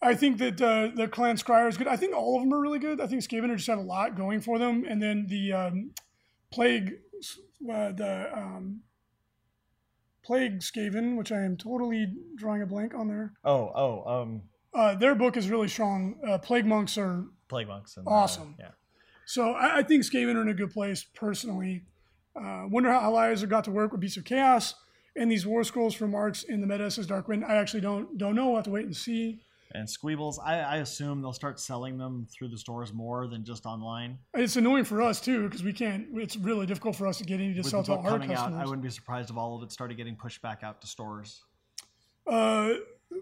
[0.00, 1.86] I think that uh, the Clan Skryre is good.
[1.86, 3.00] I think all of them are really good.
[3.00, 5.90] I think Skaven just have a lot going for them, and then the um,
[6.50, 6.94] Plague,
[7.70, 8.80] uh, the um,
[10.24, 13.34] Plague Skaven, which I am totally drawing a blank on there.
[13.44, 14.42] Oh, oh, um,
[14.72, 16.20] Uh, their book is really strong.
[16.26, 17.96] Uh, Plague Monks are plague monks.
[17.96, 18.54] And, uh, Awesome.
[18.58, 18.70] yeah,
[19.26, 21.84] So I, I think Skaven are in a good place personally.
[22.40, 24.74] Uh, wonder how allies have got to work with Beasts of Chaos
[25.16, 27.48] and these War Scrolls from Marks in the meta says Darkwind.
[27.48, 28.46] I actually don't don't know.
[28.48, 29.40] We'll have to wait and see.
[29.72, 30.36] and Squeebles.
[30.42, 34.18] I, I assume they'll start selling them through the stores more than just online.
[34.34, 36.06] It's annoying for us too because we can't.
[36.14, 38.18] It's really difficult for us to get any to With sell the to book our
[38.18, 40.80] coming out, I wouldn't be surprised if all of it started getting pushed back out
[40.80, 41.42] to stores.
[42.26, 42.74] Uh,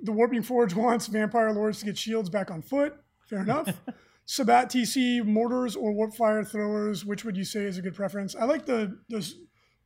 [0.02, 2.94] the Warping Forge wants Vampire Lords to get shields back on foot.
[3.28, 3.68] Fair enough.
[4.26, 7.04] Sabat TC mortars or warp fire throwers.
[7.04, 8.34] Which would you say is a good preference?
[8.34, 9.32] I like the the,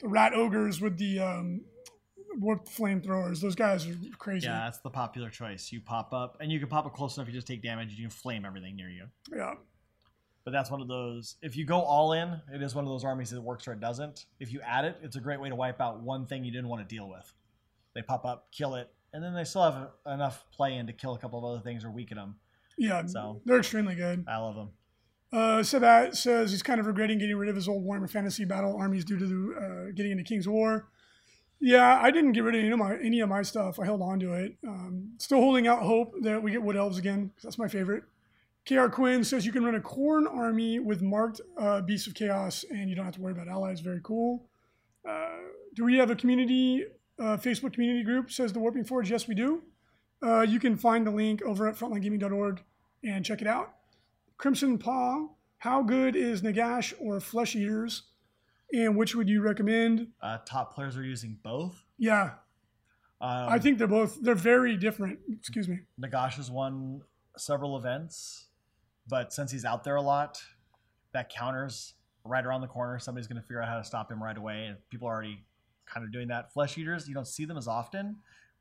[0.01, 1.61] the rat ogres with the um,
[2.39, 3.41] warp flamethrowers.
[3.41, 4.47] Those guys are crazy.
[4.47, 5.71] Yeah, that's the popular choice.
[5.71, 7.29] You pop up, and you can pop up close enough.
[7.29, 9.07] You just take damage, and you can flame everything near you.
[9.31, 9.55] Yeah.
[10.45, 11.37] But that's one of those.
[11.43, 13.81] If you go all in, it is one of those armies that works or it
[13.81, 14.25] doesn't.
[14.41, 16.69] If you add it, it's a great way to wipe out one thing you didn't
[16.69, 17.31] want to deal with.
[17.95, 21.15] They pop up, kill it, and then they still have enough play in to kill
[21.15, 22.37] a couple of other things or weaken them.
[22.79, 24.25] Yeah, So- they're extremely good.
[24.27, 24.71] I love them.
[25.33, 28.77] Uh, that says he's kind of regretting getting rid of his old Warhammer Fantasy battle
[28.77, 30.89] armies due to the, uh, getting into King's War.
[31.61, 33.79] Yeah, I didn't get rid of any of my any of my stuff.
[33.79, 34.57] I held on to it.
[34.67, 37.31] Um, still holding out hope that we get Wood Elves again.
[37.43, 38.05] That's my favorite.
[38.67, 42.65] KR Quinn says you can run a Khorne army with marked uh, Beasts of Chaos
[42.71, 43.81] and you don't have to worry about allies.
[43.81, 44.49] Very cool.
[45.09, 45.37] Uh,
[45.75, 46.85] do we have a community,
[47.19, 48.31] uh, Facebook community group?
[48.31, 49.11] Says the Warping Forge.
[49.11, 49.63] Yes, we do.
[50.23, 52.63] Uh, you can find the link over at frontlinegaming.org
[53.05, 53.75] and check it out.
[54.37, 55.29] Crimson Paw,
[55.59, 58.05] how good is Nagash or Flesh Eaters?
[58.73, 60.09] And which would you recommend?
[60.23, 61.85] Uh, top players are using both.
[61.99, 62.35] Yeah,
[63.21, 65.19] Um, I think they're both, they're very different.
[65.31, 65.81] Excuse me.
[66.01, 67.03] Nagash has won
[67.37, 68.47] several events,
[69.09, 70.41] but since he's out there a lot,
[71.13, 71.95] that counters
[72.25, 72.99] right around the corner.
[72.99, 75.45] Somebody's going to figure out how to stop him right away, and people are already
[75.87, 76.53] kind of doing that.
[76.53, 78.17] Flesh eaters, you don't see them as often,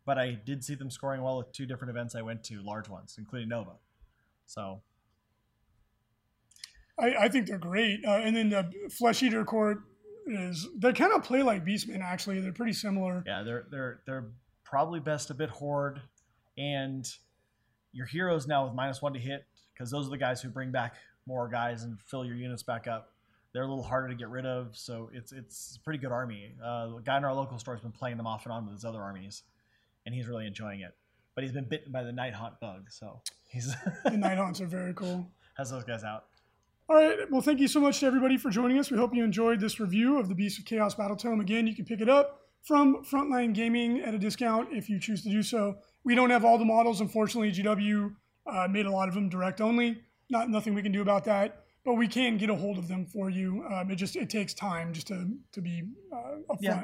[0.06, 2.90] but I did see them scoring well at two different events I went to, large
[2.90, 3.74] ones, including Nova.
[4.46, 4.82] So
[7.00, 8.04] I, I think they're great.
[8.06, 9.80] Uh, and then the Flesh Eater Court
[10.28, 12.40] is, they kind of play like Beastmen, actually.
[12.40, 13.24] They're pretty similar.
[13.26, 14.26] yeah, they're they're they're
[14.64, 16.02] probably best a bit horde,
[16.58, 17.08] and
[17.92, 20.72] your heroes now with minus one to hit because those are the guys who bring
[20.72, 20.96] back
[21.26, 23.14] more guys and fill your units back up.
[23.54, 26.54] They're a little harder to get rid of, so it's it's a pretty good army.
[26.64, 28.76] Uh, a guy in our local store has been playing them off and on with
[28.76, 29.44] his other armies,
[30.10, 30.92] and he's really enjoying it.
[31.36, 33.68] But he's been bitten by the Nighthaunt bug, so he's
[34.04, 35.30] The Nighthaunts are very cool.
[35.58, 36.26] has those guys out.
[36.90, 37.30] All right.
[37.30, 38.90] Well, thank you so much to everybody for joining us.
[38.90, 41.40] We hope you enjoyed this review of the Beast of Chaos Battle Tome.
[41.40, 45.22] Again, you can pick it up from Frontline Gaming at a discount if you choose
[45.22, 45.76] to do so.
[46.04, 47.52] We don't have all the models, unfortunately.
[47.52, 48.12] GW
[48.52, 50.02] uh, made a lot of them direct only.
[50.32, 53.06] Not nothing we can do about that, but we can get a hold of them
[53.06, 53.64] for you.
[53.72, 56.84] Um, it just it takes time just to to be uh, upfront Yeah.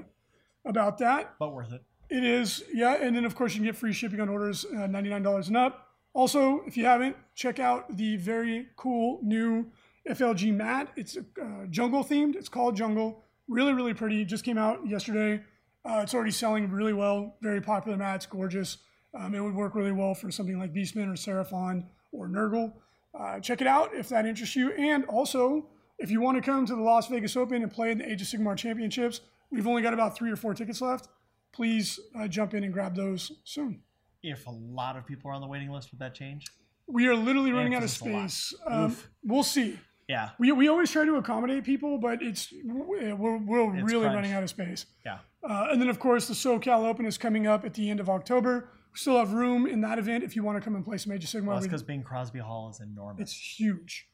[0.66, 1.34] about that.
[1.40, 1.82] But worth it.
[2.10, 2.96] It is, yeah.
[3.02, 5.90] And then, of course, you can get free shipping on orders, uh, $99 and up.
[6.14, 9.70] Also, if you haven't, check out the very cool new
[10.10, 10.90] FLG mat.
[10.96, 12.36] It's uh, jungle themed.
[12.36, 13.24] It's called Jungle.
[13.48, 14.24] Really, really pretty.
[14.24, 15.44] Just came out yesterday.
[15.84, 17.36] Uh, it's already selling really well.
[17.42, 18.16] Very popular mat.
[18.16, 18.78] It's gorgeous.
[19.14, 22.74] Um, it would work really well for something like Beastman or Seraphon or Nurgle.
[23.18, 24.72] Uh, check it out if that interests you.
[24.74, 25.68] And also,
[26.00, 28.22] if you want to come to the Las Vegas Open and play in the Age
[28.22, 29.22] of Sigmar Championships,
[29.52, 31.08] we've only got about three or four tickets left.
[31.56, 33.82] Please uh, jump in and grab those soon.
[34.22, 36.46] If a lot of people are on the waiting list, would that change?
[36.88, 38.30] We are literally running out of it's just a lot.
[38.30, 38.54] space.
[38.68, 39.80] Um, we'll see.
[40.10, 40.32] Yeah.
[40.38, 44.16] We, we always try to accommodate people, but it's we're, we're It's really crunch.
[44.16, 44.86] running out of space.
[45.06, 45.20] Yeah.
[45.48, 48.10] Uh, and then, of course, the SoCal Open is coming up at the end of
[48.10, 48.70] October.
[48.92, 51.14] We still have room in that event if you want to come and play some
[51.14, 51.48] Age of Sigmar.
[51.48, 53.22] Well, that's because Bing Crosby Hall is enormous.
[53.22, 54.08] it's huge.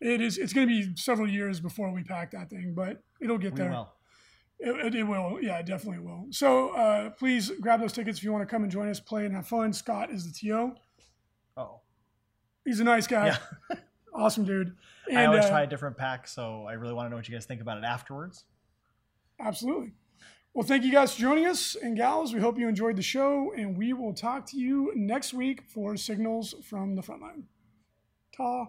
[0.00, 0.38] It is.
[0.38, 3.60] It's going to be several years before we pack that thing, but it'll get we
[3.60, 3.70] there.
[3.70, 3.92] will.
[4.58, 5.38] It, it, will.
[5.42, 6.26] Yeah, it definitely will.
[6.30, 9.26] So uh, please grab those tickets if you want to come and join us, play
[9.26, 9.72] and have fun.
[9.72, 10.72] Scott is the TO.
[11.56, 11.80] Oh.
[12.64, 13.26] He's a nice guy.
[13.26, 13.76] Yeah.
[14.16, 14.74] Awesome dude.
[15.10, 17.28] And, I always uh, try a different pack, so I really want to know what
[17.28, 18.44] you guys think about it afterwards.
[19.38, 19.92] Absolutely.
[20.54, 22.32] Well, thank you guys for joining us and gals.
[22.32, 25.98] We hope you enjoyed the show, and we will talk to you next week for
[25.98, 27.44] signals from the front line.
[28.34, 28.68] Ta.